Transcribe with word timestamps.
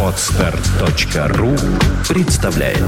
Отстар.ру 0.00 1.56
представляет 2.08 2.78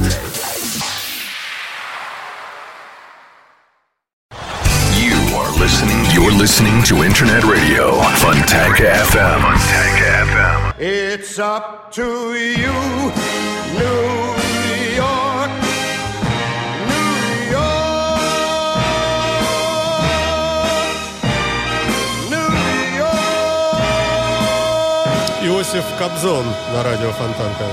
You 4.94 5.16
are 5.34 5.50
listening. 5.58 6.06
You're 6.14 6.30
listening 6.30 6.84
to 6.84 7.02
Internet 7.02 7.42
Radio 7.42 8.00
Funtank 8.20 8.76
FM. 8.76 9.42
FM. 9.98 10.74
It's 10.78 11.40
up 11.40 11.90
to 11.92 12.34
you, 12.34 12.72
New 13.74 14.25
Иосиф 25.76 25.98
Кобзон 25.98 26.46
на 26.72 26.82
радио 26.82 27.10
Фонтанка. 27.12 27.64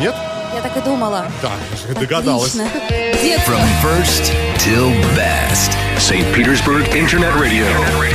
Нет? 0.00 0.12
Я 0.52 0.60
так 0.60 0.76
и 0.76 0.80
думала. 0.80 1.26
Да, 1.40 1.52
догадалась. 1.94 2.56
From 2.56 3.62
first 3.80 4.32
till 4.58 4.90
best. 5.14 5.76
St. 5.98 6.26
Petersburg 6.34 6.88
Internet 6.96 7.32
Radio. 7.36 7.66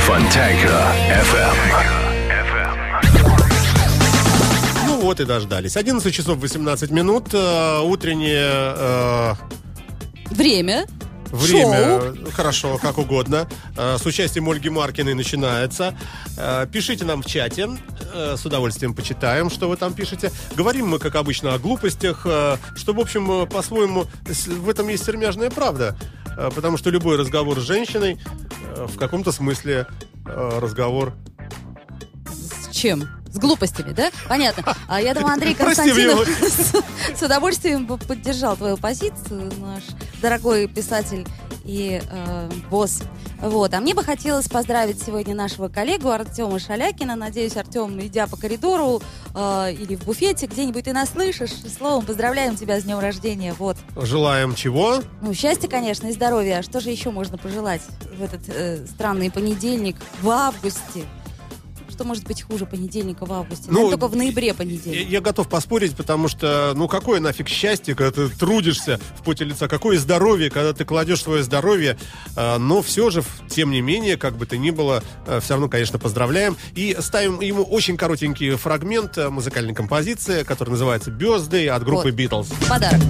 Funtanka 0.06 0.84
FM. 1.08 1.56
Ну 4.88 5.00
вот 5.00 5.20
и 5.20 5.24
дождались. 5.24 5.78
11 5.78 6.14
часов 6.14 6.36
18 6.38 6.90
минут. 6.90 7.28
э, 7.32 7.80
утреннее 7.80 8.74
э, 8.76 9.34
Время. 10.32 10.84
Время. 11.34 12.00
Шоу. 12.00 12.30
Хорошо, 12.32 12.78
как 12.78 12.98
угодно. 12.98 13.48
Э, 13.76 13.96
с 13.98 14.06
участием 14.06 14.48
Ольги 14.48 14.68
Маркиной 14.68 15.14
начинается. 15.14 15.96
Э, 16.36 16.66
пишите 16.70 17.04
нам 17.04 17.22
в 17.22 17.26
чате. 17.26 17.68
э, 18.12 18.36
с 18.36 18.44
удовольствием 18.46 18.94
почитаем, 18.94 19.50
что 19.50 19.68
вы 19.68 19.76
там 19.76 19.92
пишете. 19.94 20.30
Говорим 20.54 20.88
мы, 20.88 20.98
как 20.98 21.14
обычно, 21.16 21.54
о 21.54 21.58
глупостях. 21.58 22.20
что, 22.76 22.92
в 22.92 23.00
общем, 23.00 23.46
по-своему, 23.48 24.06
в 24.26 24.68
этом 24.68 24.88
есть 24.88 25.04
сермяжная 25.04 25.50
правда. 25.50 25.96
Потому 26.54 26.76
что 26.76 26.90
любой 26.90 27.16
разговор 27.16 27.60
с 27.60 27.62
женщиной 27.62 28.18
в 28.76 28.96
каком-то 28.98 29.30
смысле 29.30 29.86
разговор 30.24 31.14
С 32.26 32.74
чем? 32.74 33.08
С 33.34 33.38
глупостями, 33.38 33.92
да? 33.92 34.10
Понятно. 34.28 34.76
А 34.86 35.00
я 35.00 35.12
думаю, 35.12 35.34
Андрей 35.34 35.54
Константинов 35.56 36.28
с, 36.40 37.18
с 37.18 37.22
удовольствием 37.22 37.84
бы 37.84 37.98
поддержал 37.98 38.56
твою 38.56 38.76
позицию, 38.76 39.52
наш 39.58 39.82
дорогой 40.22 40.68
писатель 40.68 41.26
и 41.64 42.00
э, 42.08 42.50
босс. 42.70 43.02
Вот. 43.40 43.74
А 43.74 43.80
мне 43.80 43.92
бы 43.92 44.04
хотелось 44.04 44.48
поздравить 44.48 45.02
сегодня 45.02 45.34
нашего 45.34 45.68
коллегу 45.68 46.10
Артема 46.10 46.60
Шалякина. 46.60 47.16
Надеюсь, 47.16 47.56
Артем, 47.56 48.00
идя 48.00 48.28
по 48.28 48.36
коридору 48.36 49.02
э, 49.34 49.72
или 49.72 49.96
в 49.96 50.04
буфете 50.04 50.46
где-нибудь, 50.46 50.84
ты 50.84 50.92
нас 50.92 51.10
слышишь. 51.10 51.50
Словом, 51.76 52.06
поздравляем 52.06 52.54
тебя 52.54 52.80
с 52.80 52.84
днем 52.84 53.00
рождения. 53.00 53.52
Вот. 53.58 53.76
желаем 53.96 54.54
чего? 54.54 55.02
Ну, 55.22 55.34
счастья, 55.34 55.66
конечно, 55.66 56.06
и 56.06 56.12
здоровья. 56.12 56.58
А 56.58 56.62
что 56.62 56.80
же 56.80 56.90
еще 56.90 57.10
можно 57.10 57.36
пожелать 57.36 57.82
в 58.16 58.22
этот 58.22 58.42
э, 58.48 58.86
странный 58.86 59.30
понедельник 59.30 59.96
в 60.22 60.30
августе? 60.30 61.04
Что 61.94 62.02
может 62.02 62.24
быть 62.24 62.42
хуже 62.42 62.66
понедельника 62.66 63.24
в 63.24 63.32
августе? 63.32 63.66
Ну, 63.68 63.82
Ну, 63.84 63.90
только 63.90 64.08
в 64.08 64.16
ноябре 64.16 64.48
Я, 64.48 64.54
понедельник. 64.54 65.08
я 65.08 65.20
готов 65.20 65.48
поспорить, 65.48 65.94
потому 65.94 66.26
что, 66.26 66.72
ну, 66.74 66.88
какое 66.88 67.20
нафиг 67.20 67.48
счастье, 67.48 67.94
когда 67.94 68.10
ты 68.10 68.28
трудишься 68.28 68.98
в 69.16 69.22
поте 69.22 69.44
лица, 69.44 69.68
какое 69.68 69.96
здоровье, 69.96 70.50
когда 70.50 70.72
ты 70.72 70.84
кладешь 70.84 71.22
свое 71.22 71.44
здоровье, 71.44 71.96
А, 72.34 72.58
но 72.58 72.82
все 72.82 73.10
же, 73.10 73.22
тем 73.48 73.70
не 73.70 73.80
менее, 73.80 74.16
как 74.16 74.36
бы 74.36 74.44
то 74.44 74.56
ни 74.56 74.70
было, 74.70 75.04
все 75.40 75.50
равно, 75.54 75.68
конечно, 75.68 76.00
поздравляем. 76.00 76.56
И 76.74 76.96
ставим 76.98 77.40
ему 77.40 77.62
очень 77.62 77.96
коротенький 77.96 78.50
фрагмент 78.56 79.16
э, 79.16 79.28
музыкальной 79.28 79.72
композиции, 79.72 80.42
который 80.42 80.70
называется 80.70 81.12
«Birthday» 81.12 81.68
от 81.68 81.84
группы 81.84 82.10
Вот. 82.10 82.14
Beatles. 82.18 82.68
Подарок. 82.68 83.00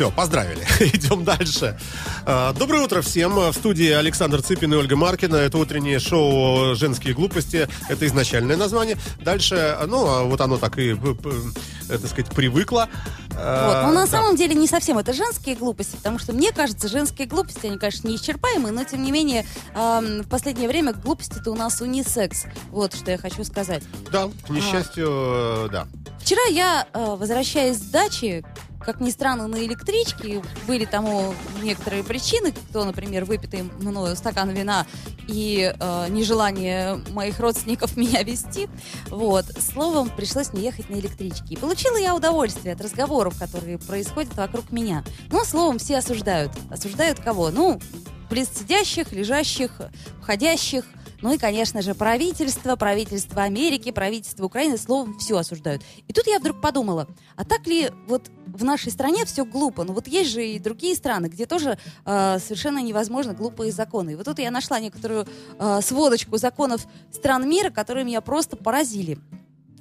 Все, 0.00 0.10
поздравили. 0.10 0.64
Идем 0.80 1.24
дальше. 1.24 1.78
А, 2.24 2.54
Доброе 2.54 2.84
утро 2.84 3.02
всем. 3.02 3.34
В 3.34 3.52
студии 3.52 3.90
Александр 3.90 4.40
Цыпин 4.40 4.72
и 4.72 4.76
Ольга 4.78 4.96
Маркина. 4.96 5.36
Это 5.36 5.58
утреннее 5.58 5.98
шоу 5.98 6.74
«Женские 6.74 7.12
глупости». 7.12 7.68
Это 7.90 8.06
изначальное 8.06 8.56
название. 8.56 8.96
Дальше, 9.20 9.76
ну, 9.88 10.06
а 10.06 10.22
вот 10.22 10.40
оно 10.40 10.56
так 10.56 10.78
и, 10.78 10.92
э, 10.92 11.98
так 11.98 12.06
сказать, 12.06 12.30
привыкло. 12.30 12.88
А, 13.36 13.66
Вот. 13.66 13.88
Но 13.88 14.00
на 14.00 14.06
да. 14.06 14.10
самом 14.10 14.36
деле 14.36 14.54
не 14.54 14.66
совсем 14.66 14.96
это 14.96 15.12
женские 15.12 15.54
глупости, 15.54 15.96
потому 15.96 16.18
что 16.18 16.32
мне 16.32 16.50
кажется, 16.50 16.88
женские 16.88 17.28
глупости, 17.28 17.66
они, 17.66 17.76
конечно, 17.76 18.08
неисчерпаемые, 18.08 18.72
но 18.72 18.84
тем 18.84 19.02
не 19.02 19.12
менее 19.12 19.44
в 19.74 20.28
последнее 20.30 20.68
время 20.68 20.94
глупости-то 20.94 21.50
у 21.50 21.54
нас 21.54 21.82
унисекс. 21.82 22.44
Вот 22.70 22.94
что 22.94 23.10
я 23.10 23.18
хочу 23.18 23.44
сказать. 23.44 23.82
Да, 24.10 24.30
к 24.46 24.48
несчастью, 24.48 25.08
э, 25.10 25.68
да. 25.70 25.86
Вчера 26.20 26.42
я, 26.50 26.86
э, 26.92 27.16
возвращаясь 27.18 27.78
с 27.78 27.80
дачи, 27.80 28.44
как 28.84 29.00
ни 29.00 29.10
странно, 29.10 29.46
на 29.46 29.64
электричке, 29.64 30.42
были 30.66 30.84
тому 30.84 31.34
некоторые 31.62 32.02
причины, 32.02 32.52
кто, 32.52 32.84
например, 32.84 33.24
выпитый 33.24 33.62
мною 33.62 34.16
стакан 34.16 34.50
вина 34.50 34.86
и 35.28 35.72
э, 35.78 36.06
нежелание 36.08 36.96
моих 37.10 37.38
родственников 37.40 37.96
меня 37.96 38.22
вести. 38.22 38.68
Вот. 39.08 39.46
Словом, 39.58 40.10
пришлось 40.10 40.52
мне 40.52 40.62
ехать 40.62 40.88
на 40.88 40.94
электричке. 40.94 41.54
И 41.54 41.56
получила 41.56 41.96
я 41.96 42.14
удовольствие 42.14 42.74
от 42.74 42.80
разговоров, 42.80 43.38
которые 43.38 43.78
происходят 43.78 44.34
вокруг 44.34 44.72
меня. 44.72 45.04
Но, 45.30 45.44
словом, 45.44 45.78
все 45.78 45.98
осуждают. 45.98 46.52
Осуждают 46.70 47.20
кого? 47.20 47.50
Ну, 47.50 47.80
близ 48.30 48.48
сидящих, 48.54 49.12
лежащих, 49.12 49.72
входящих, 50.20 50.84
ну 51.22 51.32
и, 51.32 51.38
конечно 51.38 51.82
же, 51.82 51.94
правительство, 51.94 52.76
правительство 52.76 53.42
Америки, 53.42 53.90
правительство 53.90 54.44
Украины, 54.44 54.78
словом, 54.78 55.18
все 55.18 55.36
осуждают. 55.36 55.82
И 56.08 56.12
тут 56.12 56.26
я 56.26 56.38
вдруг 56.38 56.60
подумала, 56.60 57.06
а 57.36 57.44
так 57.44 57.66
ли 57.66 57.90
вот 58.06 58.30
в 58.46 58.64
нашей 58.64 58.90
стране 58.90 59.24
все 59.24 59.44
глупо? 59.44 59.84
Ну 59.84 59.92
вот 59.92 60.08
есть 60.08 60.30
же 60.30 60.46
и 60.46 60.58
другие 60.58 60.94
страны, 60.94 61.26
где 61.26 61.46
тоже 61.46 61.78
э, 62.04 62.38
совершенно 62.38 62.78
невозможно 62.78 63.34
глупые 63.34 63.72
законы. 63.72 64.10
И 64.10 64.14
вот 64.14 64.24
тут 64.24 64.38
я 64.38 64.50
нашла 64.50 64.80
некоторую 64.80 65.26
э, 65.58 65.80
сводочку 65.82 66.36
законов 66.36 66.86
стран 67.12 67.48
мира, 67.48 67.70
которые 67.70 68.04
меня 68.04 68.20
просто 68.20 68.56
поразили. 68.56 69.18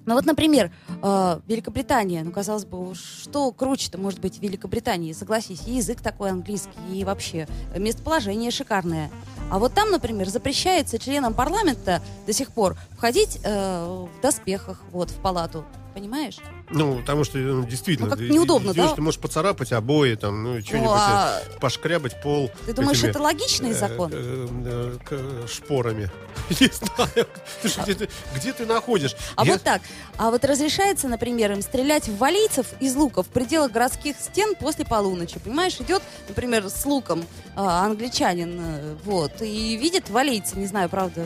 Ну 0.09 0.15
вот, 0.15 0.25
например, 0.25 0.71
э, 1.03 1.39
Великобритания, 1.45 2.23
ну, 2.23 2.31
казалось 2.31 2.65
бы, 2.65 2.95
что 2.95 3.51
круче-то 3.51 3.99
может 3.99 4.19
быть 4.19 4.39
в 4.39 4.41
Великобритании, 4.41 5.13
согласись, 5.13 5.61
язык 5.67 6.01
такой 6.01 6.31
английский, 6.31 6.71
и 6.91 7.03
вообще 7.03 7.47
местоположение 7.77 8.49
шикарное. 8.49 9.11
А 9.51 9.59
вот 9.59 9.75
там, 9.75 9.91
например, 9.91 10.27
запрещается 10.27 10.97
членам 10.97 11.35
парламента 11.35 12.01
до 12.25 12.33
сих 12.33 12.51
пор 12.51 12.75
входить 12.93 13.39
э, 13.43 13.85
в 13.85 14.19
доспехах, 14.19 14.81
вот, 14.91 15.11
в 15.11 15.21
палату, 15.21 15.63
понимаешь? 15.93 16.39
Ну, 16.71 16.99
потому 16.99 17.23
что 17.23 17.37
ну, 17.39 17.65
действительно, 17.65 18.07
Ну, 18.09 18.11
как 18.11 18.19
ты- 18.19 18.29
неудобно, 18.29 18.71
идешь, 18.71 18.89
да? 18.89 18.95
ты 18.95 19.01
можешь 19.01 19.19
поцарапать 19.19 19.71
обои, 19.71 20.15
там, 20.15 20.43
ну, 20.43 20.61
что-нибудь, 20.61 20.89
а- 20.93 21.41
пошкрябать 21.59 22.21
пол. 22.21 22.51
Ты 22.65 22.73
думаешь, 22.73 22.99
этими, 22.99 23.09
это 23.09 23.21
логичный 23.21 23.71
э, 23.71 23.73
закон? 23.73 24.11
э, 24.13 24.97
э, 25.09 25.45
шпорами. 25.51 26.09
Не 26.59 26.67
знаю. 26.71 27.27
Слушай, 27.61 27.83
где 27.83 27.93
ты- 27.95 28.09
Где 28.35 28.53
ты 28.53 28.65
находишь? 28.65 29.15
А 29.35 29.45
Я- 29.45 29.53
вот 29.53 29.63
так. 29.63 29.81
А 30.17 30.29
вот 30.29 30.45
разрешается, 30.45 31.07
например, 31.07 31.51
им 31.53 31.61
стрелять 31.61 32.07
в 32.07 32.17
валийцев 32.17 32.67
из 32.79 32.95
лука 32.95 33.23
в 33.23 33.27
пределах 33.27 33.71
городских 33.71 34.15
стен 34.19 34.55
после 34.55 34.85
полуночи. 34.85 35.39
Понимаешь, 35.39 35.75
идет, 35.79 36.01
например, 36.27 36.69
с 36.69 36.85
луком 36.85 37.25
а, 37.55 37.85
англичанин, 37.85 38.59
э, 38.61 38.95
вот, 39.03 39.41
и 39.41 39.75
видит 39.75 40.09
валийца, 40.09 40.57
не 40.57 40.65
знаю, 40.67 40.87
правда, 40.89 41.25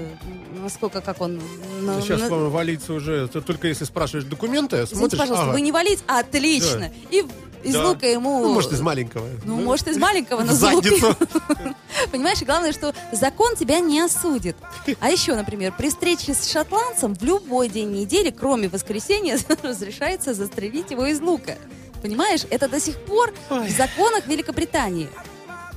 насколько, 0.61 1.01
как 1.01 1.21
он... 1.21 1.39
на- 1.81 2.01
Сейчас, 2.01 2.21
на- 2.21 2.29
по-моему, 2.29 2.49
валиться 2.49 2.93
уже, 2.93 3.27
только 3.27 3.67
если 3.67 3.83
спрашиваешь 3.85 4.25
документы, 4.25 4.77
Извините, 4.77 4.95
смотришь, 4.95 5.19
пожалуйста, 5.33 5.43
ага, 5.43 5.51
вы 5.53 5.61
не 5.61 5.71
валиец? 5.71 5.99
Отлично. 6.07 6.91
И 7.11 7.25
из 7.63 7.73
Да. 7.73 7.87
лука 7.87 8.07
ему... 8.07 8.41
ну, 8.41 8.53
может, 8.53 8.73
из 8.73 8.81
маленького. 8.81 9.27
Ну, 9.45 9.61
может, 9.61 9.87
из 9.87 9.97
маленького, 9.97 10.41
но 10.41 10.53
залупил. 10.53 11.15
Понимаешь, 12.11 12.41
и 12.41 12.45
главное, 12.45 12.73
что 12.73 12.93
закон 13.11 13.55
тебя 13.55 13.79
не 13.79 14.01
осудит. 14.01 14.55
А 14.99 15.09
еще, 15.09 15.33
например, 15.35 15.73
при 15.77 15.89
встрече 15.89 16.33
с 16.33 16.51
шотландцем 16.51 17.15
в 17.15 17.23
любой 17.23 17.69
день 17.69 17.91
недели, 17.91 18.31
кроме 18.31 18.67
воскресенья, 18.67 19.37
разрешается 19.63 20.33
застрелить 20.33 20.91
его 20.91 21.05
из 21.05 21.21
лука. 21.21 21.55
Понимаешь, 22.01 22.41
это 22.49 22.67
до 22.67 22.81
сих 22.81 22.97
пор 23.05 23.33
Ой. 23.49 23.67
в 23.69 23.71
законах 23.71 24.27
Великобритании. 24.27 25.09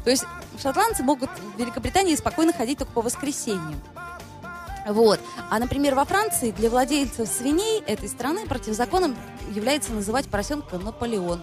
То 0.03 0.11
есть 0.11 0.25
шотландцы 0.61 1.05
могут 1.05 1.31
в 1.55 1.59
Великобритании 1.61 2.17
спокойно 2.17 2.53
ходить 2.53 2.79
только 2.79 2.93
по 2.93 3.03
воскресеньям. 3.03 3.81
Вот. 4.87 5.21
А, 5.51 5.59
например, 5.59 5.95
во 5.95 6.05
Франции 6.05 6.51
для 6.53 6.71
владельцев 6.71 7.29
свиней 7.29 7.83
этой 7.87 8.09
страны 8.09 8.47
противозаконным 8.47 9.17
является 9.51 9.93
называть 9.93 10.27
поросенка 10.27 10.79
Наполеон. 10.79 11.43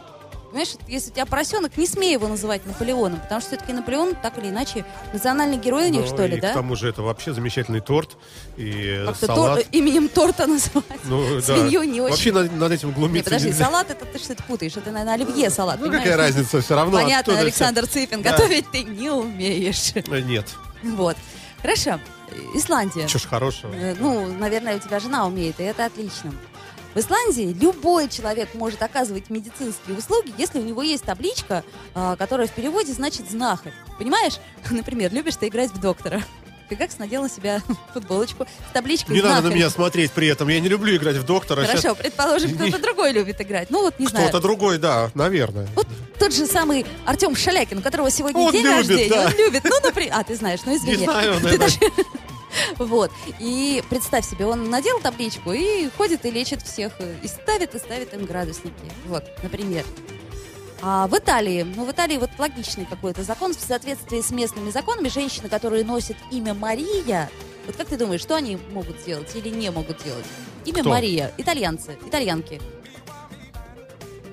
Понимаешь, 0.49 0.75
если 0.87 1.09
у 1.09 1.13
тебя 1.15 1.25
поросенок, 1.25 1.77
не 1.77 1.87
смей 1.87 2.13
его 2.13 2.27
называть 2.27 2.63
Наполеоном, 2.67 3.19
потому 3.21 3.41
что 3.41 3.49
все-таки 3.49 3.73
Наполеон, 3.73 4.13
так 4.13 4.37
или 4.37 4.49
иначе, 4.49 4.85
национальный 5.11 5.57
герой 5.57 5.87
у 5.87 5.89
них, 5.89 6.01
Ну, 6.01 6.07
что 6.07 6.27
ли, 6.27 6.37
и 6.37 6.39
да? 6.39 6.51
к 6.51 6.53
тому 6.53 6.75
же 6.75 6.87
это 6.89 7.01
вообще 7.01 7.33
замечательный 7.33 7.79
торт 7.79 8.17
и 8.55 9.01
Как-то 9.03 9.25
салат. 9.25 9.55
тор- 9.61 9.65
именем 9.71 10.09
торта 10.09 10.45
называть. 10.47 10.85
Ну, 11.05 11.23
да. 11.37 11.41
Свинью 11.41 11.81
не 11.85 12.01
очень. 12.01 12.11
Вообще 12.11 12.31
над, 12.31 12.55
над 12.55 12.71
этим 12.71 12.89
Не, 12.89 12.93
глумиться 12.93 13.23
подожди, 13.31 13.47
нельзя. 13.47 13.65
салат 13.65 13.89
это 13.89 14.05
ты 14.05 14.19
что-то 14.19 14.43
путаешь. 14.43 14.77
Это, 14.77 14.91
наверное, 14.91 15.15
оливье 15.15 15.49
салат. 15.49 15.77
Ну, 15.79 15.85
понимаешь? 15.87 16.03
какая 16.03 16.17
разница, 16.17 16.61
все 16.61 16.75
равно. 16.75 16.99
Понятно, 16.99 17.39
Александр 17.39 17.87
Цыпин, 17.87 18.21
Да. 18.21 18.31
готовить 18.33 18.69
ты 18.71 18.83
не 18.83 19.09
умеешь. 19.09 19.93
Э, 19.95 20.19
Нет, 20.21 20.49
Вот. 20.83 21.17
Хорошо. 21.63 21.99
Исландия. 22.53 23.07
что 23.07 23.19
ж 23.19 23.23
хорошего. 23.25 23.73
Э, 23.73 23.95
Ну, 23.99 24.27
наверное, 24.27 24.77
у 24.77 24.79
тебя 24.79 24.99
жена 24.99 25.25
умеет, 25.25 25.59
и 25.59 25.63
это 25.63 25.85
отлично. 25.85 26.33
В 26.93 26.99
Исландии 26.99 27.55
любой 27.59 28.07
человек 28.07 28.53
может 28.53 28.83
оказывать 28.83 29.29
медицинские 29.31 29.97
услуги, 29.97 30.31
если 30.37 30.59
у 30.59 30.63
него 30.63 30.83
есть 30.83 31.03
табличка, 31.03 31.63
а, 31.95 32.15
которая 32.15 32.45
в 32.47 32.51
переводе 32.51 32.93
значит 32.93 33.29
знахарь. 33.31 33.73
Понимаешь? 33.97 34.37
Например, 34.69 35.11
любишь 35.11 35.35
ты 35.37 35.47
играть 35.47 35.71
в 35.71 35.79
доктора. 35.79 36.21
Ты 36.69 36.75
как 36.77 36.97
надел 36.99 37.23
на 37.23 37.29
себя 37.29 37.61
футболочку 37.93 38.45
с 38.69 38.73
табличкой 38.73 39.15
Не 39.15 39.21
надо 39.21 39.33
на 39.35 39.39
«Знахарь». 39.41 39.57
меня 39.57 39.69
смотреть 39.69 40.11
при 40.11 40.27
этом. 40.27 40.47
Я 40.49 40.59
не 40.59 40.69
люблю 40.69 40.95
играть 40.95 41.17
в 41.17 41.25
доктора. 41.25 41.61
Хорошо, 41.65 41.81
Щас 41.89 41.97
предположим, 41.97 42.55
кто-то 42.55 42.79
другой 42.79 43.11
любит 43.11 43.41
играть. 43.41 43.69
Ну 43.69 43.81
вот, 43.81 43.99
не 43.99 44.05
знаю. 44.07 44.29
Кто-то 44.29 44.41
другой, 44.41 44.77
да, 44.77 45.09
наверное. 45.13 45.67
Вот 45.75 45.87
тот 46.19 46.31
же 46.33 46.45
самый 46.45 46.85
Артем 47.05 47.35
Шалякин, 47.35 47.79
у 47.79 47.81
которого 47.81 48.09
сегодня 48.09 48.39
Он 48.39 48.51
день 48.51 48.63
любит, 48.63 48.77
рождения, 48.77 49.09
да. 49.09 49.25
он 49.25 49.33
любит. 49.35 49.63
Ну, 49.65 49.79
например, 49.83 50.13
а 50.15 50.23
ты 50.23 50.35
знаешь, 50.35 50.61
ну 50.65 50.75
извини. 50.75 50.97
Не 50.97 51.03
знаю, 51.03 51.33
Ты 51.35 51.43
наверное. 51.43 51.67
даже- 51.67 51.79
Вот. 52.77 53.11
И 53.39 53.83
представь 53.89 54.27
себе, 54.27 54.45
он 54.45 54.69
надел 54.69 54.99
табличку 54.99 55.51
и 55.51 55.89
ходит 55.97 56.25
и 56.25 56.31
лечит 56.31 56.61
всех, 56.61 56.93
и 57.21 57.27
ставит, 57.27 57.75
и 57.75 57.79
ставит 57.79 58.13
им 58.13 58.25
градусники. 58.25 58.91
Вот, 59.05 59.23
например. 59.41 59.85
А 60.81 61.07
в 61.07 61.17
Италии, 61.17 61.63
ну 61.63 61.85
в 61.85 61.91
Италии 61.91 62.17
вот 62.17 62.29
логичный 62.37 62.85
какой-то 62.85 63.23
закон, 63.23 63.53
в 63.53 63.59
соответствии 63.59 64.19
с 64.19 64.31
местными 64.31 64.69
законами, 64.69 65.07
женщины, 65.07 65.47
которые 65.47 65.85
носят 65.85 66.17
имя 66.29 66.53
Мария, 66.53 67.29
вот 67.65 67.77
как 67.77 67.87
ты 67.87 67.97
думаешь, 67.97 68.19
что 68.19 68.35
они 68.35 68.57
могут 68.71 68.99
сделать 68.99 69.33
или 69.35 69.47
не 69.47 69.69
могут 69.71 70.03
делать? 70.03 70.25
Имя 70.65 70.81
Кто? 70.81 70.89
Мария, 70.89 71.31
итальянцы, 71.37 71.97
итальянки. 72.05 72.61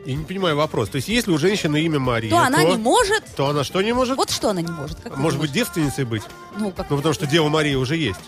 Я 0.05 0.14
не 0.14 0.25
понимаю 0.25 0.56
вопрос. 0.56 0.88
То 0.88 0.97
есть, 0.97 1.08
если 1.08 1.31
у 1.31 1.38
женщины 1.38 1.82
имя 1.82 1.99
Мария, 1.99 2.31
То 2.31 2.38
она 2.38 2.64
не 2.64 2.76
может. 2.76 3.25
то 3.37 3.49
она 3.49 3.64
что 3.64 3.82
не 3.82 3.93
может? 3.93 4.17
Вот 4.17 4.31
что 4.31 4.50
она 4.50 4.62
не 4.62 4.73
может? 4.73 4.99
Как 5.00 5.17
Может 5.17 5.38
быть, 5.38 5.52
девственницей 5.52 6.05
быть? 6.05 6.23
Ну, 6.58 6.73
как 6.73 6.91
Ну, 6.91 6.97
потому 6.97 7.14
что 7.14 7.26
Дева 7.26 7.49
Мария 7.49 7.76
уже 7.76 7.97
есть. 7.97 8.20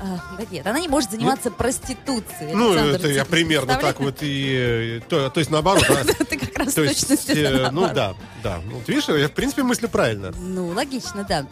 А, 0.00 0.20
да 0.38 0.44
нет, 0.48 0.64
она 0.66 0.78
не 0.78 0.86
может 0.86 1.10
заниматься 1.10 1.50
проституцией. 1.50 2.54
Ну, 2.54 2.70
Александр 2.70 2.96
это 2.96 3.08
я 3.08 3.24
примерно 3.24 3.74
так 3.76 3.98
вот 3.98 4.18
и... 4.20 5.00
э, 5.00 5.00
То, 5.08 5.28
то 5.28 5.40
есть, 5.40 5.50
наоборот? 5.50 5.84
Ты 6.28 6.38
как 6.38 6.56
раз 6.56 6.74
То 6.74 6.86
точно 6.86 7.14
э, 7.32 7.70
ну 7.72 7.88
да, 7.92 8.14
да. 8.42 8.60
Ну, 8.64 8.80
видишь, 8.86 9.08
я, 9.08 9.28
в 9.28 9.32
принципе, 9.32 9.64
мыслю 9.64 9.88
правильно. 9.88 10.32
Ну, 10.38 10.68
логично, 10.68 11.26
да. 11.28 11.46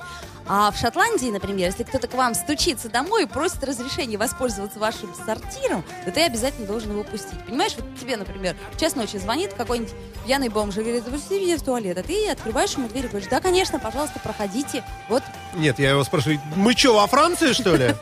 А 0.48 0.70
в 0.70 0.78
Шотландии, 0.78 1.30
например, 1.30 1.66
если 1.70 1.82
кто-то 1.82 2.06
к 2.06 2.14
вам 2.14 2.34
стучится 2.34 2.88
домой 2.88 3.24
и 3.24 3.26
просит 3.26 3.64
разрешения 3.64 4.16
воспользоваться 4.16 4.78
вашим 4.78 5.12
сортиром, 5.14 5.84
то 6.04 6.12
ты 6.12 6.22
обязательно 6.22 6.66
должен 6.66 6.92
его 6.92 7.02
пустить. 7.02 7.44
Понимаешь, 7.46 7.72
вот 7.76 7.84
тебе, 8.00 8.16
например, 8.16 8.56
в 8.72 8.78
час 8.78 8.94
ночи 8.94 9.16
звонит 9.16 9.54
какой-нибудь 9.54 9.92
пьяный 10.24 10.48
бомж 10.48 10.76
и 10.76 10.82
говорит, 10.82 11.04
пусти 11.04 11.40
меня 11.40 11.56
в 11.56 11.62
туалет, 11.62 11.98
а 11.98 12.02
ты 12.02 12.30
открываешь 12.30 12.74
ему 12.74 12.88
дверь 12.88 13.06
и 13.06 13.08
говоришь, 13.08 13.28
да, 13.28 13.40
конечно, 13.40 13.78
пожалуйста, 13.80 14.20
проходите. 14.20 14.84
Вот, 15.08 15.22
Нет, 15.54 15.78
я 15.78 15.90
его 15.90 16.04
спрашиваю, 16.04 16.40
мы 16.54 16.74
что, 16.74 16.94
во 16.94 17.06
Франции, 17.06 17.52
что 17.52 17.74
ли? 17.74 17.94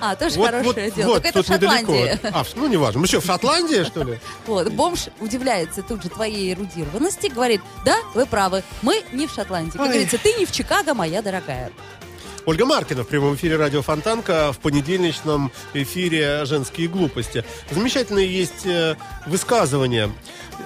А, 0.00 0.16
тоже 0.16 0.36
Вот, 0.36 0.46
хорошее 0.50 0.86
вот, 0.88 0.94
дело. 0.96 1.06
вот, 1.08 1.14
Только 1.22 1.28
это 1.28 1.42
в 1.42 1.46
тут 1.46 1.54
недалеко. 1.56 1.92
Шотландии. 1.94 2.20
А, 2.32 2.44
в- 2.44 2.56
ну, 2.56 2.68
неважно. 2.68 3.00
Мы 3.00 3.06
что, 3.06 3.20
в 3.20 3.24
Шотландии, 3.26 3.84
что 3.84 4.02
ли? 4.02 4.18
Вот, 4.46 4.68
бомж 4.72 5.08
удивляется 5.20 5.82
тут 5.82 6.02
же 6.02 6.08
твоей 6.08 6.52
эрудированности, 6.52 7.28
говорит, 7.28 7.60
да, 7.84 7.96
вы 8.14 8.26
правы, 8.26 8.62
мы 8.82 9.02
не 9.12 9.26
в 9.26 9.32
Шотландии. 9.32 9.76
Как 9.76 9.88
говорится, 9.88 10.18
ты 10.18 10.32
не 10.34 10.46
в 10.46 10.52
Чикаго, 10.52 10.94
моя 10.94 11.22
дорогая. 11.22 11.70
Ольга 12.44 12.66
Маркина 12.66 13.04
в 13.04 13.06
прямом 13.06 13.36
эфире 13.36 13.56
радио 13.56 13.82
Фонтанка 13.82 14.52
в 14.52 14.58
понедельничном 14.58 15.52
эфире 15.74 16.44
«Женские 16.44 16.88
глупости». 16.88 17.44
Замечательные 17.70 18.26
есть 18.26 18.66
э, 18.66 18.96
высказывания. 19.26 20.10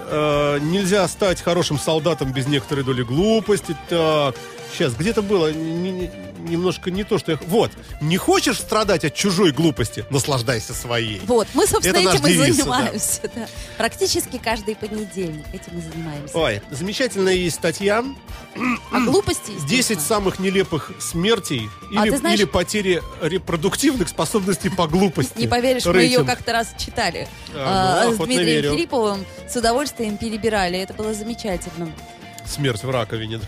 Э, 0.08 0.58
нельзя 0.62 1.06
стать 1.06 1.42
хорошим 1.42 1.78
солдатом 1.78 2.32
без 2.32 2.46
некоторой 2.46 2.82
доли 2.82 3.02
глупости. 3.02 3.76
Так, 3.90 4.34
сейчас, 4.76 4.94
где-то 4.94 5.22
было 5.22 5.52
не- 5.52 5.90
не- 5.92 6.10
немножко 6.48 6.90
не 6.90 7.02
то, 7.04 7.18
что 7.18 7.32
я... 7.32 7.38
Вот, 7.46 7.72
не 8.00 8.16
хочешь 8.16 8.58
страдать 8.58 9.04
от 9.04 9.14
чужой 9.14 9.50
глупости? 9.52 10.04
Наслаждайся 10.10 10.74
своей. 10.74 11.20
Вот, 11.26 11.48
мы, 11.54 11.66
собственно, 11.66 11.96
Это 11.98 12.16
этим 12.16 12.26
и 12.26 12.32
девиз, 12.34 12.56
занимаемся. 12.56 13.20
да. 13.34 13.46
Практически 13.78 14.38
каждый 14.38 14.76
понедельник 14.76 15.44
этим 15.52 15.78
и 15.78 15.82
занимаемся. 15.82 16.36
Ой, 16.38 16.62
замечательная 16.70 17.34
есть 17.34 17.56
статья. 17.56 18.04
А 18.92 19.00
глупости, 19.00 19.50
10 19.50 19.70
естественно. 19.70 20.00
самых 20.00 20.38
нелепых 20.38 20.92
смертей 21.00 21.68
А 21.96 22.06
или, 22.06 22.16
знаешь- 22.16 22.38
или 22.38 22.44
потери 22.46 23.02
репродуктивных 23.20 24.08
способностей 24.08 24.68
по 24.70 24.86
глупости. 24.86 25.38
Не 25.38 25.46
поверишь, 25.48 25.84
мы 25.86 26.02
ее 26.02 26.24
как-то 26.24 26.52
раз 26.52 26.68
читали. 26.78 27.28
А, 27.54 28.02
А, 28.02 28.04
ну, 28.04 28.10
с 28.10 28.14
охотно 28.14 28.26
Дмитрием 28.26 28.62
верю. 28.62 28.72
Филипповым 28.72 29.24
с 29.50 29.56
удовольствием 29.56 30.16
перебирали. 30.16 30.78
Это 30.78 30.94
было 30.94 31.12
замечательно. 31.12 31.90
Смерть 32.48 32.84
в 32.84 32.90
раковине. 32.90 33.40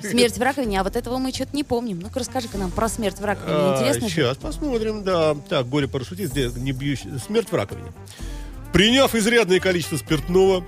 Смерть 0.00 0.36
в 0.36 0.42
раковине, 0.42 0.80
а 0.80 0.84
вот 0.84 0.96
этого 0.96 1.18
мы 1.18 1.32
что-то 1.32 1.54
не 1.56 1.64
помним. 1.64 2.00
Ну-ка 2.00 2.20
расскажи-ка 2.20 2.58
нам 2.58 2.70
про 2.70 2.88
смерть 2.88 3.18
в 3.18 3.24
раковине. 3.24 3.56
А, 3.56 3.76
Интересно 3.78 4.08
же. 4.08 4.14
Сейчас 4.14 4.36
посмотрим, 4.36 5.04
да. 5.04 5.34
Так, 5.48 5.68
горе-парашютист, 5.68 6.34
не 6.56 6.72
бьющий. 6.72 7.10
Смерть 7.24 7.50
в 7.50 7.54
раковине. 7.54 7.92
Приняв 8.72 9.14
изрядное 9.14 9.60
количество 9.60 9.96
спиртного, 9.96 10.64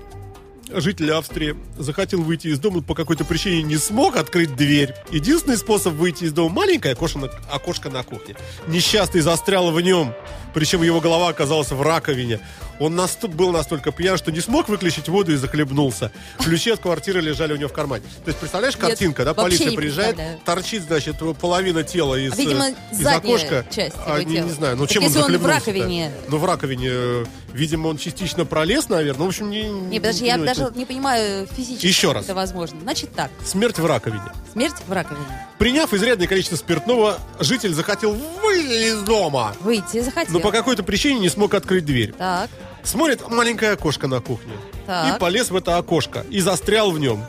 житель 0.69 1.11
Австрии 1.11 1.55
захотел 1.77 2.21
выйти 2.21 2.47
из 2.47 2.59
дома, 2.59 2.81
по 2.81 2.95
какой-то 2.95 3.23
причине 3.25 3.63
не 3.63 3.77
смог 3.77 4.15
открыть 4.17 4.55
дверь. 4.55 4.93
Единственный 5.11 5.57
способ 5.57 5.93
выйти 5.93 6.25
из 6.25 6.33
дома– 6.33 6.53
маленькое 6.55 6.93
окошко 6.93 7.19
на, 7.19 7.29
окошко 7.51 7.89
на 7.89 8.03
кухне. 8.03 8.35
Несчастный 8.67 9.21
застрял 9.21 9.71
в 9.71 9.79
нем, 9.81 10.13
причем 10.53 10.83
его 10.83 11.01
голова 11.01 11.29
оказалась 11.29 11.71
в 11.71 11.81
раковине. 11.81 12.39
Он 12.77 12.93
наст- 12.93 13.25
был 13.27 13.51
настолько 13.53 13.91
пьян, 13.93 14.17
что 14.17 14.31
не 14.33 14.41
смог 14.41 14.67
выключить 14.67 15.07
воду 15.07 15.31
и 15.31 15.35
захлебнулся. 15.35 16.11
Ключи 16.39 16.71
от 16.71 16.79
квартиры 16.81 17.21
лежали 17.21 17.53
у 17.53 17.55
него 17.55 17.69
в 17.69 17.73
кармане. 17.73 18.03
То 18.25 18.29
есть, 18.29 18.39
представляешь, 18.39 18.75
картинка, 18.75 19.23
да? 19.23 19.33
вообще 19.33 19.57
Полиция 19.59 19.77
приезжает, 19.77 20.17
торчит, 20.43 20.83
значит, 20.83 21.15
половина 21.39 21.83
тела 21.83 22.15
из, 22.15 22.33
А, 22.33 22.35
видимо, 22.35 22.65
э, 22.69 22.73
из 22.91 23.05
окошка. 23.05 23.65
часть 23.73 23.95
А, 24.05 24.21
не, 24.21 24.41
не 24.41 24.49
знаю, 24.49 24.75
ну 24.75 24.83
Так 24.87 24.93
чем 24.93 25.03
он 25.03 25.07
если 25.09 25.19
он 25.21 25.25
в 25.27 25.31
захлебнулся 25.31 25.71
раковине- 25.71 26.11
Ну, 26.27 26.37
в 26.37 26.45
раковине, 26.45 26.89
э, 26.91 27.25
видимо, 27.55 27.87
он 27.87 27.97
частично 27.97 28.45
пролез, 28.45 28.89
наверное. 28.89 29.19
Ну, 29.19 29.25
в 29.25 29.29
общем, 29.29 29.49
не... 29.49 29.63
Не, 29.69 29.99
подожди, 29.99 30.25
я 30.25 30.37
даже 30.37 30.71
не 30.75 30.85
понимаю 30.85 31.47
физически, 31.47 31.85
Еще 31.87 32.11
раз. 32.11 32.25
это 32.25 32.35
возможно. 32.35 32.79
Значит 32.81 33.13
так, 33.13 33.31
Смерть 33.43 33.79
в 33.79 33.85
раковине. 33.85 34.21
смерть 34.51 34.75
в 34.87 34.91
раковине. 34.91 35.25
Приняв 35.57 35.93
изрядное 35.93 36.27
количество 36.27 36.57
спиртного, 36.57 37.17
житель 37.39 37.73
захотел 37.73 38.13
выйти 38.13 38.89
из 38.89 39.01
дома. 39.03 39.55
Выйти 39.61 40.01
захотел. 40.01 40.33
Но 40.33 40.39
по 40.39 40.51
какой-то 40.51 40.83
причине 40.83 41.19
не 41.21 41.29
смог 41.29 41.53
открыть 41.53 41.85
дверь. 41.85 42.13
Так, 42.13 42.49
Смотрит 42.83 43.27
маленькое 43.29 43.71
окошко 43.71 44.07
на 44.07 44.19
кухне. 44.19 44.53
Так. 44.85 45.15
И 45.15 45.19
полез 45.19 45.49
в 45.49 45.55
это 45.55 45.77
окошко. 45.77 46.23
И 46.29 46.39
застрял 46.39 46.91
в 46.91 46.99
нем. 46.99 47.23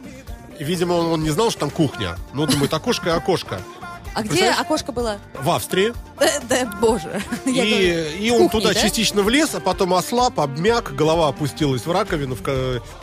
Видимо, 0.59 0.95
он, 0.95 1.07
он 1.07 1.23
не 1.23 1.31
знал, 1.31 1.51
что 1.51 1.61
там 1.61 1.71
кухня. 1.71 2.17
Ну, 2.35 2.47
думает, 2.47 2.75
окошко 2.75 3.09
и 3.09 3.13
окошко. 3.13 3.61
А 4.17 4.23
где 4.23 4.49
окошко 4.49 4.93
было? 4.93 5.19
В 5.35 5.51
Австрии. 5.51 5.93
Да, 6.49 6.65
боже. 6.81 7.21
И, 7.45 8.17
и 8.19 8.31
он 8.31 8.49
туда 8.49 8.73
да? 8.73 8.75
частично 8.75 9.21
влез, 9.21 9.55
а 9.55 9.61
потом 9.61 9.93
ослаб, 9.93 10.41
обмяк, 10.41 10.95
голова 10.95 11.29
опустилась 11.29 11.85
в 11.85 11.93
раковину, 11.93 12.35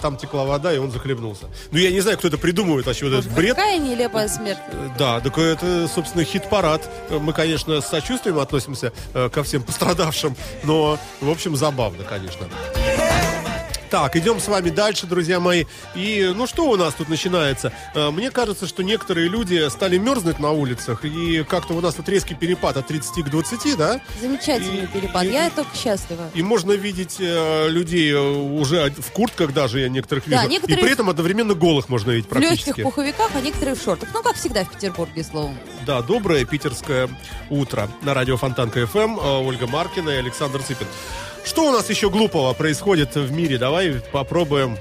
там 0.02 0.18
текла 0.18 0.44
вода, 0.44 0.74
и 0.74 0.80
он 0.80 0.92
захлебнулся. 0.92 1.46
Ну, 1.72 1.78
я 1.78 1.92
не 1.92 2.02
знаю, 2.02 2.18
кто 2.18 2.30
это 2.30 2.40
придумывает 2.40 2.88
вообще, 2.88 3.06
вот 3.06 3.14
этот 3.20 3.32
бред. 3.32 3.56
Какая 3.56 3.78
нелепая 3.78 4.28
смерть. 4.28 4.58
Э, 4.72 4.90
Да, 4.98 5.20
так 5.20 5.38
это, 5.38 5.88
собственно, 5.88 6.24
хит-парад. 6.24 6.90
Э, 7.10 7.20
Мы, 7.20 7.32
конечно, 7.34 7.80
с 7.80 7.88
сочувствием 7.88 8.40
относимся 8.40 8.92
э, 9.14 9.30
ко 9.30 9.44
всем 9.44 9.62
пострадавшим, 9.62 10.36
но, 10.64 10.98
в 11.22 11.30
общем, 11.30 11.56
забавно, 11.56 12.04
конечно. 12.04 12.48
Так, 13.94 14.16
идем 14.16 14.40
с 14.40 14.48
вами 14.48 14.72
дальше, 14.72 15.06
друзья 15.06 15.40
мои. 15.40 15.66
И, 15.94 16.34
ну, 16.36 16.48
что 16.48 16.66
у 16.68 16.76
нас 16.78 16.96
тут 16.96 17.10
начинается? 17.10 17.72
Э, 17.94 18.10
Мне 18.10 18.32
кажется, 18.32 18.66
что 18.66 18.82
некоторые 18.82 19.30
люди 19.30 19.70
стали 19.70 20.00
мерзнуть 20.00 20.40
на 20.40 20.50
улицах, 20.50 21.06
и 21.06 21.44
как-то 21.48 21.76
у 21.76 21.80
нас 21.80 21.94
тут 21.94 22.10
резкий 22.10 22.34
перепад 22.34 22.76
от 22.76 22.88
30 22.88 23.22
к 23.24 23.30
20, 23.30 23.76
да? 23.78 24.02
Замечательный 24.20 24.86
И- 24.86 24.88
перепад. 24.88 25.26
и- 25.26 25.32
Я 25.32 25.52
только 25.52 25.78
счастлива. 25.78 26.24
И 26.34 26.42
можно 26.42 26.72
видеть 26.72 27.18
э, 27.20 27.68
людей 27.70 28.12
э, 28.12 28.18
уже 28.20 28.90
в 28.98 29.12
куртках 29.12 29.54
даже, 29.54 29.82
я 29.82 29.90
некоторых 29.90 30.26
вижу. 30.26 30.42
Да, 30.42 30.48
некоторые- 30.48 30.80
И 30.80 30.82
при 30.82 30.92
этом 30.92 31.12
одновременно 31.12 31.54
голых 31.54 31.88
можно 31.88 32.10
видеть 32.10 32.26
В 32.32 32.34
легких 32.34 32.48
практически. 32.50 32.82
пуховиках, 32.82 33.30
а 33.36 33.42
некоторые 33.42 33.76
в 33.76 33.84
шортах. 33.84 34.10
Ну, 34.12 34.24
как 34.24 34.38
всегда 34.38 34.64
в 34.64 34.72
Петербурге, 34.72 35.24
словом. 35.24 35.56
Да, 35.86 36.02
доброе 36.02 36.46
питерское 36.46 37.10
утро. 37.52 37.88
На 38.02 38.16
радио 38.16 38.38
Фонтанка 38.38 38.88
ФМ 38.88 39.20
Ольга 39.20 39.68
Маркина 39.68 40.10
и 40.10 40.16
Александр 40.16 40.64
Цыпин. 40.64 40.88
Что 41.46 41.68
у 41.68 41.72
нас 41.72 41.90
еще 41.90 42.10
глупого 42.10 42.54
происходит 42.54 43.16
в 43.16 43.32
мире? 43.32 43.58
Давай 43.58 44.02
попробуем 44.12 44.78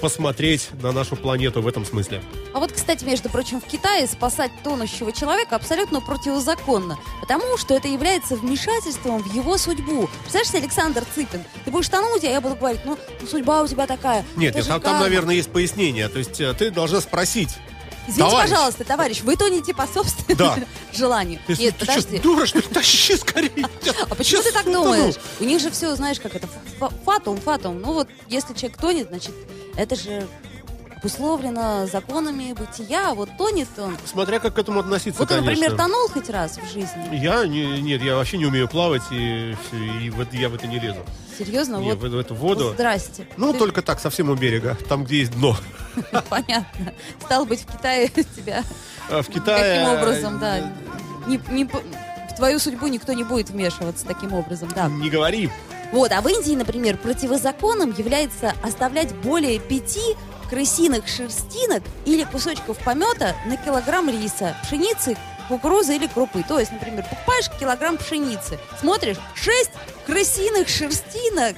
посмотреть 0.00 0.68
на 0.82 0.92
нашу 0.92 1.16
планету 1.16 1.62
в 1.62 1.66
этом 1.66 1.84
смысле. 1.84 2.22
А 2.52 2.60
вот, 2.60 2.72
кстати, 2.72 3.04
между 3.04 3.28
прочим, 3.28 3.60
в 3.60 3.64
Китае 3.64 4.06
спасать 4.06 4.50
тонущего 4.62 5.12
человека 5.12 5.56
абсолютно 5.56 6.00
противозаконно, 6.00 6.98
потому 7.20 7.56
что 7.56 7.74
это 7.74 7.88
является 7.88 8.36
вмешательством 8.36 9.22
в 9.22 9.34
его 9.34 9.58
судьбу. 9.58 10.08
Представляешь, 10.22 10.54
Александр 10.54 11.04
Цыпин, 11.14 11.42
ты 11.64 11.70
будешь 11.70 11.88
тонуть, 11.88 12.24
а 12.24 12.28
я 12.28 12.40
буду 12.40 12.56
говорить, 12.56 12.80
ну, 12.84 12.98
судьба 13.28 13.62
у 13.62 13.66
тебя 13.66 13.86
такая. 13.86 14.24
Нет, 14.36 14.54
нет, 14.54 14.66
там, 14.66 14.80
там, 14.80 15.00
наверное, 15.00 15.34
есть 15.34 15.50
пояснение. 15.50 16.08
То 16.08 16.18
есть 16.18 16.40
э, 16.40 16.52
ты 16.54 16.70
должна 16.70 17.00
спросить. 17.00 17.56
Извините, 18.08 18.30
товарищ. 18.30 18.50
пожалуйста, 18.50 18.84
товарищ, 18.84 19.20
вы 19.22 19.36
тонете 19.36 19.74
по 19.74 19.86
собственному 19.86 20.36
Да. 20.56 20.58
желанию. 20.96 21.40
Ты, 21.46 21.56
Нет, 21.56 21.74
ты 21.78 21.86
подожди. 21.86 22.16
что, 22.18 22.22
дура, 22.22 22.46
что 22.46 22.58
ли? 22.58 22.64
Тащи 22.68 23.16
скорее. 23.16 23.50
А 24.10 24.14
почему 24.14 24.42
ты 24.42 24.52
так 24.52 24.64
думаешь? 24.64 25.14
У 25.40 25.44
них 25.44 25.60
же 25.60 25.70
все, 25.70 25.94
знаешь, 25.96 26.20
как 26.20 26.34
это, 26.34 26.48
фа- 26.78 26.92
фатум, 27.04 27.40
фатум. 27.40 27.80
Ну 27.80 27.92
вот, 27.94 28.08
если 28.28 28.54
человек 28.54 28.78
тонет, 28.78 29.08
значит, 29.08 29.32
это 29.76 29.96
же 29.96 30.26
обусловлено 30.96 31.86
законами 31.86 32.52
бытия, 32.52 33.14
вот 33.14 33.28
тонет 33.38 33.68
он. 33.78 33.96
Смотря 34.04 34.38
как 34.38 34.54
к 34.54 34.58
этому 34.58 34.80
относиться, 34.80 35.20
Вот 35.20 35.28
ты, 35.28 35.34
конечно. 35.36 35.52
например, 35.54 35.76
тонул 35.78 36.08
хоть 36.08 36.28
раз 36.30 36.58
в 36.58 36.72
жизни? 36.72 37.16
Я 37.16 37.46
не, 37.46 37.80
нет, 37.80 38.02
я 38.02 38.16
вообще 38.16 38.38
не 38.38 38.46
умею 38.46 38.68
плавать 38.68 39.02
и, 39.10 39.54
всё, 39.68 39.76
и 40.00 40.10
в 40.10 40.20
это- 40.20 40.36
я 40.36 40.48
в 40.48 40.54
это 40.54 40.66
не 40.66 40.78
лезу. 40.78 40.98
Серьезно? 41.38 41.76
Не, 41.76 41.92
вот, 41.94 41.98
в, 42.08 42.08
в 42.14 42.18
эту 42.18 42.34
воду. 42.34 42.72
Здрасте. 42.74 43.28
Ну, 43.36 43.52
Ты- 43.52 43.58
только 43.58 43.82
так, 43.82 44.00
совсем 44.00 44.30
у 44.30 44.34
берега, 44.34 44.76
там, 44.88 45.04
где 45.04 45.18
есть 45.18 45.32
дно. 45.32 45.56
Понятно. 46.28 46.92
Стал 47.20 47.44
быть, 47.44 47.60
в 47.62 47.66
Китае 47.72 48.08
тебя 48.36 48.62
А 49.10 49.22
в 49.22 49.28
Китае... 49.28 49.80
таким 49.84 49.98
образом, 49.98 50.38
да. 50.40 50.72
Не, 51.26 51.40
не 51.50 51.64
по- 51.66 51.82
в 52.30 52.36
твою 52.36 52.58
судьбу 52.58 52.86
никто 52.86 53.12
не 53.12 53.24
будет 53.24 53.50
вмешиваться 53.50 54.06
таким 54.06 54.32
образом, 54.32 54.70
да. 54.74 54.88
Не 54.88 55.10
говори. 55.10 55.50
Вот, 55.92 56.10
а 56.10 56.20
в 56.20 56.26
Индии, 56.28 56.54
например, 56.56 56.96
противозаконным 56.96 57.94
является 57.96 58.54
оставлять 58.62 59.14
более 59.14 59.60
пяти 59.60 60.16
крысиных 60.48 61.06
шерстинок 61.08 61.82
или 62.04 62.24
кусочков 62.24 62.78
помета 62.78 63.34
на 63.46 63.56
килограмм 63.56 64.08
риса, 64.08 64.56
пшеницы, 64.62 65.16
кукурузы 65.48 65.96
или 65.96 66.06
крупы. 66.06 66.42
То 66.46 66.58
есть, 66.58 66.72
например, 66.72 67.04
покупаешь 67.08 67.48
килограмм 67.58 67.96
пшеницы, 67.98 68.58
смотришь, 68.80 69.16
шесть 69.34 69.70
крысиных 70.06 70.68
шерстинок, 70.68 71.56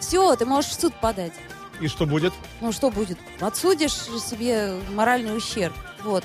все, 0.00 0.34
ты 0.36 0.46
можешь 0.46 0.70
в 0.70 0.80
суд 0.80 0.94
подать. 1.00 1.32
И 1.80 1.88
что 1.88 2.06
будет? 2.06 2.32
Ну 2.60 2.72
что 2.72 2.90
будет? 2.90 3.18
Отсудишь 3.40 3.92
себе 3.94 4.74
моральный 4.92 5.36
ущерб. 5.36 5.74
Вот. 6.04 6.24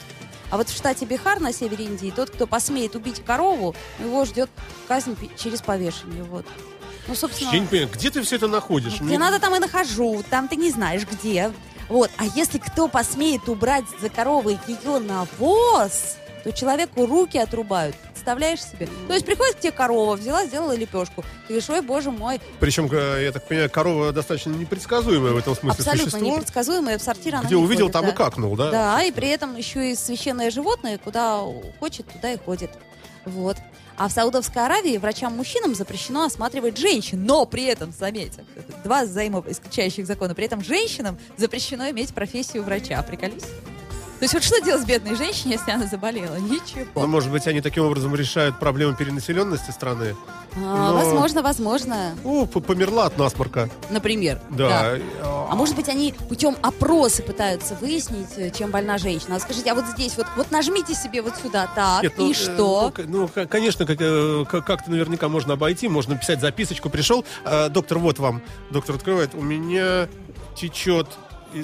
А 0.51 0.57
вот 0.57 0.69
в 0.69 0.75
штате 0.75 1.05
Бихар 1.05 1.39
на 1.39 1.51
севере 1.53 1.85
Индии 1.85 2.11
тот, 2.15 2.29
кто 2.29 2.45
посмеет 2.45 2.95
убить 2.95 3.23
корову, 3.25 3.75
его 3.99 4.25
ждет 4.25 4.49
казнь 4.87 5.15
через 5.37 5.61
повешение. 5.61 6.23
Вот. 6.23 6.45
Ну, 7.07 7.15
собственно, 7.15 7.51
Я 7.51 7.59
не 7.59 7.67
понимаю, 7.67 7.89
где 7.93 8.09
ты 8.09 8.21
все 8.21 8.35
это 8.35 8.47
находишь? 8.47 8.95
где 8.95 9.03
Мне- 9.03 9.17
надо, 9.19 9.39
там 9.39 9.55
и 9.55 9.59
нахожу. 9.59 10.23
Там 10.29 10.47
ты 10.47 10.55
не 10.55 10.71
знаешь, 10.71 11.03
где. 11.09 11.51
Вот. 11.89 12.09
А 12.17 12.25
если 12.25 12.57
кто 12.57 12.87
посмеет 12.87 13.47
убрать 13.49 13.85
за 14.01 14.09
коровой 14.09 14.57
ее 14.67 14.99
навоз, 14.99 16.17
то 16.43 16.51
человеку 16.51 17.05
руки 17.05 17.37
отрубают. 17.37 17.95
Представляешь 18.11 18.63
себе? 18.63 18.87
То 19.07 19.13
есть 19.13 19.25
приходит 19.25 19.55
к 19.55 19.59
тебе 19.59 19.71
корова, 19.71 20.15
взяла, 20.15 20.45
сделала 20.45 20.75
лепешку. 20.75 21.21
Ты 21.47 21.53
говоришь, 21.53 21.69
ой, 21.69 21.81
боже 21.81 22.09
мой, 22.11 22.41
Причем, 22.59 22.87
э, 22.91 23.23
я 23.23 23.31
так 23.31 23.47
понимаю, 23.47 23.69
корова 23.69 24.11
достаточно 24.11 24.51
непредсказуемая 24.51 25.33
в 25.33 25.37
этом 25.37 25.55
смысле 25.55 25.79
абсолютно 25.79 26.11
существо. 26.11 26.35
непредсказуемое 26.35 26.97
в 26.97 27.01
сортир 27.03 27.35
она 27.35 27.45
Где 27.45 27.55
увидел, 27.55 27.85
ходит, 27.85 27.93
там 27.93 28.05
да. 28.05 28.11
и 28.11 28.15
какнул, 28.15 28.55
да? 28.55 28.71
Да, 28.71 29.03
и 29.03 29.11
при 29.11 29.27
этом 29.29 29.55
еще 29.55 29.91
и 29.91 29.95
священное 29.95 30.49
животное, 30.49 30.97
куда 30.97 31.41
хочет, 31.79 32.07
туда 32.07 32.33
и 32.33 32.37
ходит. 32.37 32.71
Вот. 33.25 33.57
А 33.97 34.09
в 34.09 34.11
Саудовской 34.11 34.65
Аравии 34.65 34.97
врачам-мужчинам 34.97 35.73
запрещено 35.73 36.25
осматривать 36.25 36.77
женщин, 36.77 37.25
но 37.25 37.45
при 37.45 37.63
этом, 37.63 37.93
заметьте, 37.97 38.43
два 38.83 39.03
взаимоисключающих 39.03 40.05
закона, 40.05 40.35
при 40.35 40.45
этом 40.45 40.61
женщинам 40.63 41.17
запрещено 41.37 41.89
иметь 41.91 42.13
профессию 42.13 42.63
врача. 42.63 43.01
Приколись? 43.03 43.45
То 44.25 44.37
есть 44.37 44.47
вот 44.47 44.55
что 44.55 44.65
делать 44.65 44.81
с 44.81 44.85
бедной 44.85 45.15
женщиной, 45.15 45.51
если 45.51 45.69
она 45.69 45.85
заболела? 45.85 46.37
Ну, 46.39 46.47
Ничего. 46.47 47.05
может 47.05 47.31
быть, 47.31 47.45
они 47.45 47.61
таким 47.61 47.85
образом 47.85 48.15
решают 48.15 48.57
проблему 48.59 48.95
перенаселенности 48.95 49.69
страны? 49.69 50.15
А, 50.55 50.57
но- 50.57 50.95
Возможно, 50.95 51.43
возможно. 51.43 52.15
О, 52.23 52.47
померла 52.47 53.05
от 53.05 53.19
насморка. 53.19 53.69
Например. 53.91 54.41
Да. 54.49 54.95
А 55.21 55.55
может 55.55 55.75
быть, 55.75 55.89
они 55.89 56.15
путем 56.27 56.57
опроса 56.63 57.21
пытаются 57.21 57.75
выяснить, 57.75 58.29
э, 58.37 58.49
чем 58.49 58.71
больна 58.71 58.97
женщина. 58.97 59.35
А 59.35 59.39
скажите, 59.39 59.71
а 59.71 59.75
вот 59.75 59.85
здесь, 59.93 60.17
вот, 60.17 60.25
вот 60.35 60.49
нажмите 60.49 60.95
себе 60.95 61.21
вот 61.21 61.35
сюда, 61.35 61.69
так, 61.75 62.01
Нет, 62.01 62.13
ну, 62.17 62.27
и 62.27 62.31
э, 62.31 62.33
что? 62.33 62.91
Ну, 63.05 63.29
ну, 63.35 63.47
конечно, 63.47 63.85
как, 63.85 63.97
э, 63.99 64.45
как-то 64.49 64.89
наверняка 64.89 65.29
можно 65.29 65.53
обойти, 65.53 65.87
можно 65.87 66.15
написать 66.15 66.41
записочку. 66.41 66.89
Пришел, 66.89 67.23
э, 67.43 67.69
доктор, 67.69 67.99
вот 67.99 68.17
вам. 68.17 68.41
Доктор 68.71 68.95
открывает, 68.95 69.35
у 69.35 69.41
меня 69.41 70.07
течет 70.55 71.09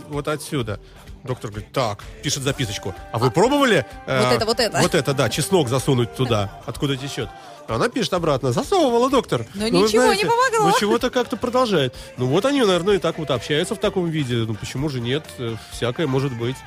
вот 0.10 0.27
отсюда. 0.27 0.80
Доктор 1.24 1.51
говорит, 1.51 1.72
так, 1.72 2.04
пишет 2.24 2.44
записочку. 2.44 2.96
А 3.12 3.20
вы 3.20 3.30
пробовали? 3.32 3.86
э, 4.08 4.24
Вот 4.24 4.34
это, 4.34 4.46
вот 4.46 4.60
это. 4.60 4.82
Вот 4.82 4.96
это, 4.96 5.13
да, 5.13 5.30
чеснок 5.30 5.70
засунуть 5.70 6.16
туда, 6.16 6.62
откуда 6.66 6.98
течет. 6.98 7.30
Она 7.68 7.88
пишет 7.90 8.13
обратно, 8.13 8.51
засовывала, 8.51 9.10
доктор. 9.10 9.46
Но 9.54 9.68
Ну, 9.68 9.86
ничего 9.86 10.13
не 10.13 10.24
помогло. 10.25 10.70
Ну, 10.72 10.80
чего-то 10.80 11.10
как-то 11.10 11.38
продолжает. 11.38 11.96
Ну, 12.18 12.25
вот 12.25 12.46
они, 12.46 12.62
наверное, 12.62 12.96
и 12.96 12.98
так 12.98 13.18
вот 13.20 13.30
общаются 13.32 13.75
в 13.75 13.78
таком 13.78 14.10
виде. 14.10 14.36
Ну, 14.36 14.56
почему 14.56 14.90
же 14.90 15.00
нет? 15.00 15.24
Э, 15.38 15.56
Всякое 15.72 16.08
может 16.08 16.34
быть. 16.34 16.58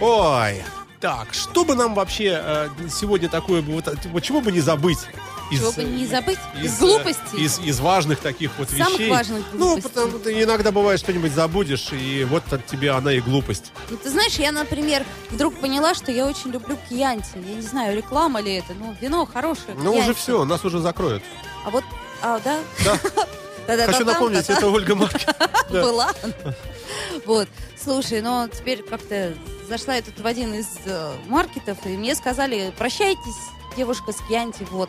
Ой, 0.00 0.62
так, 1.00 1.32
что 1.32 1.64
бы 1.64 1.74
нам 1.74 1.94
вообще 1.94 2.40
э, 2.44 2.68
сегодня 2.90 3.28
такое 3.28 3.62
бы, 3.62 3.72
вот, 3.72 4.22
чего 4.22 4.40
бы 4.40 4.52
не 4.52 4.60
забыть? 4.60 4.98
Чего 5.50 5.72
бы 5.72 5.82
не 5.84 6.06
забыть? 6.06 6.38
Из 6.62 6.76
э, 6.76 6.80
глупостей? 6.80 7.38
Из, 7.44 7.58
из 7.58 7.80
важных 7.80 8.20
таких 8.20 8.50
вот 8.58 8.68
Самых 8.70 8.92
вещей. 8.94 9.10
важных 9.10 9.44
Ну, 9.52 9.58
глупостей. 9.58 9.88
потому 9.88 10.18
что 10.18 10.42
иногда 10.42 10.72
бывает 10.72 11.00
что-нибудь 11.00 11.32
забудешь, 11.32 11.88
и 11.92 12.24
вот 12.24 12.52
от 12.52 12.66
тебе 12.66 12.90
она 12.90 13.12
и 13.12 13.20
глупость. 13.20 13.72
Ну, 13.90 13.96
ты 13.96 14.10
знаешь, 14.10 14.34
я, 14.34 14.52
например, 14.52 15.04
вдруг 15.30 15.54
поняла, 15.60 15.94
что 15.94 16.12
я 16.12 16.26
очень 16.26 16.50
люблю 16.50 16.76
кьянти. 16.88 17.28
Я 17.36 17.54
не 17.54 17.62
знаю, 17.62 17.96
реклама 17.96 18.40
ли 18.40 18.54
это, 18.54 18.74
но 18.74 18.94
вино 19.00 19.26
хорошее. 19.26 19.76
Ну, 19.76 19.94
уже 19.94 20.14
все, 20.14 20.44
нас 20.44 20.64
уже 20.64 20.80
закроют. 20.80 21.22
А 21.64 21.70
вот, 21.70 21.84
а, 22.22 22.40
да? 22.40 22.58
Да. 22.84 22.98
Хочу 23.86 24.04
напомнить, 24.04 24.48
это 24.48 24.66
Ольга 24.68 24.94
Маркина. 24.94 25.34
да. 25.70 25.82
Была. 25.82 26.12
Вот. 27.26 27.48
Слушай, 27.82 28.22
ну 28.22 28.48
теперь 28.48 28.82
как-то 28.82 29.34
зашла 29.68 29.94
я 29.96 30.02
тут 30.02 30.18
в 30.18 30.26
один 30.26 30.54
из 30.54 30.66
э, 30.86 31.12
маркетов, 31.26 31.78
и 31.84 31.90
мне 31.90 32.14
сказали, 32.14 32.72
прощайтесь, 32.78 33.36
девушка 33.76 34.12
с 34.12 34.16
Кьянти, 34.26 34.66
вот. 34.70 34.88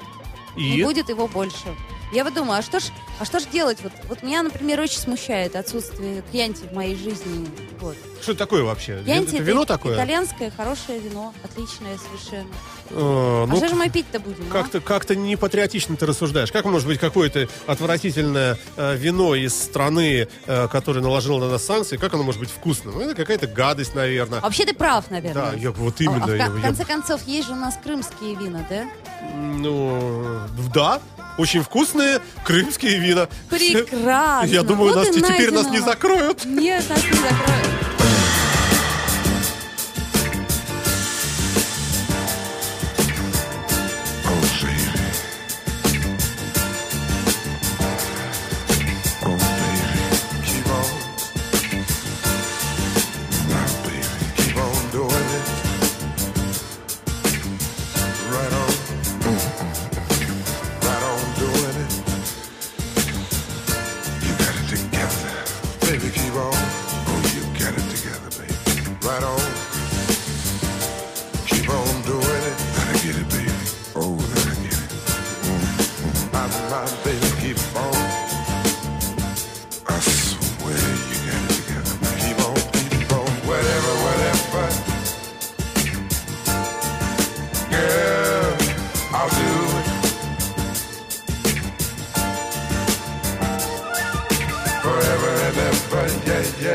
И? 0.56 0.84
будет 0.84 1.10
его 1.10 1.28
больше. 1.28 1.76
Я 2.12 2.24
вот 2.24 2.34
думаю, 2.34 2.60
а 2.60 2.62
что 2.64 2.80
ж, 2.80 2.86
а 3.20 3.26
что 3.26 3.40
ж 3.40 3.44
делать? 3.46 3.78
Вот, 3.84 3.92
вот 4.08 4.24
меня, 4.24 4.42
например, 4.42 4.80
очень 4.80 4.98
смущает 5.00 5.56
отсутствие 5.56 6.24
кьянти 6.32 6.64
в 6.64 6.74
моей 6.74 6.96
жизни. 6.96 7.48
Вот. 7.80 7.96
Что 8.22 8.32
это 8.32 8.40
такое 8.40 8.64
вообще? 8.64 9.02
Кьянти 9.06 9.36
это 9.36 9.44
вино 9.44 9.64
такое? 9.66 9.96
итальянское 9.96 10.50
хорошее 10.50 11.00
вино, 11.00 11.34
отличное 11.44 11.98
совершенно. 11.98 12.50
Э, 12.90 13.44
а 13.44 13.46
ну, 13.46 13.58
что 13.58 13.68
же 13.70 13.76
мы 13.76 13.90
пить-то 13.90 14.20
будем? 14.20 14.48
а? 14.50 14.52
Как-то 14.52 14.82
как 14.82 15.08
не 15.12 15.36
патриотично 15.36 15.96
ты 15.98 16.08
рассуждаешь. 16.08 16.52
Как 16.52 16.66
может 16.66 16.88
быть 16.88 17.00
какое-то 17.00 17.48
отвратительное 17.68 18.58
э, 18.76 18.96
вино 18.96 19.36
из 19.36 19.54
страны, 19.54 20.28
э, 20.48 20.68
которая 20.68 21.04
наложила 21.04 21.40
на 21.40 21.52
нас 21.52 21.64
санкции, 21.64 21.98
как 21.98 22.14
оно 22.16 22.24
может 22.24 22.40
быть 22.40 22.50
вкусным? 22.50 22.96
Ну, 22.96 23.02
это 23.02 23.14
какая-то 23.14 23.46
гадость, 23.46 23.94
наверное. 23.94 24.40
А 24.40 24.42
Вообще 24.42 24.66
ты 24.66 24.74
прав, 24.74 25.12
наверное. 25.12 25.52
Да, 25.52 25.54
я, 25.58 25.72
вот 25.72 25.96
А- 26.00 26.04
именно. 26.04 26.24
а 26.24 26.28
в, 26.28 26.36
я- 26.36 26.46
кон- 26.48 26.54
в 26.54 26.58
я- 26.58 26.64
конце 26.64 26.86
концов, 26.86 27.22
есть 27.28 27.48
же 27.48 27.54
у 27.54 27.58
нас 27.58 27.78
крымские 27.82 28.34
вина, 28.36 28.66
да? 28.68 28.90
ну, 29.36 30.40
да, 30.74 31.00
очень 31.40 31.64
вкусные 31.64 32.20
крымские 32.44 33.00
вина. 33.00 33.30
Прекрасно. 33.50 34.46
Я 34.48 34.64
думаю, 34.64 34.94
Вот 34.94 34.98
нас, 34.98 35.16
теперь 35.16 35.52
нас 35.52 35.68
не 35.70 35.80
закроют. 35.80 36.44
Нет, 36.46 36.84
нас 36.90 37.04
не 37.04 37.14
закроют. 37.14 37.89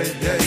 Yeah, 0.04 0.43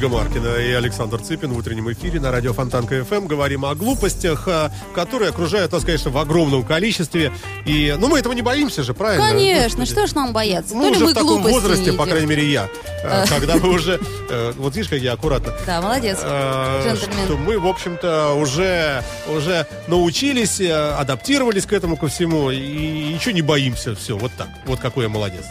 Ольга 0.00 0.16
Маркина 0.16 0.56
и 0.56 0.72
Александр 0.72 1.20
Цыпин 1.20 1.52
в 1.52 1.58
утреннем 1.58 1.92
эфире 1.92 2.20
на 2.20 2.30
радио 2.30 2.54
Фонтанка 2.54 3.04
ФМ. 3.04 3.26
Говорим 3.26 3.66
о 3.66 3.74
глупостях, 3.74 4.48
а, 4.48 4.72
которые 4.94 5.28
окружают 5.28 5.72
нас, 5.72 5.84
конечно, 5.84 6.10
в 6.10 6.16
огромном 6.16 6.62
количестве. 6.62 7.30
И, 7.66 7.94
ну, 7.98 8.08
мы 8.08 8.18
этого 8.18 8.32
не 8.32 8.40
боимся 8.40 8.82
же, 8.82 8.94
правильно? 8.94 9.28
Конечно, 9.28 9.80
Господи. 9.80 9.90
что 9.90 10.06
ж 10.06 10.14
нам 10.14 10.32
бояться? 10.32 10.74
Ли 10.74 10.88
уже 10.88 11.04
в 11.04 11.12
таком 11.12 11.42
возрасте, 11.42 11.92
по 11.92 12.06
крайней 12.06 12.24
мере, 12.28 12.50
я. 12.50 12.70
э, 13.04 13.26
Когда 13.28 13.56
мы 13.56 13.74
уже... 13.74 14.00
э, 14.30 14.52
Вот 14.56 14.74
видишь, 14.74 14.88
как 14.88 15.00
я 15.00 15.12
аккуратно. 15.12 15.52
Да, 15.66 15.82
молодец, 15.82 16.20
Э. 16.22 16.96
Что 17.26 17.36
мы, 17.36 17.58
в 17.58 17.66
общем-то, 17.66 18.32
уже, 18.40 19.04
уже 19.28 19.66
научились, 19.86 20.62
э, 20.62 20.72
адаптировались 20.92 21.66
к 21.66 21.74
этому 21.74 21.98
ко 21.98 22.08
всему. 22.08 22.50
И 22.50 23.12
ничего 23.12 23.32
не 23.32 23.42
боимся. 23.42 23.94
Все, 23.94 24.16
вот 24.16 24.32
так. 24.38 24.48
Вот 24.64 24.80
какой 24.80 25.04
я 25.04 25.10
молодец. 25.10 25.44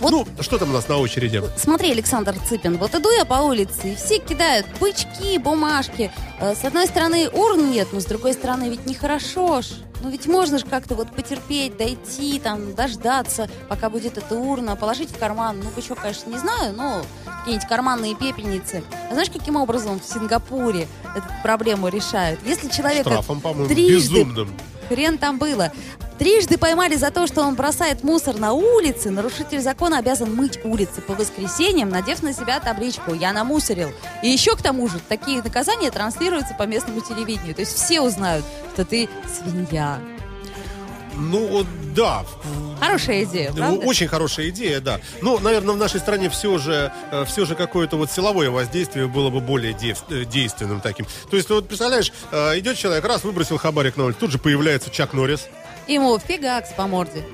Вот- 0.00 0.10
Ну, 0.36 0.42
что 0.42 0.58
там 0.58 0.70
у 0.70 0.72
нас 0.72 0.88
на 0.88 0.98
очереди? 0.98 1.42
Смотри, 1.56 1.90
Александр 1.90 2.34
Цыпин, 2.48 2.78
вот 2.78 2.94
иду 2.94 3.10
я 3.10 3.24
по 3.24 3.34
улице, 3.42 3.92
и 3.92 3.96
все 3.96 4.18
кидают 4.18 4.66
бычки, 4.80 5.38
бумажки. 5.38 6.10
Э, 6.40 6.54
С 6.54 6.64
одной 6.64 6.86
стороны, 6.86 7.28
урн 7.30 7.70
нет, 7.70 7.88
но 7.92 8.00
с 8.00 8.04
другой 8.06 8.32
стороны, 8.34 8.68
ведь 8.68 8.86
нехорошо 8.86 9.62
ж. 9.62 9.66
Ну 10.02 10.10
ведь 10.10 10.26
можно 10.26 10.58
же 10.58 10.66
как-то 10.66 10.94
вот 10.96 11.10
потерпеть, 11.16 11.78
дойти, 11.78 12.38
там, 12.38 12.74
дождаться, 12.74 13.48
пока 13.70 13.88
будет 13.88 14.18
эта 14.18 14.34
урна, 14.34 14.76
положить 14.76 15.10
в 15.10 15.18
карман. 15.18 15.60
Ну, 15.64 15.70
бычок, 15.74 16.00
конечно, 16.00 16.28
не 16.28 16.36
знаю, 16.38 16.74
но 16.76 17.00
какие-нибудь 17.24 17.66
карманные 17.66 18.14
пепельницы. 18.14 18.82
А 19.08 19.12
знаешь, 19.14 19.30
каким 19.30 19.56
образом 19.56 19.98
в 20.00 20.04
Сингапуре 20.04 20.88
эту 21.16 21.24
проблему 21.42 21.88
решают? 21.88 22.38
Если 22.44 22.68
человека 22.68 23.08
Штрафом, 23.08 23.40
трижды 23.66 24.14
безумным. 24.18 24.54
Хрен 24.88 25.18
там 25.18 25.38
было. 25.38 25.72
Трижды 26.18 26.58
поймали 26.58 26.94
за 26.94 27.10
то, 27.10 27.26
что 27.26 27.42
он 27.42 27.56
бросает 27.56 28.04
мусор 28.04 28.38
на 28.38 28.52
улице. 28.52 29.10
Нарушитель 29.10 29.60
закона 29.60 29.98
обязан 29.98 30.34
мыть 30.34 30.60
улицы 30.64 31.00
по 31.00 31.14
воскресеньям, 31.14 31.88
надев 31.88 32.22
на 32.22 32.32
себя 32.32 32.60
табличку 32.60 33.14
«Я 33.14 33.32
намусорил». 33.32 33.90
И 34.22 34.28
еще 34.28 34.54
к 34.56 34.62
тому 34.62 34.88
же 34.88 35.00
такие 35.08 35.42
наказания 35.42 35.90
транслируются 35.90 36.54
по 36.54 36.64
местному 36.64 37.00
телевидению. 37.00 37.54
То 37.54 37.62
есть 37.62 37.74
все 37.74 38.00
узнают, 38.00 38.44
что 38.74 38.84
ты 38.84 39.08
свинья. 39.28 39.98
Ну, 41.16 41.46
вот, 41.46 41.66
да. 41.94 42.24
Хорошая 42.80 43.24
идея, 43.24 43.52
правда? 43.52 43.86
Очень 43.86 44.08
хорошая 44.08 44.48
идея, 44.48 44.80
да. 44.80 45.00
Ну, 45.22 45.38
наверное, 45.38 45.74
в 45.74 45.78
нашей 45.78 46.00
стране 46.00 46.28
все 46.28 46.58
же, 46.58 46.92
э, 47.10 47.24
все 47.24 47.44
же 47.44 47.54
какое-то 47.54 47.96
вот 47.96 48.10
силовое 48.10 48.50
воздействие 48.50 49.06
было 49.06 49.30
бы 49.30 49.40
более 49.40 49.72
э, 49.72 50.24
действенным 50.24 50.80
таким. 50.80 51.06
То 51.30 51.36
есть, 51.36 51.48
вот 51.50 51.68
представляешь, 51.68 52.12
э, 52.32 52.58
идет 52.58 52.76
человек, 52.76 53.04
раз 53.04 53.24
выбросил 53.24 53.58
хабарик 53.58 53.96
на 53.96 54.04
улицу, 54.04 54.20
тут 54.20 54.32
же 54.32 54.38
появляется 54.38 54.90
Чак 54.90 55.12
Норрис. 55.12 55.48
Ему 55.86 56.18
фигакс 56.18 56.70
по 56.72 56.86
морде. 56.86 57.24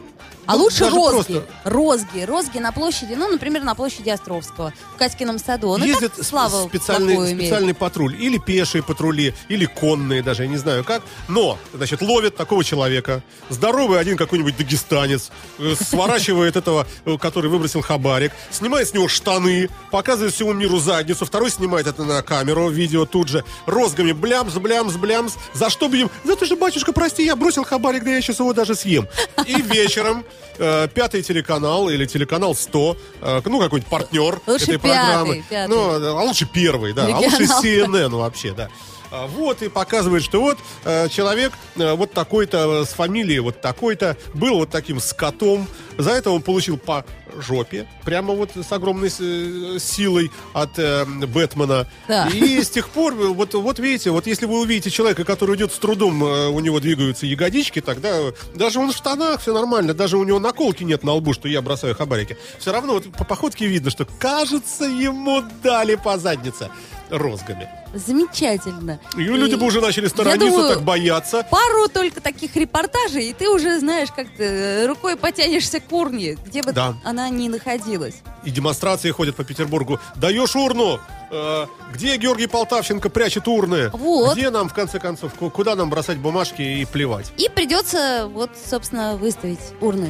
А 0.51 0.57
Ну, 0.57 0.65
лучше 0.65 0.91
розги. 0.91 1.11
просто- 1.33 1.43
Розги. 1.65 2.25
Розги 2.25 2.59
на 2.59 2.73
площади, 2.73 3.15
ну, 3.17 3.29
например, 3.29 3.63
на 3.63 3.75
площади 3.75 4.11
Островского, 4.11 4.73
в 4.95 4.99
Катькином 4.99 5.39
саду. 5.39 5.69
Он 5.69 5.85
и 5.85 5.89
Ездит 5.89 6.13
так 6.15 6.25
с- 6.25 6.29
славу 6.29 6.69
специальный, 6.69 7.15
имеет. 7.15 7.39
специальный 7.39 7.75
патруль. 7.75 8.17
Или 8.21 8.39
пешие 8.39 8.83
патрули, 8.83 9.33
или 9.49 9.65
конные 9.67 10.23
даже, 10.23 10.43
я 10.43 10.49
не 10.49 10.57
знаю 10.57 10.83
как. 10.85 11.03
Но, 11.29 11.57
значит, 11.73 12.03
ловит 12.03 12.37
такого 12.37 12.65
человека. 12.65 13.23
Здоровый 13.49 14.01
один 14.01 14.17
какой-нибудь 14.17 14.57
дагестанец. 14.57 15.31
э, 15.59 15.75
Сворачивает 15.81 16.57
этого, 16.57 16.87
э, 17.05 17.17
который 17.19 17.51
выбросил 17.51 17.81
хабарик. 17.83 18.33
Снимает 18.51 18.89
с 18.89 18.95
него 18.95 19.07
штаны. 19.09 19.69
Показывает 19.93 20.35
всему 20.35 20.53
миру 20.53 20.81
задницу. 20.81 21.25
Второй 21.25 21.51
снимает 21.51 21.87
это 21.87 22.05
на 22.05 22.23
камеру, 22.23 22.69
видео 22.71 23.07
тут 23.07 23.29
же. 23.29 23.45
Розгами 23.67 24.13
блямс, 24.13 24.55
блямс, 24.55 24.95
блямс. 24.97 25.35
За 25.55 25.71
что 25.71 25.89
бьем? 25.89 26.11
За 26.25 26.35
то, 26.35 26.45
что, 26.47 26.57
батюшка, 26.57 26.93
прости, 26.93 27.25
я 27.25 27.37
бросил 27.37 27.63
хабарик, 27.65 28.03
да 28.05 28.11
я 28.11 28.21
сейчас 28.21 28.41
его 28.41 28.53
даже 28.53 28.75
съем. 28.75 29.07
И 29.47 29.61
вечером 29.63 30.25
э, 30.59 30.89
пятый 30.93 31.23
телеканал 31.23 31.89
или 31.89 32.07
телеканал 32.07 32.55
100, 32.55 32.97
э, 33.21 33.41
ну, 33.45 33.61
какой-нибудь 33.61 33.91
партнер 33.91 34.41
Лучше 34.47 34.65
этой 34.65 34.79
пятый, 34.79 34.81
программы. 34.81 35.45
пятый. 35.49 35.69
Ну, 35.69 36.19
а 36.19 36.23
лучше 36.23 36.47
первый, 36.53 36.93
да. 36.93 37.07
А 37.07 37.19
лучше 37.19 37.43
Регионал. 37.43 37.65
CNN 37.65 38.11
вообще, 38.11 38.53
да. 38.53 38.69
А, 39.11 39.27
Вот, 39.27 39.63
и 39.63 39.69
показывает, 39.69 40.23
что 40.23 40.41
вот 40.41 40.59
э, 40.85 41.09
человек 41.09 41.53
вот 41.77 42.13
такой-то, 42.13 42.85
с 42.85 42.91
фамилией 42.91 43.41
вот 43.41 43.61
такой-то, 43.61 44.17
был 44.35 44.59
вот 44.59 44.71
таким 44.71 45.01
скотом. 45.01 45.67
За 45.99 46.11
это 46.11 46.31
он 46.31 46.43
получил 46.43 46.79
по 46.79 47.05
жопе, 47.39 47.87
прямо 48.05 48.35
вот 48.35 48.51
с 48.55 48.73
огромной 48.73 49.09
э, 49.09 49.79
силой 49.79 50.31
от 50.53 50.79
э, 50.79 51.05
Бэтмена. 51.05 51.87
Да. 52.09 52.29
И 52.29 52.63
с 52.63 52.71
тех 52.71 52.89
пор, 52.89 53.15
э, 53.15 53.27
вот, 53.29 53.55
вот 53.55 53.79
видите, 53.79 54.11
вот 54.11 54.27
если 54.27 54.47
вы 54.47 54.61
увидите 54.61 54.91
человека, 54.91 55.25
который 55.25 55.57
идет 55.57 55.73
с 55.73 55.79
трудом, 55.79 56.23
э, 56.25 56.49
у 56.49 56.61
него 56.61 56.81
двигаются 56.81 57.27
ягодички, 57.27 57.81
тогда 57.81 58.33
даже 58.55 58.79
он 58.79 58.93
в 58.93 58.97
штанах, 58.97 59.41
все 59.41 59.55
нормально, 59.55 59.95
даже 59.95 60.17
у 60.19 60.25
него 60.25 60.39
наколки 60.39 60.85
нет 60.85 61.05
на 61.05 61.13
лбу, 61.13 61.33
что 61.33 61.49
я 61.49 61.63
бросаю 61.63 61.95
хабарики. 61.95 62.37
Все 62.59 62.73
равно 62.73 62.95
вот 62.95 63.13
по 63.13 63.25
походке 63.25 63.67
видно, 63.67 63.91
что 63.91 64.07
кажется 64.19 64.85
ему 64.85 65.43
дали 65.63 65.95
по 65.95 66.19
заднице 66.19 66.71
розгами. 67.11 67.69
Замечательно. 67.93 69.01
И 69.17 69.23
люди 69.23 69.57
бы 69.57 69.67
уже 69.67 69.81
начали 69.81 70.07
сторониться, 70.07 70.47
думаю, 70.47 70.69
так 70.69 70.83
бояться. 70.83 71.45
Пару 71.51 71.89
только 71.89 72.21
таких 72.21 72.55
репортажей, 72.55 73.31
и 73.31 73.33
ты 73.33 73.49
уже 73.49 73.81
знаешь, 73.81 74.11
как 74.15 74.29
ты 74.37 74.87
рукой 74.87 75.17
потянешься 75.17 75.80
урне, 75.91 76.37
где 76.47 76.63
бы 76.63 76.73
Да. 76.73 76.95
она 77.05 77.29
ни 77.29 77.49
находилась. 77.49 78.17
И 78.45 78.51
демонстрации 78.51 79.11
ходят 79.11 79.37
по 79.37 79.45
Петербургу. 79.45 79.99
Даешь 80.17 80.55
урну? 80.57 80.99
Э, 81.31 81.67
где 81.93 82.17
Георгий 82.17 82.47
Полтавченко 82.47 83.09
прячет 83.11 83.47
урны? 83.49 83.91
Вот. 83.91 84.35
Где 84.37 84.51
нам, 84.51 84.69
в 84.69 84.75
конце 84.75 84.99
концов, 84.99 85.35
ку- 85.35 85.51
куда 85.51 85.75
нам 85.77 85.91
бросать 85.91 86.19
бумажки 86.19 86.63
и 86.63 86.85
плевать? 86.85 87.33
И 87.37 87.49
придется, 87.49 88.29
вот, 88.33 88.51
собственно, 88.69 89.17
выставить 89.17 89.61
урны 89.81 90.09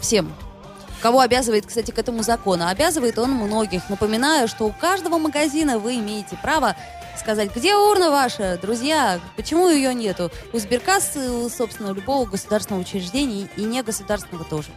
всем. 0.00 0.32
Кого 1.02 1.20
обязывает, 1.20 1.66
кстати, 1.66 1.90
к 1.90 1.98
этому 1.98 2.22
закон? 2.22 2.60
А 2.62 2.68
Обязывает 2.70 3.18
он 3.18 3.30
многих. 3.32 3.88
Напоминаю, 3.88 4.48
что 4.48 4.66
у 4.66 4.72
каждого 4.72 5.16
магазина 5.18 5.78
вы 5.78 5.96
имеете 5.96 6.38
право 6.42 6.76
сказать, 7.18 7.54
где 7.54 7.74
урна 7.74 8.10
ваша, 8.10 8.58
друзья, 8.60 9.18
почему 9.36 9.68
ее 9.68 9.92
нету? 9.94 10.30
У 10.52 10.58
сберкассы, 10.58 11.30
у, 11.30 11.48
собственно, 11.50 11.92
любого 11.92 12.24
государственного 12.26 12.82
учреждения 12.82 13.48
и 13.56 13.62
негосударственного 13.64 14.44
тоже. 14.44 14.68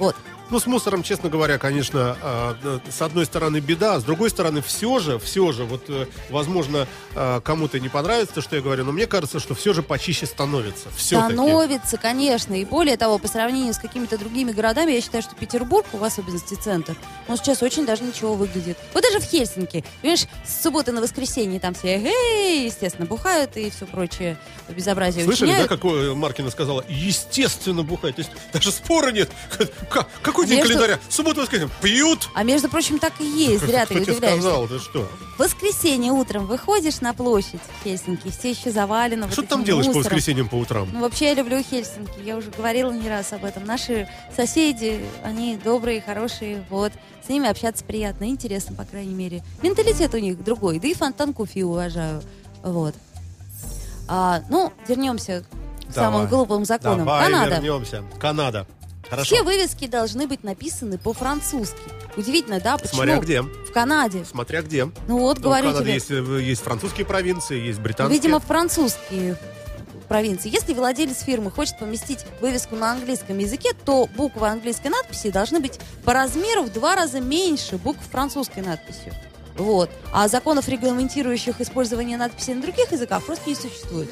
Вот. 0.00 0.16
Ну, 0.50 0.58
с 0.58 0.66
мусором, 0.66 1.02
честно 1.02 1.28
говоря, 1.28 1.58
конечно, 1.58 2.16
э, 2.20 2.78
с 2.90 3.02
одной 3.02 3.24
стороны 3.26 3.58
беда, 3.58 3.94
а 3.94 4.00
с 4.00 4.04
другой 4.04 4.30
стороны 4.30 4.62
все 4.62 4.98
же, 4.98 5.18
все 5.18 5.52
же, 5.52 5.64
вот, 5.64 5.84
э, 5.88 6.06
возможно, 6.28 6.88
э, 7.14 7.40
кому-то 7.44 7.78
не 7.78 7.88
понравится 7.88 8.34
то, 8.34 8.40
что 8.42 8.56
я 8.56 8.62
говорю, 8.62 8.84
но 8.84 8.92
мне 8.92 9.06
кажется, 9.06 9.38
что 9.38 9.54
все 9.54 9.72
же 9.72 9.82
почище 9.82 10.26
становится. 10.26 10.88
Все-таки. 10.96 11.34
Становится, 11.34 11.96
конечно. 11.98 12.54
И 12.54 12.64
более 12.64 12.96
того, 12.96 13.18
по 13.18 13.28
сравнению 13.28 13.74
с 13.74 13.78
какими-то 13.78 14.18
другими 14.18 14.50
городами, 14.50 14.92
я 14.92 15.00
считаю, 15.00 15.22
что 15.22 15.36
Петербург, 15.36 15.86
в 15.92 16.02
особенности 16.02 16.54
центр, 16.54 16.96
он 17.28 17.36
сейчас 17.36 17.62
очень 17.62 17.86
даже 17.86 18.02
ничего 18.02 18.34
выглядит. 18.34 18.76
Вот 18.92 19.02
даже 19.04 19.20
в 19.20 19.24
Хельсинки. 19.24 19.84
Понимаешь, 20.00 20.26
с 20.44 20.62
субботы 20.62 20.90
на 20.90 21.00
воскресенье 21.00 21.60
там 21.60 21.74
все, 21.74 21.96
эй, 21.96 22.64
естественно, 22.64 23.06
бухают 23.06 23.56
и 23.56 23.70
все 23.70 23.86
прочее 23.86 24.36
безобразие 24.68 25.24
Слышали, 25.24 25.50
да, 25.50 25.64
учиняют. 25.64 25.68
как 25.68 25.84
э, 25.84 26.14
Маркина 26.14 26.50
сказала? 26.50 26.84
Естественно, 26.88 27.82
бухать. 27.82 28.16
То 28.16 28.22
есть 28.22 28.32
даже 28.52 28.72
спора 28.72 29.12
нет. 29.12 29.30
Ка- 29.90 30.06
Какой 30.40 30.44
А 30.44 30.48
день 30.48 30.58
между- 30.58 30.74
календаря? 30.74 31.00
Суббота, 31.08 31.40
воскресенье. 31.40 31.70
Пьют. 31.82 32.28
А 32.34 32.42
между 32.42 32.68
прочим, 32.68 32.98
так 32.98 33.12
и 33.20 33.24
есть. 33.24 33.64
Зря 33.64 33.86
ты 33.86 33.94
удивляешься. 34.00 34.40
сказал? 34.40 34.66
Ты 34.68 34.78
что? 34.78 35.08
В 35.36 35.38
воскресенье 35.42 36.12
утром 36.12 36.46
выходишь 36.46 37.00
на 37.00 37.14
площадь 37.14 37.60
Хельсинки, 37.82 38.30
все 38.30 38.50
еще 38.50 38.70
завалено 38.70 39.26
вот 39.26 39.32
Что 39.32 39.42
ты 39.42 39.48
там 39.48 39.64
делаешь 39.64 39.86
по 39.86 39.98
воскресеньям 39.98 40.48
по 40.48 40.56
утрам? 40.56 40.88
Ну, 40.92 41.00
вообще, 41.00 41.26
я 41.28 41.34
люблю 41.34 41.62
Хельсинки. 41.62 42.20
Я 42.24 42.36
уже 42.36 42.50
говорила 42.50 42.90
не 42.92 43.08
раз 43.08 43.32
об 43.32 43.44
этом. 43.44 43.64
Наши 43.64 44.08
соседи, 44.36 45.00
они 45.24 45.56
добрые, 45.62 46.00
хорошие. 46.00 46.64
Вот. 46.70 46.92
С 47.24 47.28
ними 47.28 47.48
общаться 47.48 47.84
приятно, 47.84 48.24
интересно, 48.24 48.74
по 48.74 48.84
крайней 48.84 49.14
мере. 49.14 49.42
Менталитет 49.62 50.12
у 50.14 50.18
них 50.18 50.42
другой. 50.42 50.78
Да 50.78 50.88
и 50.88 50.94
фонтан 50.94 51.32
Куфи 51.32 51.62
уважаю. 51.62 52.22
Вот. 52.62 52.94
А, 54.08 54.42
ну, 54.50 54.72
вернемся 54.88 55.44
к 55.88 55.94
самым 55.94 56.12
Давай. 56.22 56.26
глупым 56.28 56.64
законам. 56.64 56.98
Давай 57.00 57.24
Канада. 57.30 57.54
вернемся. 57.56 58.02
Канада. 58.18 58.66
Хорошо. 59.10 59.34
Все 59.34 59.42
вывески 59.44 59.86
должны 59.88 60.26
быть 60.26 60.44
написаны 60.44 60.96
по-французски. 60.96 61.76
Удивительно, 62.16 62.60
да? 62.60 62.76
Почему? 62.78 62.94
Смотря 62.94 63.18
где. 63.18 63.42
В 63.42 63.72
Канаде. 63.72 64.24
Смотря 64.24 64.62
где. 64.62 64.84
Ну 65.08 65.18
вот, 65.18 65.36
Ну, 65.38 65.40
в 65.40 65.44
говорю 65.44 65.66
Канаде 65.68 65.84
тебе. 65.84 65.94
есть, 65.94 66.10
э, 66.10 66.40
есть 66.42 66.62
французские 66.62 67.04
провинции, 67.06 67.58
есть 67.58 67.80
британские. 67.80 68.18
Видимо, 68.20 68.38
французские 68.40 69.36
провинции. 70.08 70.48
Если 70.52 70.74
владелец 70.74 71.20
фирмы 71.22 71.50
хочет 71.50 71.78
поместить 71.78 72.24
вывеску 72.40 72.76
на 72.76 72.92
английском 72.92 73.38
языке, 73.38 73.70
то 73.84 74.08
буквы 74.16 74.48
английской 74.48 74.88
надписи 74.88 75.30
должны 75.30 75.60
быть 75.60 75.78
по 76.04 76.12
размеру 76.12 76.62
в 76.64 76.72
два 76.72 76.94
раза 76.96 77.20
меньше 77.20 77.76
букв 77.78 78.00
французской 78.10 78.60
надписью. 78.60 79.12
Вот. 79.56 79.90
А 80.12 80.26
законов, 80.28 80.68
регламентирующих 80.68 81.60
использование 81.60 82.16
надписей 82.16 82.54
на 82.54 82.62
других 82.62 82.90
языках, 82.92 83.22
просто 83.24 83.48
не 83.50 83.54
существует. 83.56 84.08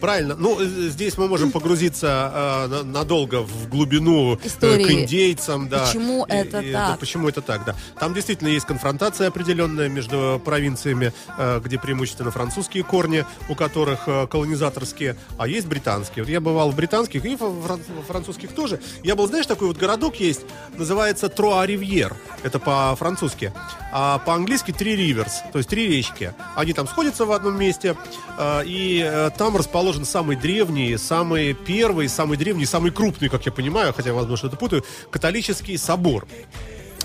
Правильно. 0.00 0.34
Ну, 0.38 0.58
э, 0.60 0.64
здесь 0.88 1.18
мы 1.18 1.28
можем 1.28 1.50
погрузиться 1.52 2.32
э, 2.34 2.66
на- 2.68 2.82
надолго 2.84 3.42
в 3.42 3.68
глубину 3.68 4.34
э, 4.36 4.38
Истории. 4.46 4.84
к 4.84 4.90
индейцам. 4.90 5.68
Да. 5.68 5.84
Почему 5.86 6.24
И- 6.26 6.32
это 6.32 6.60
и, 6.60 6.72
так? 6.72 6.88
да, 6.92 6.96
почему 6.98 7.28
это 7.28 7.42
так, 7.42 7.64
да. 7.64 7.74
Там 7.98 8.14
действительно 8.14 8.48
есть 8.48 8.66
конфронтация 8.66 9.28
определенная 9.28 9.88
между 9.88 10.40
провинциями, 10.44 11.12
э, 11.38 11.60
где 11.64 11.78
преимущественно 11.78 12.30
французские 12.30 12.82
корни, 12.84 13.24
у 13.48 13.54
которых 13.54 14.00
э, 14.08 14.26
колонизаторские, 14.26 15.16
а 15.38 15.46
есть 15.46 15.66
британские. 15.66 16.24
Вот 16.24 16.30
я 16.30 16.40
бывал 16.40 16.70
в 16.70 16.76
британских 16.76 17.24
и 17.24 17.36
фран- 17.36 17.80
французских 18.06 18.52
тоже. 18.54 18.80
Я 19.02 19.14
был, 19.16 19.26
знаешь, 19.28 19.46
такой 19.46 19.68
вот 19.68 19.76
городок 19.76 20.16
есть, 20.16 20.40
называется 20.76 21.28
Труа-Ривьер. 21.28 22.14
Это 22.42 22.58
по-французски. 22.58 23.52
А 23.92 24.18
по-английски 24.18 24.72
Три 24.72 24.94
Риверс, 24.96 25.42
то 25.52 25.58
есть 25.58 25.68
три 25.68 25.88
речки. 25.88 26.32
Они 26.54 26.72
там 26.72 26.86
сходятся 26.86 27.26
в 27.26 27.32
одном 27.32 27.58
месте, 27.58 27.96
э, 28.38 28.62
и 28.64 29.02
э, 29.04 29.30
там 29.36 29.56
расположен 29.90 30.04
самый 30.04 30.36
древний, 30.36 30.96
самый 30.96 31.52
первый, 31.52 32.08
самый 32.08 32.36
древний, 32.38 32.64
самый 32.64 32.92
крупный, 32.92 33.28
как 33.28 33.44
я 33.46 33.52
понимаю, 33.52 33.92
хотя, 33.92 34.12
возможно, 34.12 34.36
что-то 34.36 34.56
путаю, 34.56 34.84
католический 35.10 35.76
собор. 35.78 36.26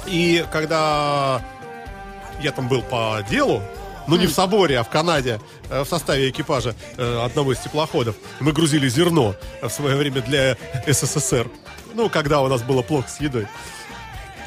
И 0.06 0.46
когда 0.52 1.42
я 2.44 2.52
там 2.52 2.68
был 2.68 2.84
по 2.84 3.26
делу, 3.28 3.64
ну 4.08 4.18
не 4.18 4.28
в 4.28 4.32
соборе, 4.32 4.78
а 4.78 4.84
в 4.84 4.90
Канаде, 4.90 5.40
э, 5.70 5.84
в 5.84 5.88
составе 5.88 6.30
экипажа 6.30 6.76
э, 6.98 7.26
одного 7.26 7.54
из 7.54 7.60
теплоходов, 7.60 8.16
мы 8.40 8.52
грузили 8.52 8.88
зерно 8.88 9.34
в 9.64 9.70
свое 9.70 9.96
время 9.96 10.22
для 10.22 10.56
СССР. 10.88 11.50
Ну, 11.96 12.10
когда 12.10 12.42
у 12.42 12.48
нас 12.48 12.62
было 12.62 12.84
плохо 12.84 13.10
с 13.10 13.20
едой. 13.20 13.48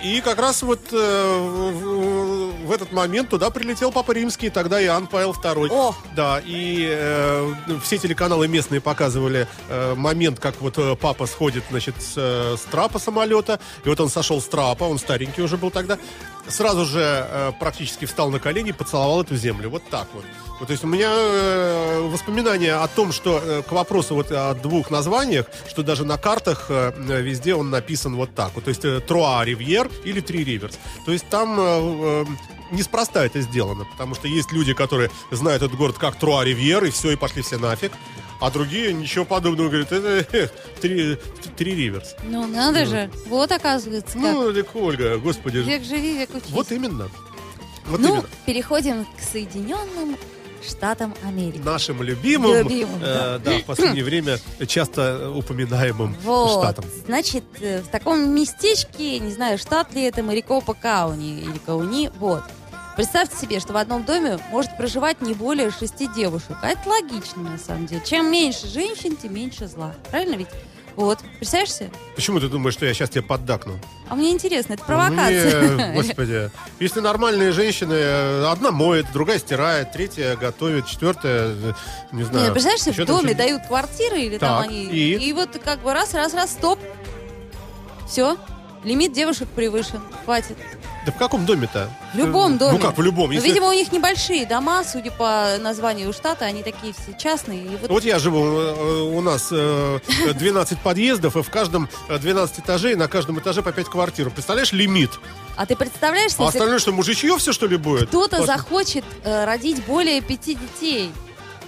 И 0.03 0.21
как 0.21 0.39
раз 0.39 0.63
вот 0.63 0.81
э, 0.93 0.97
в, 0.97 2.67
в 2.67 2.73
этот 2.73 2.93
момент 2.93 3.31
туда 3.31 3.51
прилетел 3.51 3.91
Папа 3.91 4.13
Римский, 4.13 4.49
тогда 4.49 4.83
Иоанн 4.83 5.07
Павел 5.09 5.33
II. 5.33 5.69
О! 5.71 5.95
Да, 6.15 6.41
и 6.45 6.87
э, 6.89 7.55
все 7.83 7.99
телеканалы 7.99 8.47
местные 8.47 8.81
показывали 8.81 9.49
э, 9.69 9.95
момент, 9.95 10.39
как 10.39 10.61
вот 10.61 10.79
э, 10.79 10.95
папа 10.95 11.27
сходит, 11.27 11.65
значит, 11.71 11.97
с, 12.01 12.15
э, 12.17 12.57
с 12.57 12.63
трапа 12.71 12.99
самолета, 12.99 13.59
и 13.85 13.89
вот 13.89 13.99
он 14.01 14.09
сошел 14.09 14.41
с 14.41 14.47
трапа, 14.47 14.85
он 14.85 14.99
старенький 14.99 15.43
уже 15.43 15.57
был 15.57 15.71
тогда, 15.71 15.99
сразу 16.47 16.85
же 16.85 17.01
э, 17.01 17.53
практически 17.59 18.05
встал 18.05 18.31
на 18.31 18.39
колени 18.39 18.71
и 18.71 18.73
поцеловал 18.73 19.23
эту 19.23 19.37
землю, 19.37 19.69
вот 19.69 19.83
так 19.91 20.09
вот. 20.15 20.25
Вот, 20.59 20.67
то 20.67 20.73
есть 20.73 20.83
у 20.83 20.89
меня 20.89 21.11
э, 21.13 22.01
воспоминания 22.11 22.75
о 22.75 22.89
том, 22.89 23.13
что 23.13 23.41
э, 23.43 23.63
к 23.63 23.71
вопросу 23.71 24.15
вот 24.15 24.33
о 24.33 24.55
двух 24.55 24.91
названиях, 24.91 25.47
что 25.69 25.83
даже 25.83 26.05
на 26.05 26.19
картах 26.19 26.67
э, 26.69 26.93
везде 27.23 27.55
он 27.55 27.71
написан 27.71 28.17
вот 28.17 28.35
так 28.35 28.53
вот, 28.55 28.65
то 28.65 28.71
есть 28.71 28.85
э, 28.85 29.01
Труа 29.01 29.45
Ривьер 29.45 29.89
или 30.05 30.21
Три 30.21 30.43
Риверс. 30.43 30.79
То 31.07 31.13
есть 31.13 31.29
там 31.29 31.61
э, 31.61 31.63
э, 31.63 32.25
неспроста 32.73 33.25
это 33.25 33.41
сделано, 33.41 33.85
потому 33.85 34.17
что 34.17 34.27
есть 34.27 34.51
люди, 34.51 34.75
которые 34.75 35.11
знают 35.31 35.63
этот 35.63 35.77
город 35.77 35.97
как 35.97 36.17
Труа 36.17 36.45
Ривьер, 36.45 36.85
и 36.85 36.91
все, 36.91 37.13
и 37.13 37.17
пошли 37.17 37.43
все 37.43 37.59
нафиг. 37.59 37.93
А 38.41 38.51
другие 38.51 38.93
ничего 38.93 39.25
подобного 39.25 39.69
говорят, 39.69 39.91
это 39.91 40.27
э, 40.33 40.49
три, 40.81 41.19
три 41.57 41.75
Риверс. 41.75 42.15
Ну, 42.23 42.47
надо 42.47 42.87
же. 42.87 43.11
Вот, 43.27 43.51
оказывается, 43.51 44.13
как. 44.13 44.23
Ну, 44.23 44.53
так, 44.53 44.77
Ольга, 44.77 45.19
господи. 45.19 45.59
Век 45.59 45.85
живи, 45.85 46.19
век 46.19 46.31
учись. 46.35 46.51
Вот 46.51 46.71
именно. 46.71 47.09
Вот 47.87 48.01
ну, 48.01 48.09
именно. 48.09 48.29
переходим 48.47 49.05
к 49.05 49.21
Соединенным 49.21 50.17
Штатам 50.67 51.15
Америки. 51.25 51.61
Нашим 51.65 52.03
любимым, 52.03 52.57
Любимым, 52.59 53.01
э, 53.03 53.39
да, 53.45 53.59
в 53.59 53.65
последнее 53.65 54.05
время 54.05 54.39
часто 54.67 55.31
упоминаемым 55.31 56.17
Вот, 56.23 56.63
штатом. 56.63 56.85
значит, 57.07 57.45
э, 57.61 57.81
в 57.83 57.89
таком 57.89 58.31
местечке, 58.35 59.19
не 59.19 59.33
знаю, 59.33 59.59
штат 59.59 59.95
ли 59.95 60.03
это, 60.05 60.23
Марикопа 60.23 60.75
Кауни 60.75 61.41
или 61.41 61.59
Кауни, 61.65 62.11
вот. 62.19 62.43
Представьте 62.97 63.37
себе, 63.37 63.61
что 63.61 63.73
в 63.73 63.77
одном 63.77 64.05
доме 64.05 64.41
может 64.51 64.77
проживать 64.77 65.21
не 65.23 65.33
более 65.33 65.71
шести 65.71 66.09
девушек. 66.09 66.57
А 66.63 66.69
это 66.71 66.89
логично, 66.89 67.43
на 67.45 67.57
самом 67.57 67.87
деле. 67.87 68.03
Чем 68.05 68.29
меньше 68.29 68.67
женщин, 68.67 69.15
тем 69.15 69.35
меньше 69.35 69.69
зла. 69.69 69.95
Правильно 70.11 70.35
ведь? 70.35 70.49
Вот. 70.99 71.21
Представляешь 71.37 71.73
себе? 71.73 71.91
Почему 72.17 72.41
ты 72.41 72.49
думаешь, 72.49 72.75
что 72.75 72.85
я 72.85 72.93
сейчас 72.93 73.11
тебе 73.11 73.23
поддакну? 73.23 73.79
А 74.09 74.17
мне 74.17 74.33
интересно, 74.33 74.73
это 74.73 74.83
провокация. 74.83 75.71
Мне, 75.71 75.93
господи, 75.95 76.51
если 76.81 76.99
нормальные 76.99 77.53
женщины, 77.53 77.95
э, 77.95 78.45
одна 78.51 78.73
моет, 78.73 79.07
другая 79.13 79.39
стирает, 79.39 79.93
третья 79.93 80.35
готовит, 80.35 80.87
четвертая, 80.89 81.51
э, 81.55 81.73
не 82.11 82.25
знаю. 82.25 82.47
Нет, 82.47 82.53
представляешь, 82.53 82.83
себе, 82.83 82.95
в 82.95 82.97
там 82.97 83.07
доме 83.07 83.35
дают 83.35 83.63
квартиры 83.69 84.23
или 84.23 84.39
там 84.39 84.63
Так, 84.63 84.71
они... 84.73 84.87
и? 84.87 85.33
вот 85.33 85.61
как 85.63 85.85
бы 85.85 85.93
раз, 85.93 86.15
раз, 86.15 86.35
раз, 86.35 86.51
стоп. 86.51 86.81
Все. 88.09 88.37
Лимит 88.85 89.13
девушек 89.13 89.49
превышен. 89.49 90.01
Хватит. 90.25 90.57
Да 91.05 91.13
в 91.13 91.17
каком 91.17 91.47
доме-то? 91.47 91.91
В 92.15 92.19
любом 92.19 92.57
Э, 92.57 92.59
доме. 92.59 92.73
Ну 92.73 92.79
как 92.79 92.97
в 92.99 93.03
любом? 93.03 93.27
Ну, 93.29 93.33
Если- 93.33 93.49
видимо, 93.49 93.69
у 93.69 93.73
них 93.73 93.91
небольшие 93.93 94.47
дома, 94.47 94.85
судя 94.85 95.11
по 95.11 95.57
названию 95.61 96.13
штата, 96.13 96.45
они 96.45 96.63
такие 96.63 96.93
все 96.93 97.17
частные. 97.19 97.65
И 97.65 97.77
вот 97.77 97.91
Вот 97.91 98.05
я 98.05 98.19
живу, 98.19 98.45
э, 98.45 99.03
у 99.17 99.21
нас 99.21 99.49
э, 99.51 99.99
12 100.35 100.79
подъездов, 100.81 101.37
и 101.37 101.43
в 101.43 101.51
каждом 101.51 101.89
э, 102.09 102.19
12 102.19 102.61
этажей, 102.61 102.95
на 102.95 103.09
каждом 103.09 103.39
этаже 103.41 103.63
по 103.63 103.73
5 103.73 103.89
квартир. 103.89 104.31
Представляешь, 104.31 104.73
лимит. 104.73 105.11
А 105.57 105.67
ты 105.67 105.75
представляешь, 105.77 106.33
А 106.39 106.47
остальное 106.47 106.79
что, 106.79 106.93
мужичье 106.93 107.37
все, 107.39 107.53
что 107.53 107.67
ли, 107.67 107.77
будет? 107.77 108.09
кто-то 108.09 108.45
захочет 108.47 109.05
э, 109.25 109.45
родить 109.45 109.85
более 109.87 110.21
пяти 110.21 110.55
детей? 110.55 111.11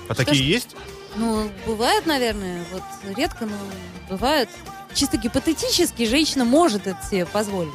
А 0.08 0.14
такие 0.14 0.46
есть? 0.46 0.76
Ну, 1.16 1.50
бывает, 1.66 2.06
наверное, 2.06 2.64
вот 2.72 2.82
редко, 3.16 3.46
но 3.46 3.56
бывает. 4.08 4.48
Чисто 4.94 5.16
гипотетически 5.16 6.06
женщина 6.06 6.44
может 6.44 6.86
это 6.86 6.98
себе 7.04 7.26
позволить. 7.26 7.72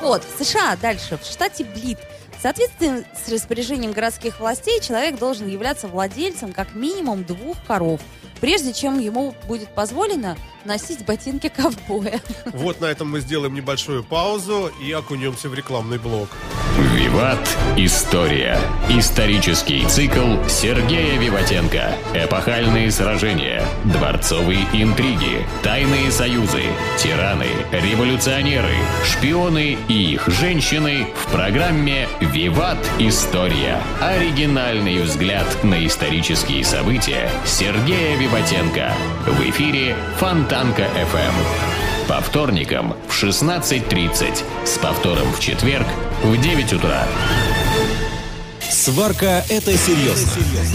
Вот, 0.00 0.22
в 0.24 0.44
США 0.44 0.76
дальше, 0.76 1.18
в 1.18 1.24
штате 1.24 1.64
Блит. 1.64 1.98
В 2.38 2.42
соответствии 2.42 3.04
с 3.14 3.32
распоряжением 3.32 3.92
городских 3.92 4.40
властей, 4.40 4.80
человек 4.80 5.18
должен 5.18 5.48
являться 5.48 5.88
владельцем 5.88 6.52
как 6.52 6.74
минимум 6.74 7.24
двух 7.24 7.56
коров, 7.66 8.00
прежде 8.40 8.74
чем 8.74 8.98
ему 8.98 9.34
будет 9.48 9.70
позволено 9.74 10.36
носить 10.64 11.04
ботинки 11.04 11.48
ковбоя. 11.48 12.20
Вот 12.44 12.80
на 12.80 12.86
этом 12.86 13.10
мы 13.10 13.20
сделаем 13.20 13.54
небольшую 13.54 14.04
паузу 14.04 14.70
и 14.82 14.92
окунемся 14.92 15.48
в 15.48 15.54
рекламный 15.54 15.98
блок. 15.98 16.28
Виват. 17.16 17.56
История. 17.78 18.58
Исторический 18.90 19.86
цикл 19.86 20.36
Сергея 20.48 21.18
Виватенко. 21.18 21.92
Эпохальные 22.12 22.90
сражения. 22.90 23.62
Дворцовые 23.84 24.66
интриги. 24.74 25.46
Тайные 25.62 26.10
союзы. 26.10 26.64
Тираны. 26.98 27.46
Революционеры. 27.72 28.74
Шпионы 29.02 29.78
и 29.88 30.12
их 30.12 30.28
женщины 30.28 31.06
в 31.14 31.32
программе 31.32 32.06
«Виват. 32.20 32.78
История». 32.98 33.78
Оригинальный 34.02 35.00
взгляд 35.00 35.46
на 35.64 35.86
исторические 35.86 36.64
события 36.64 37.30
Сергея 37.46 38.18
Виватенко. 38.18 38.92
В 39.26 39.40
эфире 39.48 39.96
Фонтанка 40.18 40.82
FM. 40.82 41.85
По 42.08 42.20
вторникам 42.20 42.96
в 43.08 43.22
16.30. 43.22 44.44
С 44.64 44.78
повтором 44.78 45.32
в 45.32 45.40
четверг 45.40 45.86
в 46.22 46.40
9 46.40 46.72
утра. 46.74 47.08
Сварка– 48.70 49.44
это 49.48 49.76
серьезно. 49.76 50.30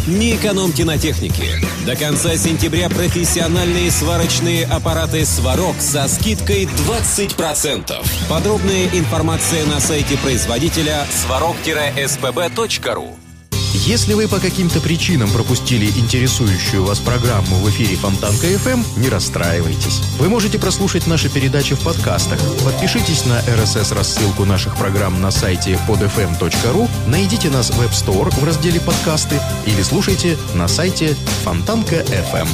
Не 0.07 0.35
экономьте 0.35 0.83
на 0.83 0.97
технике. 0.97 1.45
До 1.85 1.95
конца 1.95 2.35
сентября 2.35 2.89
профессиональные 2.89 3.91
сварочные 3.91 4.65
аппараты 4.65 5.25
«Сварог» 5.25 5.77
со 5.79 6.09
скидкой 6.09 6.65
20%. 6.65 7.93
Подробная 8.27 8.87
информация 8.87 9.63
на 9.65 9.79
сайте 9.79 10.17
производителя 10.17 11.05
svarog-spb.ru 11.09 13.20
Если 13.73 14.13
вы 14.13 14.27
по 14.27 14.39
каким-то 14.39 14.81
причинам 14.81 15.29
пропустили 15.29 15.85
интересующую 15.85 16.83
вас 16.83 16.99
программу 16.99 17.55
в 17.57 17.69
эфире 17.69 17.95
Фонтанка 17.95 18.47
FM, 18.47 18.83
не 18.97 19.09
расстраивайтесь. 19.09 20.01
Вы 20.19 20.29
можете 20.29 20.59
прослушать 20.59 21.07
наши 21.07 21.29
передачи 21.29 21.75
в 21.75 21.79
подкастах. 21.79 22.39
Подпишитесь 22.63 23.25
на 23.25 23.39
RSS-рассылку 23.39 24.45
наших 24.45 24.77
программ 24.77 25.21
на 25.21 25.31
сайте 25.31 25.79
podfm.ru, 25.87 26.89
найдите 27.07 27.49
нас 27.49 27.69
в 27.69 27.81
App 27.81 27.91
Store 27.91 28.29
в 28.29 28.43
разделе 28.43 28.79
«Подкасты» 28.81 29.39
или 29.65 29.81
слушайте 29.81 30.37
на 30.53 30.67
сайте 30.67 31.15
Фонтанка 31.43 31.97
FM. 32.01 32.47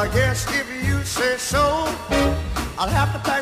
Well, 0.00 0.08
I 0.08 0.14
guess 0.14 0.46
if 0.58 0.66
you 0.82 1.04
say 1.04 1.36
so, 1.36 1.60
I'll 2.78 2.88
have 2.88 3.12
to 3.12 3.18
pack 3.18 3.39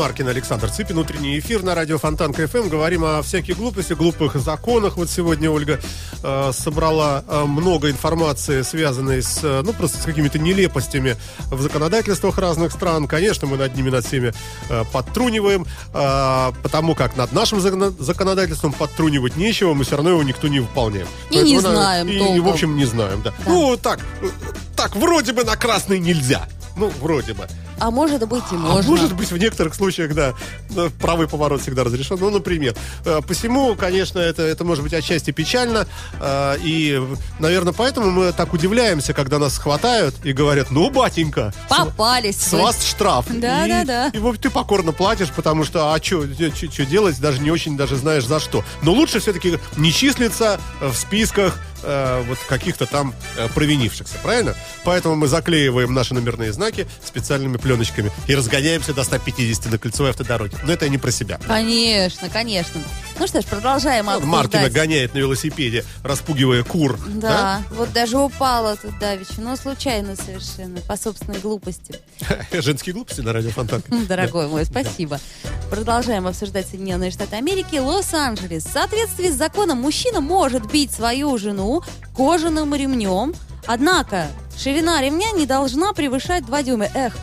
Ольга 0.00 0.08
Маркина, 0.08 0.30
Александр 0.30 0.70
Цыпин, 0.70 0.96
утренний 0.98 1.38
эфир 1.38 1.62
на 1.62 1.74
радио 1.74 1.98
Фонтанка 1.98 2.46
ФМ. 2.46 2.70
Говорим 2.70 3.04
о 3.04 3.20
всяких 3.20 3.58
глупостях, 3.58 3.98
глупых 3.98 4.34
законах. 4.36 4.96
Вот 4.96 5.10
сегодня 5.10 5.50
Ольга 5.50 5.78
э, 6.22 6.50
собрала 6.54 7.22
э, 7.28 7.44
много 7.44 7.90
информации, 7.90 8.62
связанной 8.62 9.22
с, 9.22 9.40
э, 9.42 9.60
ну, 9.62 9.74
просто 9.74 9.98
с 10.00 10.04
какими-то 10.04 10.38
нелепостями 10.38 11.16
в 11.50 11.60
законодательствах 11.60 12.38
разных 12.38 12.72
стран. 12.72 13.08
Конечно, 13.08 13.46
мы 13.46 13.58
над 13.58 13.76
ними, 13.76 13.90
над 13.90 14.06
всеми 14.06 14.32
э, 14.70 14.84
подтруниваем, 14.90 15.66
э, 15.92 16.52
потому 16.62 16.94
как 16.94 17.16
над 17.18 17.32
нашим 17.32 17.60
законодательством 17.60 18.72
подтрунивать 18.72 19.36
нечего, 19.36 19.74
мы 19.74 19.84
все 19.84 19.96
равно 19.96 20.10
его 20.10 20.22
никто 20.22 20.48
не 20.48 20.60
выполняем. 20.60 21.08
И 21.30 21.36
не 21.36 21.54
Поэтому, 21.56 21.74
знаем 21.74 22.08
и, 22.08 22.12
и, 22.14 22.18
толком. 22.18 22.42
в 22.42 22.48
общем, 22.48 22.76
не 22.76 22.86
знаем, 22.86 23.20
да. 23.22 23.34
Ну, 23.46 23.76
так, 23.76 24.00
э, 24.22 24.28
так, 24.76 24.96
вроде 24.96 25.32
бы 25.32 25.44
на 25.44 25.56
красный 25.56 25.98
нельзя. 25.98 26.48
Ну, 26.76 26.90
вроде 27.00 27.34
бы. 27.34 27.46
А 27.80 27.90
может 27.90 28.26
быть 28.28 28.42
и 28.52 28.54
А 28.54 28.58
можно. 28.58 28.90
может 28.90 29.14
быть, 29.14 29.30
в 29.32 29.36
некоторых 29.38 29.74
случаях, 29.74 30.14
да, 30.14 30.34
э, 30.76 30.90
правый 31.00 31.26
поворот 31.28 31.62
всегда 31.62 31.82
разрешен. 31.84 32.16
Ну, 32.20 32.30
например. 32.30 32.74
Э, 33.04 33.20
Посему, 33.26 33.74
конечно, 33.74 34.18
это, 34.18 34.42
это 34.42 34.64
может 34.64 34.82
быть 34.84 34.92
отчасти 34.94 35.30
печально. 35.30 35.86
э, 36.20 36.56
И, 36.62 37.00
наверное, 37.38 37.72
поэтому 37.72 38.10
мы 38.10 38.32
так 38.32 38.52
удивляемся, 38.52 39.12
когда 39.14 39.38
нас 39.38 39.56
хватают 39.58 40.14
и 40.24 40.32
говорят, 40.32 40.70
ну, 40.70 40.90
батенька, 40.90 41.52
с- 41.68 41.74
Попались 41.76 42.36
с 42.40 42.52
вы. 42.52 42.62
вас 42.62 42.84
штраф. 42.84 43.26
Да, 43.30 43.66
и, 43.66 43.68
да, 43.70 43.84
да. 43.84 44.08
И 44.08 44.18
вот 44.18 44.38
ты 44.40 44.50
покорно 44.50 44.92
платишь, 44.92 45.30
потому 45.30 45.64
что, 45.64 45.92
а 45.94 46.02
что 46.02 46.24
делать, 46.26 47.20
даже 47.20 47.40
не 47.40 47.50
очень 47.50 47.76
даже 47.76 47.96
знаешь 47.96 48.26
за 48.26 48.40
что. 48.40 48.62
Но 48.82 48.92
лучше 48.92 49.20
все-таки 49.20 49.58
не 49.76 49.92
числиться 49.92 50.60
в 50.80 50.94
списках 50.94 51.58
э, 51.82 52.22
вот 52.26 52.38
каких-то 52.48 52.86
там 52.86 53.14
э, 53.36 53.48
провинившихся, 53.54 54.16
правильно? 54.22 54.54
Поэтому 54.84 55.16
мы 55.16 55.28
заклеиваем 55.28 55.92
наши 55.94 56.14
номерные 56.14 56.52
знаки 56.52 56.86
специальными 57.04 57.56
пленочками 57.56 58.10
и 58.26 58.34
разгоняемся 58.34 58.94
до 58.94 59.04
150 59.04 59.70
на 59.70 59.78
кольцевой 59.78 60.10
автодороге. 60.10 60.56
Но 60.64 60.72
это 60.72 60.84
я 60.84 60.90
не 60.90 60.98
про 60.98 61.10
себя. 61.10 61.38
Конечно, 61.46 62.28
конечно. 62.28 62.80
Ну 63.20 63.26
что 63.26 63.42
ж, 63.42 63.44
продолжаем 63.44 64.06
Маркина 64.06 64.38
обсуждать. 64.40 64.72
гоняет 64.72 65.12
на 65.12 65.18
велосипеде, 65.18 65.84
распугивая 66.02 66.64
кур. 66.64 66.98
Да, 67.06 67.62
вот 67.70 67.92
даже 67.92 68.16
упала 68.16 68.76
тут 68.76 68.98
давеча, 68.98 69.34
но 69.42 69.56
случайно 69.56 70.16
совершенно, 70.16 70.80
по 70.80 70.96
собственной 70.96 71.38
глупости. 71.38 71.96
Женские 72.50 72.94
глупости 72.94 73.20
на 73.20 73.34
радио 73.34 73.50
Фонтанка. 73.50 73.94
Дорогой 74.08 74.48
мой, 74.48 74.64
спасибо. 74.64 75.20
Продолжаем 75.68 76.26
обсуждать 76.26 76.66
Соединенные 76.66 77.10
Штаты 77.10 77.36
Америки. 77.36 77.76
Лос-Анджелес. 77.76 78.64
В 78.64 78.72
соответствии 78.72 79.28
с 79.28 79.34
законом 79.34 79.82
мужчина 79.82 80.22
может 80.22 80.72
бить 80.72 80.90
свою 80.90 81.36
жену 81.36 81.82
кожаным 82.16 82.74
ремнем, 82.74 83.34
однако 83.66 84.28
ширина 84.56 85.02
ремня 85.02 85.30
не 85.32 85.44
должна 85.44 85.92
превышать 85.92 86.46
2 86.46 86.62
дюйма. 86.62 86.86
Эх, 86.94 87.18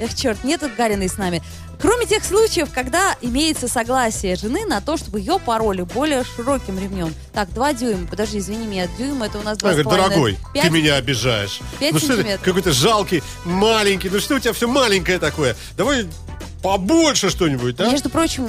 эх, 0.00 0.14
черт, 0.14 0.44
нет 0.44 0.60
тут 0.60 0.74
Гариной 0.76 1.10
с 1.10 1.18
нами. 1.18 1.42
Кроме 1.80 2.06
тех 2.06 2.24
случаев, 2.24 2.68
когда 2.72 3.16
имеется 3.20 3.66
согласие 3.68 4.36
жены 4.36 4.64
на 4.66 4.80
то, 4.80 4.96
чтобы 4.96 5.18
ее 5.18 5.38
пороли 5.38 5.82
более 5.82 6.24
широким 6.24 6.78
ремнем. 6.78 7.12
Так, 7.32 7.52
2 7.52 7.72
дюйма. 7.74 8.06
Подожди, 8.06 8.38
извини 8.38 8.66
меня, 8.66 8.86
дюйм 8.98 9.22
это 9.22 9.38
у 9.38 9.42
нас 9.42 9.58
2 9.58 9.70
Она 9.70 9.82
говорит, 9.82 10.02
дорогой, 10.02 10.38
ты 10.54 10.70
меня 10.70 10.96
обижаешь. 10.96 11.60
Пять 11.80 11.92
ну 11.92 11.98
что 11.98 12.08
ты, 12.08 12.14
сантиметров. 12.14 12.44
какой-то 12.44 12.72
жалкий, 12.72 13.22
маленький, 13.44 14.10
ну 14.10 14.20
что 14.20 14.36
у 14.36 14.38
тебя 14.38 14.52
все 14.52 14.68
маленькое 14.68 15.18
такое? 15.18 15.56
Давай 15.76 16.06
побольше 16.62 17.30
что-нибудь, 17.30 17.76
да? 17.76 17.90
Между 17.90 18.08
прочим, 18.10 18.48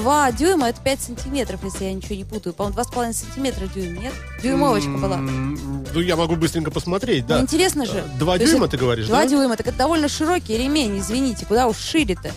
2 0.00 0.32
дюйма 0.32 0.68
это 0.68 0.80
5 0.80 1.00
сантиметров, 1.00 1.60
если 1.64 1.84
я 1.84 1.92
ничего 1.92 2.14
не 2.14 2.24
путаю. 2.24 2.54
По-моему, 2.54 2.78
2,5 2.78 3.12
сантиметра 3.12 3.66
дюйм, 3.66 3.94
нет? 4.00 4.12
Дюймовочка 4.42 4.90
была. 4.90 5.16
Ну, 5.18 6.00
я 6.00 6.16
могу 6.16 6.36
быстренько 6.36 6.70
посмотреть, 6.70 7.26
да. 7.26 7.36
Ну, 7.36 7.42
интересно 7.42 7.84
же. 7.84 8.04
Два 8.18 8.34
То 8.36 8.42
есть 8.42 8.52
дюйма, 8.52 8.66
это- 8.66 8.76
ты 8.76 8.82
говоришь, 8.84 9.06
Два 9.06 9.22
да? 9.24 9.28
дюйма, 9.28 9.56
так 9.56 9.66
это 9.66 9.76
довольно 9.78 10.08
широкий 10.08 10.56
ремень, 10.56 10.98
извините, 11.00 11.46
куда 11.46 11.66
уж 11.66 11.76
шире-то. 11.78 12.30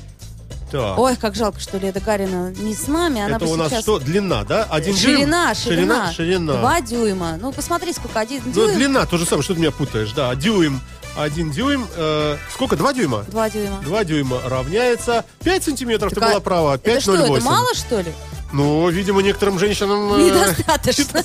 Так. 0.71 0.97
Ой, 0.97 1.17
как 1.17 1.36
жалко, 1.36 1.60
что 1.60 1.78
Леда 1.78 2.00
Гарина 2.00 2.54
не 2.58 2.74
с 2.74 2.88
нами, 2.88 3.19
она 3.21 3.36
Это 3.36 3.45
у 3.45 3.56
нас 3.58 3.69
сейчас... 3.71 3.84
что, 3.84 4.00
длина, 4.00 4.45
да? 4.45 4.63
Один 4.63 4.95
Ширина, 4.95 5.54
дюйм? 5.54 5.63
ширина. 5.63 6.13
Ширина, 6.13 6.54
Два 6.54 6.80
дюйма. 6.82 7.38
Ну, 7.41 7.52
посмотри, 7.52 7.91
сколько, 7.91 8.21
один 8.21 8.41
Ну, 8.45 8.54
дюйм, 8.54 8.76
длина, 8.76 9.06
то 9.06 9.17
же 9.17 9.26
самое, 9.26 9.43
что 9.43 9.54
ты 9.54 9.60
меня 9.60 9.71
путаешь, 9.71 10.13
да. 10.13 10.34
Дюйм, 10.34 10.80
один 11.15 11.52
дюйм, 11.52 11.88
э, 11.95 12.38
сколько, 12.54 12.76
два 12.76 12.93
дюйма? 12.93 13.24
два 13.30 13.50
дюйма. 13.50 13.82
Два 13.82 14.04
дюйма 14.04 14.39
равняется 14.45 15.26
5 15.43 15.63
сантиметров, 15.63 16.12
ты 16.13 16.19
Так, 16.19 16.30
а 16.30 16.32
была 16.34 16.39
права, 16.41 16.80
Это 16.84 17.02
что, 17.02 17.15
5,08. 17.15 17.36
это 17.38 17.45
мало, 17.45 17.74
что 17.74 18.00
ли? 18.02 18.12
Ну, 18.54 18.89
видимо, 18.89 19.21
некоторым 19.21 19.60
женщинам... 19.60 20.13
э, 20.13 20.24
Недостаточно. 20.26 21.24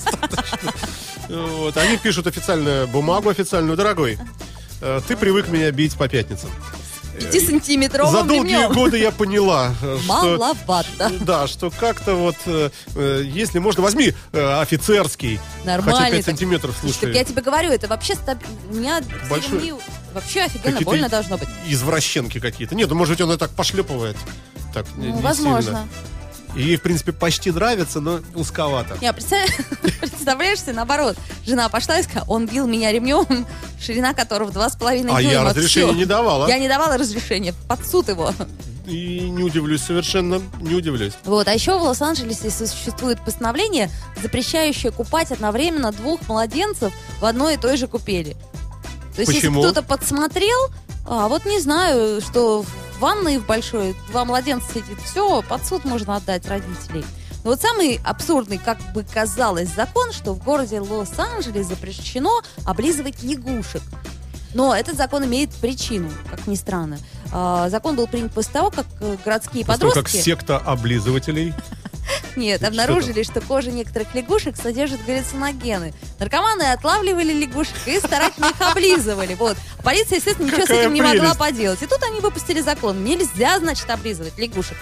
Вот, 1.29 1.77
они 1.77 1.96
пишут 1.96 2.27
официальную 2.29 2.87
бумагу 2.87 3.29
официальную. 3.29 3.77
Дорогой, 3.77 4.18
э, 4.81 5.01
ты 5.09 5.16
привык 5.16 5.49
меня 5.49 5.70
бить 5.72 5.94
по 5.96 6.09
пятницам. 6.09 6.51
За 7.19 7.27
Пятисантиметровым 7.27 8.27
долгие 8.27 8.53
ремнем. 8.53 8.73
годы 8.73 8.99
я 8.99 9.11
поняла, 9.11 9.75
что... 9.81 10.01
Маловато. 10.07 11.13
Да, 11.21 11.47
что 11.47 11.71
как-то 11.71 12.15
вот, 12.15 12.37
э, 12.47 12.71
э, 12.95 13.23
если 13.25 13.59
можно, 13.59 13.83
возьми 13.83 14.13
э, 14.33 14.61
офицерский. 14.61 15.41
Нормальный 15.65 15.95
Хотя 15.99 16.11
5 16.11 16.17
так. 16.17 16.25
сантиметров, 16.25 16.77
Слушай, 16.81 17.01
так 17.01 17.15
я 17.15 17.25
тебе 17.25 17.43
говорю, 17.43 17.71
это 17.71 17.89
вообще 17.89 18.15
у 18.71 18.75
меня 18.75 19.03
Большой. 19.31 19.59
ремни 19.59 19.73
вообще 20.13 20.43
офигенно 20.43 20.73
какие-то 20.73 20.85
больно 20.85 21.09
должно 21.09 21.39
быть. 21.39 21.49
Извращенки 21.67 22.39
какие-то. 22.39 22.75
Нет, 22.75 22.89
ну, 22.89 22.95
может 22.97 23.15
быть, 23.15 23.21
он 23.21 23.33
и 23.33 23.37
так 23.39 23.51
пошлепывает. 23.51 24.17
Так, 24.75 24.87
не- 24.97 25.09
Ну, 25.09 25.17
не 25.17 25.23
возможно. 25.23 25.89
И 26.57 26.62
ей, 26.62 26.77
в 26.77 26.83
принципе, 26.83 27.12
почти 27.12 27.51
нравится, 27.51 28.01
но 28.01 28.21
узковато. 28.35 28.97
Не, 29.03 29.12
представ- 29.12 29.47
представляешь 30.01 30.61
себе, 30.62 30.73
наоборот, 30.73 31.16
жена 31.47 31.69
пошла 31.69 31.99
и 31.99 32.03
сказала, 32.03 32.27
он 32.29 32.47
бил 32.47 32.66
меня 32.66 32.90
ремнем, 32.92 33.47
ширина 33.81 34.14
которого 34.14 34.51
два 34.51 34.71
с 34.71 34.77
половиной 34.77 35.12
А 35.14 35.21
дюйма. 35.21 35.33
я 35.33 35.45
разрешения 35.45 35.92
не 35.92 36.05
давала. 36.07 36.49
Я 36.49 36.59
не 36.59 36.69
давала 36.69 36.97
разрешения, 36.97 37.55
под 37.69 37.87
суд 37.87 38.09
его. 38.09 38.33
И 38.87 39.21
не 39.21 39.42
удивлюсь 39.42 39.83
совершенно, 39.83 40.40
не 40.61 40.75
удивлюсь. 40.75 41.12
Вот, 41.25 41.49
а 41.49 41.53
еще 41.53 41.77
в 41.79 41.83
Лос-Анджелесе 41.83 42.51
существует 42.51 43.21
постановление, 43.25 43.90
запрещающее 44.23 44.92
купать 44.92 45.33
одновременно 45.33 45.92
двух 45.92 46.27
младенцев 46.29 46.92
в 47.21 47.25
одной 47.25 47.55
и 47.55 47.57
той 47.59 47.77
же 47.77 47.88
купели. 47.88 48.37
То 49.14 49.23
есть, 49.23 49.35
Почему? 49.35 49.61
если 49.61 49.73
кто-то 49.73 49.87
подсмотрел, 49.87 50.71
а 51.05 51.27
вот 51.29 51.45
не 51.47 51.59
знаю, 51.61 52.21
что 52.21 52.64
ванной 52.99 53.39
в 53.39 53.47
большой 53.47 53.97
два 54.11 54.25
младенца 54.25 54.67
сидит, 54.73 55.01
все, 55.01 55.43
под 55.43 55.65
суд 55.65 55.85
можно 55.85 56.17
отдать 56.17 56.47
родителей. 56.47 57.05
Но 57.45 57.51
вот 57.51 57.61
самый 57.61 58.01
абсурдный, 58.05 58.59
как 58.59 58.79
бы 58.93 59.05
казалось, 59.05 59.69
закон, 59.69 60.13
что 60.13 60.33
в 60.33 60.43
городе 60.43 60.81
Лос-Анджелес 60.81 61.67
запрещено 61.67 62.43
облизывать 62.65 63.23
лягушек. 63.23 63.83
Но 64.53 64.75
этот 64.75 64.97
закон 64.97 65.25
имеет 65.27 65.55
причину, 65.55 66.11
как 66.31 66.47
ни 66.47 66.55
странно. 66.55 66.99
А, 67.33 67.69
закон 67.69 67.95
был 67.95 68.07
принят 68.07 68.33
после 68.33 68.53
того, 68.55 68.71
как 68.71 68.87
э, 69.01 69.17
городские 69.25 69.65
После 69.65 69.81
того, 69.81 69.93
подростки... 69.93 70.17
как 70.17 70.25
секта 70.25 70.57
облизывателей. 70.57 71.53
Нет, 72.37 72.59
Что 72.61 72.68
обнаружили, 72.68 73.22
что 73.22 73.40
кожа 73.40 73.70
некоторых 73.70 74.14
лягушек 74.14 74.57
содержит 74.57 75.05
галлюциногены. 75.05 75.94
Наркоманы 76.18 76.64
отлавливали 76.72 77.33
лягушек 77.33 77.75
и 77.87 77.99
старательно 77.99 78.46
их 78.51 78.61
облизывали. 78.61 79.35
Вот. 79.35 79.57
Полиция, 79.83 80.16
естественно, 80.18 80.46
ничего 80.46 80.62
с 80.62 80.68
Какая 80.68 80.83
этим 80.83 80.94
не 80.94 81.01
могла 81.03 81.20
прелесть. 81.20 81.38
поделать. 81.38 81.83
И 81.83 81.87
тут 81.87 82.03
они 82.03 82.20
выпустили 82.20 82.61
закон. 82.61 83.05
Нельзя, 83.05 83.59
значит, 83.59 83.88
облизывать 83.90 84.37
лягушек. 84.38 84.77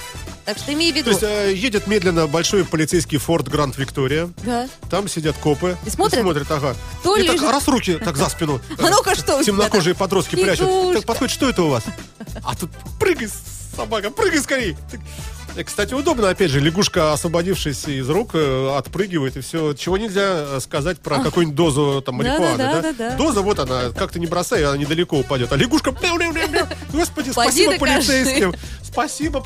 Так 0.45 0.59
что 0.59 0.73
имей 0.75 0.91
в 0.93 0.95
То 0.95 0.99
виду. 1.01 1.11
есть 1.11 1.23
э, 1.23 1.55
едет 1.55 1.87
медленно 1.87 2.27
большой 2.27 2.65
полицейский 2.67 3.17
форт 3.19 3.49
Гранд 3.49 3.79
Виктория. 3.79 4.29
Да. 4.45 4.69
Там 4.91 5.09
сидят 5.09 5.37
копы. 5.39 5.77
И 5.87 5.91
смотрят, 5.91 6.51
ага. 6.51 6.75
кто 7.01 7.17
и 7.17 7.27
так 7.27 7.37
лежит. 7.37 7.51
раз 7.51 7.67
руки 7.67 7.95
так 7.95 8.17
за 8.17 8.29
спину. 8.29 8.61
А 8.79 8.91
ну-ка, 8.91 9.15
что 9.15 9.43
Темнокожие 9.43 9.95
подростки 9.95 10.37
прячут. 10.37 10.95
Так 10.95 11.05
подходит, 11.07 11.33
что 11.33 11.49
это 11.49 11.63
у 11.63 11.69
вас? 11.71 11.85
А 12.43 12.55
тут 12.55 12.71
прыгай, 13.01 13.29
собака, 13.75 14.11
прыгай 14.11 14.41
скорей. 14.41 14.77
Э, 15.57 15.65
Кстати, 15.65 15.95
удобно, 15.95 16.29
опять 16.29 16.51
же, 16.51 16.61
лягушка, 16.61 17.13
освободившись 17.13 17.87
из 17.87 18.09
рук, 18.09 18.31
э, 18.35 18.75
отпрыгивает, 18.77 19.37
и 19.37 19.41
все. 19.41 19.75
Чего 19.75 19.97
нельзя 19.97 20.57
э, 20.57 20.61
сказать 20.61 20.99
про 20.99 21.21
какую-нибудь 21.21 21.57
дозу 21.57 22.03
там 22.05 22.17
марихуаны, 22.17 22.57
да? 22.97 23.17
Доза, 23.17 23.41
вот 23.43 23.59
она, 23.59 23.91
как 23.91 24.13
ты 24.13 24.21
не 24.21 24.27
бросай, 24.27 24.65
она 24.65 24.77
недалеко 24.77 25.19
упадет. 25.19 25.53
А 25.53 25.57
лягушка, 25.57 25.93
господи, 26.93 27.33
Поди 27.33 27.51
спасибо 27.51 27.79
полицейским. 27.79 28.55
Спасибо 28.95 29.45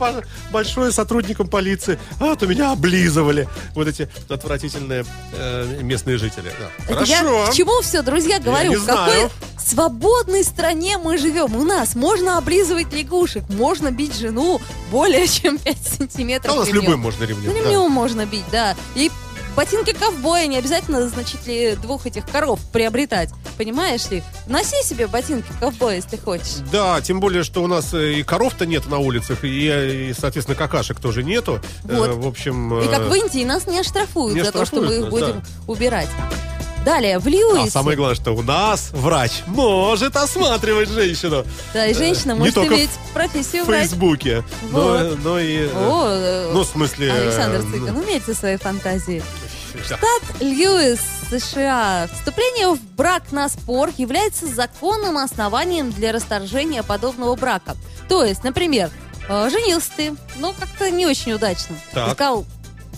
большое 0.51 0.93
сотрудникам 0.93 1.49
полиции. 1.49 1.99
А 2.21 2.37
то 2.37 2.47
меня 2.47 2.73
облизывали 2.73 3.49
вот 3.75 3.89
эти 3.89 4.09
отвратительные 4.29 5.07
э, 5.33 5.79
местные 5.83 6.19
жители. 6.19 6.53
Да. 6.61 6.95
Это 6.95 7.05
я 7.05 7.17
Хорошо. 7.25 7.51
к 7.51 7.55
чему 7.55 7.81
все, 7.81 8.03
друзья, 8.03 8.39
говорю? 8.41 8.69
не 8.71 8.77
в 8.77 8.85
какой 8.85 9.15
знаю. 9.15 9.31
свободной 9.59 10.45
стране 10.45 10.99
мы 10.99 11.17
живем? 11.17 11.57
У 11.57 11.65
нас 11.65 11.95
можно 11.95 12.37
облизывать 12.37 12.93
лягушек, 12.93 13.45
можно 13.49 13.91
бить 13.91 14.15
жену 14.15 14.61
более 14.91 15.27
чем 15.27 15.57
5 15.59 15.79
сантиметров 15.99 16.53
Да, 16.53 16.57
у 16.57 16.61
нас 16.61 16.69
ремнем. 16.69 16.83
любым 16.83 17.01
можно 17.01 17.25
ремнем. 17.25 17.47
Ну, 17.51 17.53
да. 17.55 17.59
ремнем 17.71 17.91
можно 17.91 18.27
бить, 18.27 18.45
да. 18.53 18.77
И 18.95 19.11
ботинки 19.57 19.93
ковбоя 19.93 20.47
не 20.47 20.59
обязательно, 20.59 21.09
значит 21.09 21.47
ли, 21.47 21.75
двух 21.77 22.05
этих 22.07 22.27
коров 22.27 22.61
приобретать. 22.71 23.31
Понимаешь 23.59 24.09
ли? 24.11 24.23
Носи 24.47 24.83
себе 24.85 25.09
ботинки 25.09 25.49
ковбоя, 25.61 25.97
если 25.97 26.17
хочешь. 26.17 26.63
Да, 26.71 27.01
тем 27.01 27.19
более, 27.19 27.43
что 27.43 27.63
у 27.63 27.67
нас 27.67 27.93
э, 27.93 28.15
и 28.15 28.23
коров-то 28.23 28.65
нет 28.67 28.87
на 28.87 28.99
улицах, 28.99 29.45
и, 29.45 30.09
и, 30.11 30.15
соответственно, 30.19 30.57
какашек 30.57 31.01
тоже 31.01 31.25
нету. 31.25 31.61
Э, 31.89 31.97
Вот. 31.97 32.11
в 32.11 32.27
общем... 32.27 32.79
И 32.81 32.87
как 32.89 33.01
э, 33.01 33.09
в 33.09 33.15
Индии 33.15 33.45
нас 33.45 33.67
не 33.67 33.81
оштрафуют 33.81 34.37
не 34.37 34.45
за 34.45 34.53
то, 34.53 34.65
что 34.65 34.77
мы 34.77 34.95
их 34.95 35.05
оштрафуют 35.07 35.11
будем 35.11 35.43
убирать. 35.67 36.09
Далее, 36.85 37.19
в 37.19 37.27
Льюисе. 37.27 37.69
А 37.69 37.71
самое 37.71 37.97
главное, 37.97 38.15
что 38.15 38.33
у 38.33 38.43
нас 38.43 38.91
врач 38.93 39.43
может 39.47 40.17
осматривать 40.17 40.89
женщину 40.89 41.45
Да, 41.75 41.87
и 41.87 41.95
женщина 41.95 42.33
э, 42.33 42.35
не 42.35 42.41
может 42.41 42.57
иметь 42.59 42.91
профессию 43.13 43.65
в. 43.65 43.67
Фейсбуке, 43.67 44.45
Вот. 44.71 45.19
но 45.23 45.39
и... 45.41 45.67
э, 45.67 45.71
О, 45.75 46.07
э, 46.09 46.51
ну, 46.53 46.63
в 46.63 46.67
смысле... 46.67 47.09
э, 47.09 47.23
Александр 47.23 47.63
ну, 47.65 47.73
Цыкан, 47.73 47.97
умеете 47.97 48.35
свои 48.35 48.57
фантазии. 48.57 49.23
да. 49.75 49.97
Штат 49.97 50.41
Льюис, 50.41 51.01
США. 51.31 52.09
Вступление 52.13 52.75
в 52.75 52.83
брак 52.95 53.33
на 53.33 53.49
спор 53.49 53.91
является 53.97 54.47
законным 54.47 55.19
основанием 55.19 55.91
для 55.91 56.13
расторжения 56.13 56.83
подобного 56.83 57.35
брака. 57.37 57.77
То 58.09 58.25
есть, 58.25 58.45
например, 58.45 58.91
э, 59.29 59.51
женился 59.51 59.91
ты, 59.97 60.15
но 60.37 60.53
как-то 60.53 60.91
не 60.91 61.07
очень 61.07 61.33
удачно. 61.33 61.77
Так. 61.93 62.13
Сказал, 62.13 62.47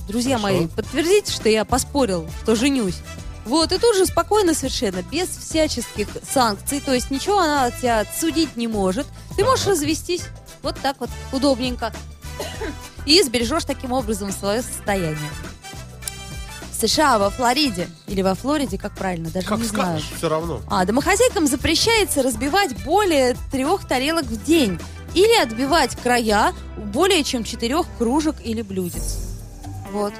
друзья 0.08 0.38
Хорошо. 0.38 0.56
мои, 0.58 0.66
подтвердите, 0.68 1.32
что 1.32 1.48
я 1.48 1.64
поспорил, 1.64 2.28
что 2.42 2.54
женюсь. 2.54 2.98
Вот, 3.46 3.72
и 3.72 3.78
тут 3.78 3.96
же 3.96 4.06
спокойно 4.06 4.54
совершенно, 4.54 5.02
без 5.02 5.28
всяческих 5.28 6.08
санкций, 6.30 6.80
то 6.80 6.92
есть 6.92 7.10
ничего 7.10 7.38
она 7.38 7.64
от 7.64 7.78
тебя 7.78 8.04
судить 8.18 8.56
не 8.56 8.68
может. 8.68 9.06
Ты 9.36 9.44
можешь 9.44 9.66
развестись 9.66 10.22
вот 10.62 10.78
так 10.80 10.96
вот, 11.00 11.10
удобненько. 11.32 11.92
И 13.06 13.22
сбережешь 13.22 13.64
таким 13.64 13.92
образом 13.92 14.30
свое 14.30 14.62
состояние. 14.62 15.18
США, 16.80 17.18
во 17.18 17.30
Флориде, 17.30 17.88
или 18.06 18.22
во 18.22 18.34
Флориде, 18.34 18.78
как 18.78 18.94
правильно, 18.94 19.30
даже 19.30 19.46
Как 19.46 19.58
не 19.58 19.64
знаю. 19.64 19.98
скажешь, 20.00 20.16
все 20.16 20.28
равно. 20.28 20.60
А, 20.68 20.84
домохозяйкам 20.84 21.46
запрещается 21.46 22.22
разбивать 22.22 22.84
более 22.84 23.36
трех 23.52 23.86
тарелок 23.86 24.24
в 24.24 24.44
день 24.44 24.78
или 25.14 25.40
отбивать 25.42 25.96
края 25.96 26.52
более 26.76 27.22
чем 27.24 27.44
четырех 27.44 27.86
кружек 27.98 28.36
или 28.44 28.62
блюдец. 28.62 29.18
Вот. 29.92 30.12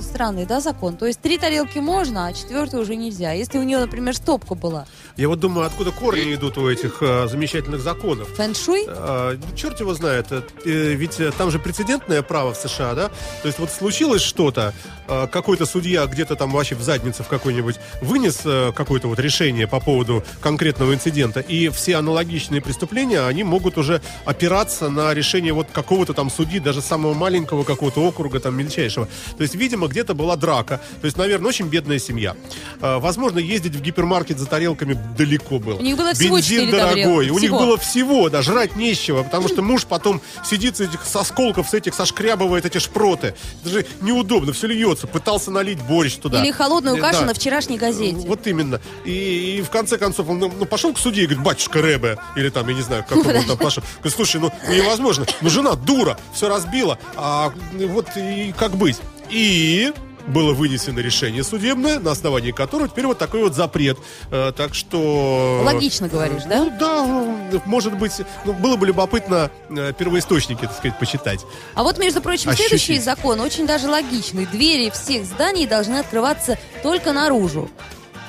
Странный, 0.00 0.46
да, 0.46 0.60
закон. 0.60 0.96
То 0.96 1.06
есть 1.06 1.20
три 1.20 1.38
тарелки 1.38 1.78
можно, 1.78 2.26
а 2.26 2.32
четвертую 2.32 2.82
уже 2.82 2.96
нельзя. 2.96 3.32
Если 3.32 3.58
у 3.58 3.62
нее, 3.62 3.78
например, 3.78 4.14
стопка 4.14 4.54
была. 4.54 4.86
Я 5.16 5.28
вот 5.28 5.40
думаю, 5.40 5.66
откуда 5.66 5.90
корни 5.90 6.34
идут 6.34 6.58
у 6.58 6.68
этих 6.68 6.98
э, 7.02 7.28
замечательных 7.28 7.80
законов. 7.80 8.28
Фэн-шуй? 8.36 8.84
А, 8.88 9.38
черт 9.54 9.80
его 9.80 9.94
знает, 9.94 10.26
э, 10.30 10.42
э, 10.64 10.92
ведь 10.94 11.20
э, 11.20 11.32
там 11.36 11.50
же 11.50 11.58
прецедентное 11.58 12.22
право 12.22 12.52
в 12.52 12.56
США, 12.56 12.94
да? 12.94 13.08
То 13.42 13.46
есть 13.46 13.58
вот 13.58 13.70
случилось 13.70 14.22
что-то, 14.22 14.74
э, 15.08 15.26
какой-то 15.28 15.66
судья 15.66 16.06
где-то 16.06 16.36
там 16.36 16.50
вообще 16.50 16.74
в 16.74 16.82
заднице 16.82 17.22
в 17.22 17.28
какой-нибудь 17.28 17.76
вынес 18.02 18.40
э, 18.44 18.72
какое-то 18.74 19.08
вот 19.08 19.18
решение 19.18 19.66
по 19.66 19.80
поводу 19.80 20.24
конкретного 20.40 20.94
инцидента, 20.94 21.40
и 21.40 21.68
все 21.68 21.96
аналогичные 21.96 22.60
преступления, 22.60 23.20
они 23.26 23.44
могут 23.44 23.78
уже 23.78 24.00
опираться 24.24 24.88
на 24.88 25.14
решение 25.14 25.52
вот 25.52 25.68
какого-то 25.72 26.14
там 26.14 26.30
судьи, 26.30 26.60
даже 26.60 26.82
самого 26.82 27.14
маленького 27.14 27.64
какого-то 27.64 28.00
округа, 28.00 28.40
там, 28.40 28.56
мельчайшего. 28.56 29.08
То 29.36 29.42
есть, 29.42 29.54
видимо, 29.54 29.85
где-то 29.88 30.14
была 30.14 30.36
драка. 30.36 30.80
То 31.00 31.04
есть, 31.06 31.16
наверное, 31.16 31.48
очень 31.48 31.66
бедная 31.66 31.98
семья. 31.98 32.36
Э, 32.80 32.98
возможно, 32.98 33.38
ездить 33.38 33.74
в 33.74 33.80
гипермаркет 33.80 34.38
за 34.38 34.46
тарелками 34.46 34.98
далеко 35.16 35.58
было. 35.58 35.78
У 35.78 35.82
них 35.82 35.96
было 35.96 36.14
всего 36.14 36.36
Бензин 36.36 36.70
дорогой. 36.70 36.90
тарелки. 36.90 37.30
У 37.30 37.38
них 37.38 37.50
Всего. 37.50 37.58
было 37.58 37.78
всего, 37.78 38.28
да, 38.28 38.42
жрать 38.42 38.76
нечего, 38.76 39.22
потому 39.22 39.48
что 39.48 39.62
муж 39.62 39.86
потом 39.86 40.20
сидит 40.44 40.76
с 40.76 40.80
этих 40.80 41.04
с 41.04 41.16
осколков, 41.16 41.68
с 41.68 41.74
этих 41.74 41.94
сошкрябывает 41.94 42.64
эти 42.64 42.78
шпроты. 42.78 43.34
Это 43.62 43.70
же 43.70 43.86
неудобно, 44.00 44.52
все 44.52 44.66
льется. 44.66 45.06
Пытался 45.06 45.50
налить 45.50 45.80
борщ 45.82 46.14
туда. 46.16 46.42
Или 46.42 46.50
холодную 46.50 46.98
кашу 46.98 47.20
да. 47.20 47.26
на 47.26 47.34
вчерашней 47.34 47.78
газете. 47.78 48.16
Вот 48.16 48.46
именно. 48.46 48.80
И, 49.04 49.58
и 49.58 49.62
в 49.62 49.70
конце 49.70 49.98
концов 49.98 50.28
он 50.28 50.38
ну, 50.38 50.52
ну, 50.58 50.66
пошел 50.66 50.92
к 50.92 50.98
судье 50.98 51.24
и 51.24 51.26
говорит, 51.26 51.44
батюшка 51.44 51.80
Рэбе, 51.80 52.18
или 52.36 52.48
там, 52.48 52.68
я 52.68 52.74
не 52.74 52.82
знаю, 52.82 53.04
как 53.08 53.18
он 53.18 53.24
там 53.24 53.58
пошел. 53.58 53.82
Говорит, 53.98 54.14
слушай, 54.14 54.40
ну 54.40 54.52
невозможно, 54.68 55.26
ну 55.40 55.50
жена 55.50 55.74
дура, 55.74 56.18
все 56.32 56.48
разбила, 56.48 56.98
а 57.14 57.52
вот 57.72 58.08
и 58.16 58.54
как 58.58 58.76
быть? 58.76 58.96
И 59.30 59.92
было 60.26 60.52
вынесено 60.52 60.98
решение 60.98 61.44
судебное, 61.44 61.98
на 62.00 62.10
основании 62.10 62.50
которого 62.50 62.88
теперь 62.88 63.06
вот 63.06 63.18
такой 63.18 63.40
вот 63.42 63.54
запрет. 63.54 63.98
Э, 64.30 64.52
так 64.56 64.74
что... 64.74 65.62
Логично 65.64 66.08
говоришь, 66.08 66.42
да? 66.44 66.64
Ну 66.64 66.72
да, 66.78 67.60
может 67.64 67.96
быть, 67.96 68.12
ну, 68.44 68.52
было 68.52 68.76
бы 68.76 68.86
любопытно 68.86 69.50
э, 69.70 69.92
первоисточники, 69.96 70.62
так 70.62 70.76
сказать, 70.76 70.98
почитать. 70.98 71.40
А 71.74 71.82
вот, 71.82 71.98
между 71.98 72.20
прочим, 72.20 72.50
Ощутить. 72.50 72.68
следующий 72.80 72.98
закон 72.98 73.40
очень 73.40 73.66
даже 73.66 73.88
логичный. 73.88 74.46
Двери 74.46 74.90
всех 74.90 75.24
зданий 75.24 75.66
должны 75.66 75.96
открываться 75.96 76.58
только 76.82 77.12
наружу. 77.12 77.70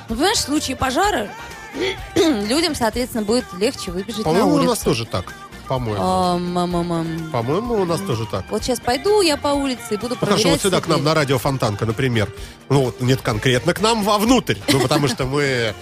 Ну, 0.10 0.16
понимаешь, 0.16 0.38
в 0.38 0.42
случае 0.42 0.78
пожара 0.78 1.30
людям, 2.16 2.76
соответственно, 2.76 3.24
будет 3.24 3.46
легче 3.58 3.92
выбежать 3.92 4.20
на 4.20 4.24
По-моему, 4.24 4.50
у 4.50 4.54
улицу. 4.56 4.70
нас 4.70 4.80
тоже 4.80 5.06
так. 5.06 5.34
По-моему. 5.68 6.04
Ам. 6.04 7.30
По-моему, 7.32 7.76
у 7.76 7.86
нас 7.86 8.00
тоже 8.02 8.26
так. 8.26 8.46
Вот 8.50 8.64
сейчас 8.64 8.80
пойду 8.80 9.22
я 9.22 9.38
по 9.38 9.50
улице 9.50 9.96
и 9.96 9.98
буду 9.98 10.16
Ну, 10.16 10.20
хорошо, 10.20 10.36
проверять 10.44 10.54
вот 10.54 10.62
сюда 10.62 10.82
к 10.82 10.88
нам 10.88 11.04
на 11.04 11.14
радио 11.14 11.38
Фонтанка, 11.38 11.86
например. 11.86 12.30
Ну, 12.70 12.86
вот, 12.86 13.02
нет, 13.02 13.22
конкретно 13.22 13.74
к 13.74 13.82
нам 13.82 14.04
вовнутрь. 14.04 14.56
Ну, 14.72 14.80
потому 14.80 15.08
что 15.08 15.26
мы, 15.26 15.74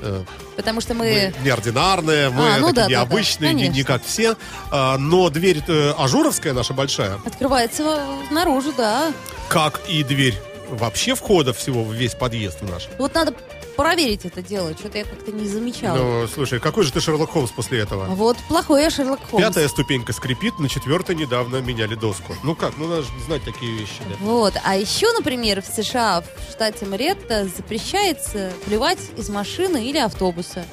э, 0.00 0.24
Потому 0.56 0.80
что 0.80 0.94
мы 0.94 1.04
мы... 1.04 1.44
неординарные, 1.44 2.30
мы 2.30 2.54
А, 2.54 2.58
ну 2.58 2.68
такие 2.68 2.72
да, 2.72 2.72
да, 2.72 2.82
да, 2.82 2.88
необычные, 2.88 3.54
не, 3.54 3.82
как 3.82 4.04
все. 4.04 4.36
А, 4.70 4.96
но 4.98 5.28
дверь 5.30 5.62
э, 5.66 5.92
ажуровская 5.98 6.52
наша 6.52 6.72
большая, 6.72 7.18
Открывается 7.24 8.00
наружу, 8.30 8.72
да. 8.76 9.12
как 9.48 9.82
и 9.88 10.02
дверь 10.02 10.34
вообще 10.70 11.14
входа 11.14 11.52
всего 11.52 11.84
в 11.84 11.92
весь 11.92 12.14
подъезд 12.14 12.62
наш. 12.62 12.88
Вот 12.98 13.14
надо 13.14 13.34
проверить 13.76 14.24
это 14.24 14.42
дело. 14.42 14.72
Что-то 14.74 14.98
я 14.98 15.04
как-то 15.04 15.32
не 15.32 15.46
замечала. 15.46 15.96
Ну, 15.96 16.28
слушай, 16.28 16.60
какой 16.60 16.84
же 16.84 16.92
ты 16.92 17.00
Шерлок 17.00 17.30
Холмс 17.30 17.50
после 17.50 17.80
этого? 17.80 18.06
Вот 18.06 18.36
плохой 18.48 18.82
я 18.82 18.90
Шерлок 18.90 19.20
Холмс. 19.30 19.44
Пятая 19.44 19.68
ступенька 19.68 20.12
скрипит, 20.12 20.58
на 20.58 20.68
четвертой 20.68 21.16
недавно 21.16 21.60
меняли 21.60 21.94
доску. 21.94 22.34
Ну 22.42 22.54
как, 22.54 22.76
ну 22.76 22.86
надо 22.86 23.02
же 23.02 23.08
знать 23.26 23.42
такие 23.44 23.72
вещи, 23.72 24.00
да. 24.08 24.16
Вот. 24.20 24.54
А 24.64 24.76
еще, 24.76 25.12
например, 25.12 25.62
в 25.62 25.66
США, 25.66 26.22
в 26.22 26.52
штате 26.52 26.86
Маретта, 26.86 27.48
запрещается 27.48 28.52
плевать 28.66 28.98
из 29.16 29.28
машины 29.28 29.84
или 29.86 29.98
автобуса. 29.98 30.64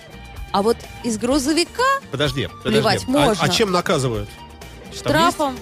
А 0.51 0.61
вот 0.61 0.77
из 1.03 1.17
грузовика 1.17 1.83
Подожди, 2.11 2.47
подожди. 2.47 2.79
Плевать 2.79 3.03
А- 3.07 3.11
можно. 3.11 3.43
А, 3.43 3.49
чем 3.49 3.71
наказывают? 3.71 4.29
Штрафом 4.93 5.57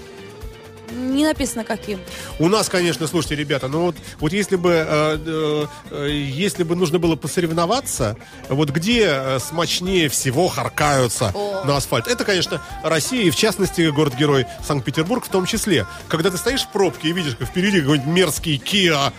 не 0.92 1.26
написано 1.26 1.64
каким. 1.64 2.00
У 2.40 2.48
нас, 2.48 2.70
конечно, 2.70 3.08
слушайте, 3.08 3.36
ребята, 3.36 3.68
ну 3.68 3.86
вот, 3.86 3.96
вот 4.20 4.34
если 4.34 4.56
бы 4.56 4.72
э, 4.72 5.18
э, 5.26 5.66
э, 5.92 6.10
если 6.12 6.64
бы 6.64 6.76
нужно 6.76 7.00
было 7.00 7.16
посоревноваться, 7.16 8.16
вот 8.50 8.70
где 8.70 9.08
э, 9.08 9.40
смачнее 9.40 10.10
всего 10.10 10.48
харкаются 10.48 11.32
О. 11.34 11.64
на 11.66 11.78
асфальт, 11.78 12.08
это, 12.08 12.24
конечно, 12.24 12.62
Россия 12.84 13.24
и, 13.24 13.30
в 13.30 13.36
частности, 13.36 13.90
город-герой 13.90 14.46
Санкт-Петербург 14.66 15.26
в 15.26 15.30
том 15.30 15.46
числе. 15.46 15.86
Когда 16.08 16.32
ты 16.32 16.38
стоишь 16.38 16.62
в 16.62 16.70
пробке 16.70 17.10
и 17.10 17.12
видишь, 17.14 17.36
как 17.36 17.48
впереди 17.48 17.82
какой-нибудь 17.82 18.12
мерзкий 18.12 18.62
Kia, 18.64 19.12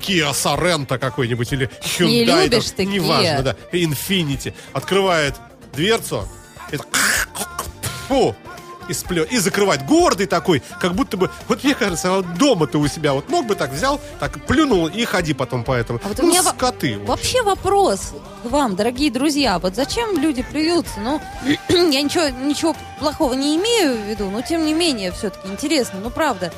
Kia 0.00 0.32
Sorento 0.32 0.98
какой-нибудь 0.98 1.52
или 1.52 1.70
Не 2.00 2.24
Hyundai, 2.24 2.44
любишь 2.44 2.64
там, 2.66 2.76
ты 2.76 2.84
неважно, 2.86 3.38
Kia. 3.38 3.42
да, 3.42 3.56
Infinity, 3.72 4.54
открывает 4.72 5.34
дверцу, 5.74 6.28
так, 6.70 6.86
фу, 8.08 8.34
и, 8.88 8.92
сплё- 8.92 9.26
и 9.28 9.38
закрывать. 9.38 9.84
Гордый 9.86 10.26
такой, 10.26 10.62
как 10.80 10.94
будто 10.94 11.16
бы... 11.16 11.30
Вот 11.46 11.64
мне 11.64 11.74
кажется, 11.74 12.10
вот 12.10 12.34
дома 12.34 12.66
ты 12.66 12.78
у 12.78 12.86
себя 12.88 13.12
вот 13.12 13.28
мог 13.28 13.46
бы 13.46 13.54
так 13.54 13.72
взял, 13.72 14.00
так 14.18 14.44
плюнул 14.46 14.86
и 14.86 15.04
ходи 15.04 15.34
потом 15.34 15.64
по 15.64 15.72
этому. 15.72 16.00
А 16.04 16.08
вот 16.08 16.18
у 16.18 16.22
ну, 16.22 16.28
меня 16.28 16.42
во- 16.42 16.50
скоты. 16.50 16.98
Вообще 16.98 17.42
вопрос 17.42 18.14
к 18.42 18.46
вам, 18.46 18.76
дорогие 18.76 19.10
друзья. 19.10 19.58
Вот 19.58 19.74
зачем 19.74 20.18
люди 20.18 20.42
плюются? 20.42 21.00
Ну, 21.00 21.20
я 21.68 22.02
ничего, 22.02 22.28
ничего 22.28 22.74
плохого 22.98 23.34
не 23.34 23.56
имею 23.56 23.96
в 23.96 24.06
виду, 24.08 24.30
но 24.30 24.42
тем 24.42 24.64
не 24.64 24.74
менее, 24.74 25.12
все-таки 25.12 25.48
интересно, 25.48 26.00
ну 26.02 26.10
правда. 26.10 26.52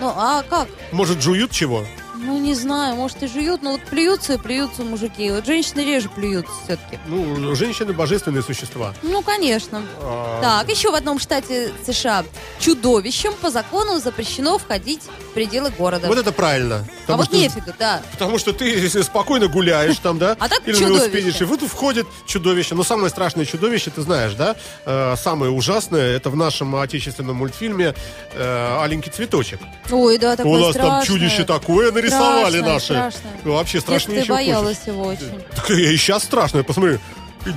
Ну, 0.00 0.12
а 0.16 0.42
как? 0.48 0.68
Может, 0.92 1.20
жуют 1.20 1.50
чего? 1.50 1.84
Ну, 2.22 2.38
не 2.38 2.54
знаю, 2.54 2.96
может 2.96 3.22
и 3.22 3.26
жуют, 3.26 3.62
но 3.62 3.72
вот 3.72 3.82
плюются 3.82 4.34
и 4.34 4.38
плюются 4.38 4.82
мужики. 4.82 5.30
Вот 5.30 5.46
женщины 5.46 5.80
реже 5.80 6.08
плюются 6.08 6.52
все-таки. 6.64 6.98
Ну, 7.06 7.54
женщины 7.54 7.92
божественные 7.92 8.42
существа. 8.42 8.94
Ну, 9.02 9.22
конечно. 9.22 9.82
А, 10.02 10.40
Так, 10.42 10.68
еще 10.70 10.90
в 10.90 10.94
одном 10.94 11.18
штате 11.18 11.72
США 11.86 12.24
чудовищем 12.58 13.32
по 13.40 13.50
закону 13.50 13.98
запрещено 14.00 14.58
входить 14.58 15.02
в 15.30 15.34
пределы 15.34 15.70
города. 15.70 16.08
Вот 16.08 16.18
это 16.18 16.32
правильно. 16.32 16.84
А 17.14 17.16
Потому 17.16 17.22
вот 17.22 17.26
что, 17.26 17.36
нефига, 17.36 17.74
да. 17.78 18.02
потому 18.12 18.38
что 18.38 18.52
ты 18.52 19.02
спокойно 19.02 19.48
гуляешь 19.48 19.96
там, 19.98 20.18
да? 20.18 20.36
А 20.38 20.48
так 20.48 20.66
Или 20.66 20.74
чудовище. 20.76 21.44
и 21.44 21.46
вот 21.46 21.60
входит 21.62 22.06
чудовище. 22.26 22.74
Но 22.74 22.82
самое 22.84 23.10
страшное 23.10 23.44
чудовище, 23.44 23.90
ты 23.90 24.02
знаешь, 24.02 24.34
да? 24.34 24.56
Э, 24.86 25.14
самое 25.16 25.50
ужасное, 25.52 26.16
это 26.16 26.30
в 26.30 26.36
нашем 26.36 26.74
отечественном 26.76 27.36
мультфильме 27.36 27.94
э, 28.32 28.78
«Аленький 28.82 29.10
цветочек». 29.10 29.60
Ой, 29.90 30.18
да, 30.18 30.36
такое 30.36 30.52
У 30.52 30.56
нас 30.66 30.74
там 30.76 30.84
страшное. 30.86 31.06
чудище 31.06 31.44
такое 31.44 31.92
нарисовали 31.92 32.58
Страшное, 32.60 32.72
наши. 32.72 32.84
страшное. 32.86 33.32
Вообще 33.44 33.78
В 33.78 33.82
страшнее, 33.82 34.24
чем 34.24 34.34
боялась 34.36 34.80
его 34.86 35.02
очень. 35.04 35.40
Так 35.54 35.70
я 35.70 35.90
и 35.90 35.96
сейчас 35.96 36.24
страшно, 36.24 36.62
посмотри. 36.62 36.98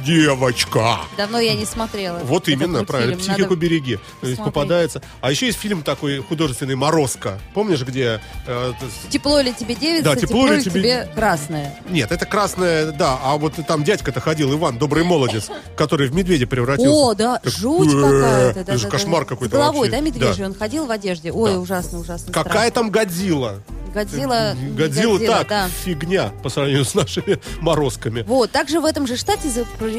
Девочка. 0.06 1.00
Давно 1.18 1.40
я 1.40 1.56
не 1.56 1.66
смотрела. 1.66 2.20
Вот 2.20 2.48
именно, 2.48 2.84
правильно. 2.86 3.18
Надо- 3.18 3.24
Психику 3.34 3.56
береги. 3.56 3.96
То 3.96 4.28
есть 4.28 4.38
посмотреть. 4.38 4.46
попадается. 4.46 5.02
А 5.22 5.32
еще 5.32 5.48
есть 5.48 5.58
фильм 5.60 5.84
такой 5.84 6.20
художественный 6.20 6.76
«Морозко». 6.76 7.40
Помнишь, 7.54 7.82
где... 7.82 8.22
э, 8.48 8.74
Тепло 9.10 9.40
ли 9.42 9.54
тебе 9.54 9.76
девица, 9.76 10.04
Да, 10.04 10.16
тепло, 10.16 10.48
ли 10.48 10.62
тебе... 10.64 10.72
тебе- 10.82 11.10
красное. 11.16 11.76
Нет, 11.90 12.12
это 12.12 12.26
красное, 12.26 12.92
да. 12.92 13.20
А 13.24 13.38
вот 13.38 13.54
там 13.68 13.84
дядька-то 13.84 14.20
ходил, 14.22 14.54
Иван, 14.54 14.78
добрый 14.78 15.04
молодец, 15.04 15.50
который 15.76 16.08
в 16.08 16.14
медведя 16.16 16.48
превратился. 16.48 16.92
О, 16.94 17.14
да, 17.14 17.40
Так, 17.40 17.52
жуть 17.54 17.94
э, 17.94 18.02
какая-то. 18.02 18.60
это 18.62 18.78
же 18.78 18.88
кошмар 18.90 19.26
какой-то 19.26 19.56
головой, 19.58 19.90
да, 19.90 20.00
медвежий? 20.00 20.46
Он 20.46 20.54
ходил 20.54 20.86
в 20.86 20.92
одежде. 20.92 21.32
Ой, 21.32 21.58
ужасно, 21.58 22.00
ужасно. 22.00 22.32
Какая 22.34 22.72
там 22.72 22.90
Годзилла? 22.90 23.62
Годзилла. 23.94 24.56
не 24.56 24.72
Годзилла 24.76 25.20
так, 25.20 25.48
да. 25.48 25.70
фигня 25.86 26.32
по 26.42 26.50
сравнению 26.50 26.84
с 26.84 26.96
нашими 26.96 27.40
морозками. 27.62 28.24
Вот, 28.24 28.50
также 28.52 28.80
в 28.80 28.86
этом 28.86 29.06
же 29.06 29.16
штате 29.18 29.50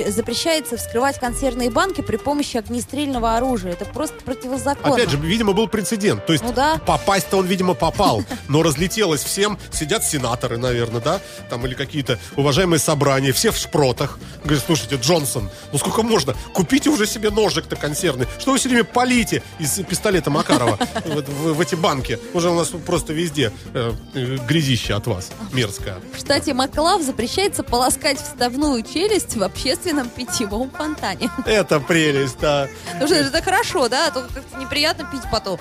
запрещается 0.09 0.77
вскрывать 0.77 1.19
консервные 1.19 1.71
банки 1.71 2.01
при 2.01 2.17
помощи 2.17 2.57
огнестрельного 2.57 3.37
оружия. 3.37 3.73
Это 3.73 3.85
просто 3.85 4.17
противозаконно. 4.25 4.95
Опять 4.95 5.11
же, 5.11 5.17
видимо, 5.17 5.53
был 5.53 5.69
прецедент. 5.69 6.25
То 6.27 6.33
есть 6.33 6.45
Ну 6.45 6.53
да. 6.53 6.81
попасть-то 6.85 7.39
он, 7.39 7.47
видимо, 7.47 7.75
попал. 7.75 8.23
Но 8.49 8.63
разлетелось 8.63 9.23
всем. 9.23 9.59
Сидят 9.73 10.05
сенаторы, 10.05 10.59
наверное, 10.59 11.01
да? 11.01 11.21
Там 11.51 11.67
или 11.67 11.75
какие-то 11.75 12.19
уважаемые 12.37 12.79
собрания. 12.79 13.33
Все 13.33 13.51
в 13.51 13.57
шпротах. 13.57 14.19
Говорят, 14.45 14.65
слушайте, 14.67 14.97
Джонсон, 14.97 15.51
ну 15.73 15.79
сколько 15.79 16.03
можно? 16.03 16.35
Купите 16.53 16.91
уже 16.91 17.07
себе 17.07 17.31
ножик-то 17.31 17.77
консервный. 17.77 18.27
Что 18.39 18.53
вы 18.53 18.59
все 18.59 18.69
время 18.69 18.85
полите 18.85 19.43
из 19.59 19.79
пистолета 19.89 20.31
Макарова 20.31 20.79
в, 21.05 21.61
эти 21.61 21.75
банки? 21.75 22.19
Уже 22.33 22.51
у 22.51 22.55
нас 22.55 22.69
просто 22.87 23.13
везде 23.13 23.53
э, 23.73 23.93
э, 24.15 24.37
грязище 24.47 24.95
от 24.95 25.07
вас. 25.07 25.31
Мерзкое. 25.53 25.97
В 26.15 26.19
штате 26.19 26.55
Маклав 26.55 27.03
запрещается 27.03 27.63
полоскать 27.63 28.21
вставную 28.21 28.83
челюсть 28.83 29.35
в 29.37 29.43
общественном 29.65 30.09
питьевом 30.11 30.71
фонтане. 30.71 31.31
Это 31.47 31.81
прелесть, 31.81 32.39
да. 32.41 32.69
Потому 32.93 33.07
что 33.07 33.17
это 33.17 33.43
хорошо, 33.43 33.89
да? 33.89 34.09
А 34.09 34.11
то 34.11 34.21
как-то 34.23 34.59
неприятно 34.61 35.09
пить 35.11 35.23
потом. 35.33 35.59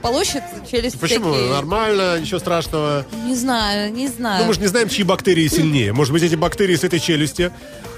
Полощет 0.00 0.42
челюсть 0.70 0.98
Почему? 0.98 1.32
всякие. 1.32 1.50
Нормально, 1.50 2.20
ничего 2.20 2.38
страшного. 2.38 3.04
Не 3.26 3.34
знаю, 3.34 3.92
не 3.92 4.08
знаю. 4.08 4.42
Ну, 4.42 4.48
мы 4.48 4.54
же 4.54 4.60
не 4.60 4.68
знаем, 4.68 4.88
чьи 4.88 5.04
бактерии 5.04 5.48
сильнее. 5.48 5.92
Может 5.92 6.12
быть, 6.12 6.22
эти 6.22 6.36
бактерии 6.36 6.76
с 6.76 6.84
этой 6.84 7.00
челюсти, 7.00 7.50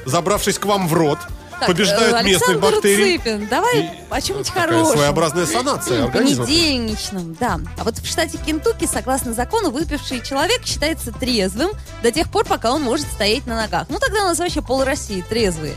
забравшись 0.07 0.59
к 0.59 0.65
вам 0.65 0.89
в 0.89 0.95
рот, 0.95 1.19
Так, 1.61 1.69
побеждают 1.69 2.15
э, 2.15 2.17
Александр 2.17 2.59
бактерий. 2.59 3.19
Цыпин, 3.19 3.47
давай 3.49 3.81
И 3.81 3.91
о 4.09 4.21
чем-нибудь 4.21 4.51
хорошем. 4.51 4.97
своеобразная 4.97 5.47
санация 5.47 6.05
организма. 6.05 6.45
Понедельничном, 6.47 7.35
да. 7.35 7.61
А 7.79 7.85
вот 7.85 7.99
в 7.99 8.07
штате 8.07 8.39
Кентукки, 8.39 8.87
согласно 8.87 9.35
закону, 9.35 9.71
выпивший 9.71 10.23
человек 10.23 10.65
считается 10.65 11.13
трезвым 11.13 11.71
до 12.03 12.11
тех 12.11 12.31
пор, 12.31 12.47
пока 12.47 12.73
он 12.73 12.83
может 12.83 13.07
стоять 13.07 13.47
на 13.47 13.57
ногах. 13.57 13.87
Ну, 13.91 13.99
тогда 13.99 14.23
у 14.23 14.25
нас 14.29 14.39
вообще 14.39 14.63
пол 14.63 14.85
России 14.85 15.23
трезвые. 15.29 15.75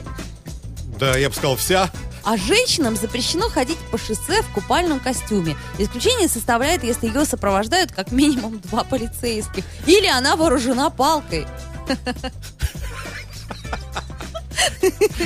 Да, 0.99 1.17
я 1.17 1.29
бы 1.29 1.35
сказал, 1.35 1.57
вся. 1.57 1.89
А 2.23 2.37
женщинам 2.37 2.95
запрещено 2.95 3.49
ходить 3.49 3.77
по 3.91 3.97
шоссе 3.97 4.41
в 4.41 4.53
купальном 4.53 5.01
костюме. 5.01 5.57
Исключение 5.77 6.29
составляет, 6.29 6.83
если 6.83 7.07
ее 7.07 7.25
сопровождают 7.25 7.91
как 7.91 8.11
минимум 8.11 8.59
два 8.61 8.85
полицейских. 8.85 9.65
Или 9.85 10.07
она 10.07 10.37
вооружена 10.37 10.89
палкой. 10.89 11.45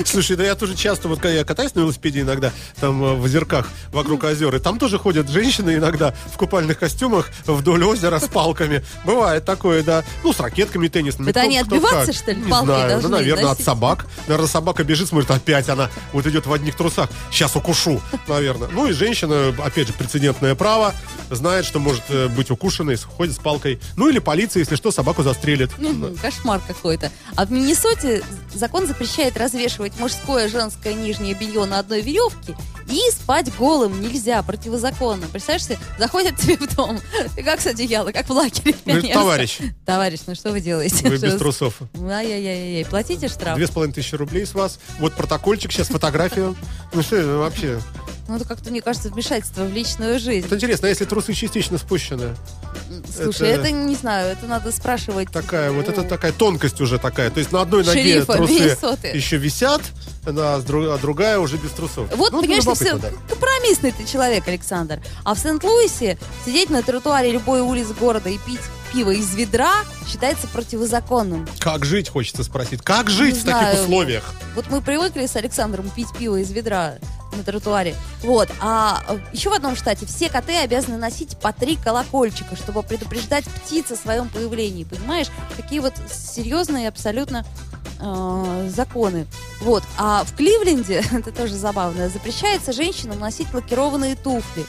Слушай, 0.05 0.37
да 0.37 0.43
я 0.43 0.55
тоже 0.55 0.75
часто, 0.75 1.07
вот 1.07 1.19
когда 1.19 1.35
я 1.35 1.43
катаюсь 1.43 1.73
на 1.75 1.81
велосипеде 1.81 2.21
иногда, 2.21 2.51
там 2.79 3.03
э, 3.03 3.13
в 3.15 3.23
озерках 3.23 3.69
вокруг 3.91 4.23
озер, 4.23 4.55
и 4.55 4.59
там 4.59 4.79
тоже 4.79 4.97
ходят 4.97 5.29
женщины 5.29 5.75
иногда 5.75 6.13
в 6.33 6.37
купальных 6.37 6.79
костюмах 6.79 7.29
вдоль 7.45 7.83
озера 7.83 8.19
с 8.19 8.27
палками. 8.27 8.83
Бывает 9.05 9.45
такое, 9.45 9.83
да. 9.83 10.03
Ну, 10.23 10.33
с 10.33 10.39
ракетками 10.39 10.87
теннисными. 10.87 11.29
Это 11.29 11.41
они 11.41 11.59
отбиваться, 11.59 12.13
что 12.13 12.31
ли, 12.31 12.41
Не 12.41 12.49
палкой 12.49 12.75
знаю, 12.75 13.01
ну, 13.01 13.09
наверное, 13.09 13.51
от 13.51 13.61
собак. 13.61 14.05
Наверное, 14.27 14.47
собака 14.47 14.83
бежит, 14.83 15.09
смотрит, 15.09 15.31
опять 15.31 15.69
она 15.69 15.89
вот 16.13 16.25
идет 16.27 16.45
в 16.45 16.53
одних 16.53 16.75
трусах. 16.75 17.09
Сейчас 17.31 17.55
укушу, 17.55 18.01
наверное. 18.27 18.69
Ну, 18.71 18.87
и 18.87 18.93
женщина, 18.93 19.53
опять 19.63 19.87
же, 19.87 19.93
прецедентное 19.93 20.55
право, 20.55 20.93
знает, 21.29 21.65
что 21.65 21.79
может 21.79 22.03
э, 22.09 22.27
быть 22.27 22.51
укушенной, 22.51 22.97
ходит 22.97 23.35
с 23.35 23.39
палкой. 23.39 23.79
Ну, 23.95 24.09
или 24.09 24.19
полиция, 24.19 24.61
если 24.61 24.75
что, 24.75 24.91
собаку 24.91 25.23
застрелит. 25.23 25.71
Кошмар 26.21 26.61
какой-то. 26.65 27.11
А 27.35 27.45
в 27.45 27.51
Миннесоте 27.51 28.23
закон 28.53 28.87
запрещает 28.87 29.26
развешивать 29.35 29.99
мужское, 29.99 30.47
женское 30.47 30.93
нижнее 30.93 31.33
белье 31.33 31.65
на 31.65 31.79
одной 31.79 32.01
веревке 32.01 32.55
и 32.89 33.11
спать 33.11 33.53
голым 33.57 33.99
нельзя, 33.99 34.41
противозаконно. 34.43 35.27
Представляешь 35.27 35.65
себе, 35.65 35.77
заходят 35.99 36.35
тебе 36.39 36.57
в 36.57 36.73
дом, 36.75 36.99
и 37.35 37.41
как 37.41 37.59
с 37.59 37.67
одеяла, 37.67 38.11
как 38.11 38.27
в 38.27 38.31
лагере. 38.31 38.73
Пионерском. 38.73 39.13
товарищ, 39.13 39.59
Товарищ, 39.85 40.19
ну 40.27 40.35
что 40.35 40.51
вы 40.51 40.61
делаете? 40.61 41.09
вы 41.09 41.17
Что 41.17 41.27
без 41.27 41.35
трусов. 41.35 41.75
Ай-яй-яй-яй, 41.99 42.85
платите 42.85 43.27
штраф? 43.27 43.57
Две 43.57 43.67
с 43.67 43.71
половиной 43.71 43.93
тысячи 43.93 44.15
рублей 44.15 44.45
с 44.45 44.53
вас. 44.53 44.79
Вот 44.99 45.13
протокольчик, 45.15 45.71
сейчас 45.71 45.87
фотографию. 45.87 46.55
Ну 46.93 47.01
что 47.01 47.17
это 47.17 47.37
вообще? 47.37 47.79
Ну 48.27 48.35
это 48.35 48.45
как-то, 48.45 48.69
мне 48.71 48.81
кажется, 48.81 49.09
вмешательство 49.09 49.63
в 49.63 49.71
личную 49.73 50.19
жизнь. 50.19 50.47
Вот 50.49 50.55
интересно, 50.55 50.87
а 50.87 50.89
если 50.89 51.05
трусы 51.05 51.33
частично 51.33 51.77
спущены? 51.77 52.35
Слушай, 53.15 53.49
это- 53.49 53.61
это, 53.67 53.71
не 53.71 53.95
знаю, 53.95 54.31
это 54.31 54.45
надо 54.47 54.71
спрашивать. 54.71 55.31
Такая 55.31 55.71
вот, 55.71 55.87
это 55.87 56.01
у- 56.01 56.07
такая 56.07 56.31
тонкость 56.33 56.81
уже 56.81 56.99
такая. 56.99 57.29
То 57.31 57.39
есть 57.39 57.51
на 57.51 57.61
одной 57.61 57.83
ноге 57.85 58.01
Шерифа 58.01 58.33
трусы 58.33 58.53
Миннесоты. 58.53 59.07
еще 59.07 59.37
висят, 59.37 59.81
а, 60.25 60.61
другая 61.01 61.39
уже 61.39 61.57
без 61.57 61.71
трусов. 61.71 62.07
Вот, 62.15 62.31
Ну, 62.33 62.41
понимаешь, 62.41 62.63
ты 62.65 62.73
все 62.75 62.97
да. 62.97 63.09
компромиссный 63.29 63.91
ты 63.91 64.05
человек, 64.05 64.47
Александр. 64.47 64.99
А 65.23 65.33
в 65.33 65.39
Сент-Луисе 65.39 66.17
сидеть 66.45 66.69
на 66.69 66.83
тротуаре 66.83 67.31
любой 67.31 67.61
улицы 67.61 67.93
города 67.93 68.29
и 68.29 68.37
пить 68.39 68.59
пиво 68.93 69.11
из 69.11 69.33
ведра 69.35 69.83
считается 70.09 70.47
противозаконным. 70.47 71.47
Как 71.59 71.83
жить, 71.85 72.09
хочется 72.09 72.43
спросить. 72.43 72.81
Как 72.81 73.09
жить 73.09 73.35
Не 73.35 73.39
в 73.41 73.43
таких 73.43 73.59
знаю. 73.61 73.83
условиях? 73.83 74.23
Вот 74.55 74.65
мы 74.69 74.81
привыкли 74.81 75.25
с 75.25 75.35
Александром 75.35 75.89
пить 75.89 76.07
пиво 76.17 76.37
из 76.37 76.51
ведра 76.51 76.95
на 77.37 77.43
тротуаре. 77.43 77.95
Вот. 78.23 78.49
А 78.59 79.03
э, 79.07 79.19
еще 79.31 79.49
в 79.49 79.53
одном 79.53 79.75
штате 79.75 80.05
все 80.05 80.29
коты 80.29 80.57
обязаны 80.57 80.97
носить 80.97 81.37
по 81.37 81.53
три 81.53 81.75
колокольчика, 81.77 82.55
чтобы 82.55 82.83
предупреждать 82.83 83.45
птиц 83.45 83.91
о 83.91 83.95
своем 83.95 84.29
появлении. 84.29 84.83
Понимаешь? 84.83 85.27
Такие 85.55 85.81
вот 85.81 85.93
серьезные 86.11 86.87
абсолютно 86.89 87.45
э, 87.99 88.69
законы. 88.73 89.27
Вот. 89.61 89.83
А 89.97 90.23
в 90.23 90.35
Кливленде, 90.35 91.03
это 91.11 91.31
тоже 91.31 91.55
забавно, 91.55 92.09
запрещается 92.09 92.73
женщинам 92.73 93.19
носить 93.19 93.53
лакированные 93.53 94.15
туфли. 94.15 94.65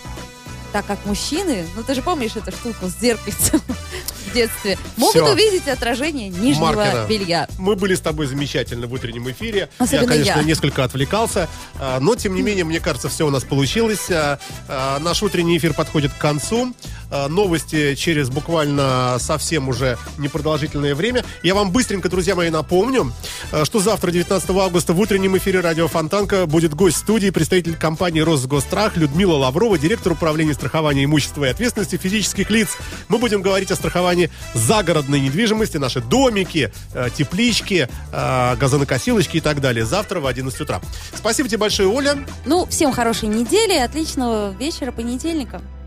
Так 0.73 0.85
как 0.87 1.05
мужчины, 1.07 1.67
ну 1.77 1.83
ты 1.83 1.95
же 1.95 2.03
помнишь 2.03 2.37
эту 2.37 2.53
штуку 2.53 2.89
с 2.89 3.01
зеркальцем 3.01 3.63
в 4.29 4.33
детстве, 4.33 4.79
могут 4.97 5.15
Всё. 5.17 5.33
увидеть 5.33 5.67
отражение 5.69 6.29
нижнего 6.29 6.73
Маркера. 6.73 7.07
белья. 7.09 7.49
Мы 7.59 7.75
были 7.77 7.95
с 7.95 8.01
тобой 8.01 8.27
замечательно 8.27 8.87
в 8.87 8.93
утреннем 8.93 9.31
эфире. 9.31 9.69
Особенно 9.79 10.03
я, 10.03 10.09
конечно, 10.09 10.39
я. 10.39 10.43
несколько 10.43 10.85
отвлекался, 10.85 11.49
а, 11.79 11.99
но 12.01 12.15
тем 12.15 12.35
не 12.35 12.43
менее, 12.43 12.65
мне 12.65 12.81
кажется, 12.81 13.09
все 13.09 13.27
у 13.27 13.31
нас 13.31 13.45
получилось. 13.45 14.11
А, 14.11 14.39
а, 14.69 14.99
Наш 14.99 15.23
утренний 15.23 15.57
эфир 15.59 15.75
подходит 15.75 16.13
к 16.13 16.19
концу. 16.19 16.75
А, 17.11 17.29
Новости 17.29 17.95
через 17.95 18.29
буквально 18.31 19.17
совсем 19.19 19.69
уже 19.69 19.99
непродолжительное 20.19 20.95
время. 20.95 21.25
Я 21.43 21.55
вам 21.55 21.71
быстренько, 21.71 22.09
друзья 22.09 22.35
мои, 22.35 22.51
напомню, 22.51 23.13
а, 23.53 23.65
что 23.65 23.81
завтра, 23.81 24.11
19 24.11 24.51
августа, 24.51 24.93
в 24.93 25.01
утреннем 25.01 25.37
эфире 25.39 25.61
радио 25.61 25.89
Фонтанка 25.89 26.47
будет 26.47 26.75
гость 26.75 26.99
студии, 26.99 27.31
представитель 27.31 27.77
компании 27.77 28.21
Росгострах 28.21 28.97
Людмила 28.97 29.35
Лаврова, 29.35 29.79
директор 29.79 30.13
управления 30.13 30.55
страхования 30.55 31.05
имущества 31.05 31.45
и 31.45 31.49
ответственности 31.49 31.97
физических 31.97 32.51
лиц. 32.51 32.77
Мы 33.09 33.19
будем 33.19 33.43
говорить 33.43 33.71
о 33.71 33.77
страховании 33.77 34.31
загородной 34.55 35.21
недвижимости, 35.21 35.77
наши 35.77 36.01
домики, 36.01 36.73
э, 36.95 37.09
теплички, 37.17 37.89
э, 38.13 38.57
газонокосилочки 38.57 39.39
и 39.39 39.41
так 39.41 39.61
далее. 39.61 39.85
Завтра 39.85 40.21
в 40.21 40.27
11 40.27 40.61
утра. 40.61 40.81
Спасибо 41.15 41.49
тебе 41.49 41.59
большое, 41.59 41.89
Оля. 41.89 42.19
Ну, 42.45 42.67
всем 42.67 42.93
хорошей 42.93 43.29
недели, 43.29 43.75
отличного 43.79 44.53
вечера 44.59 44.93
понедельника. 44.93 45.61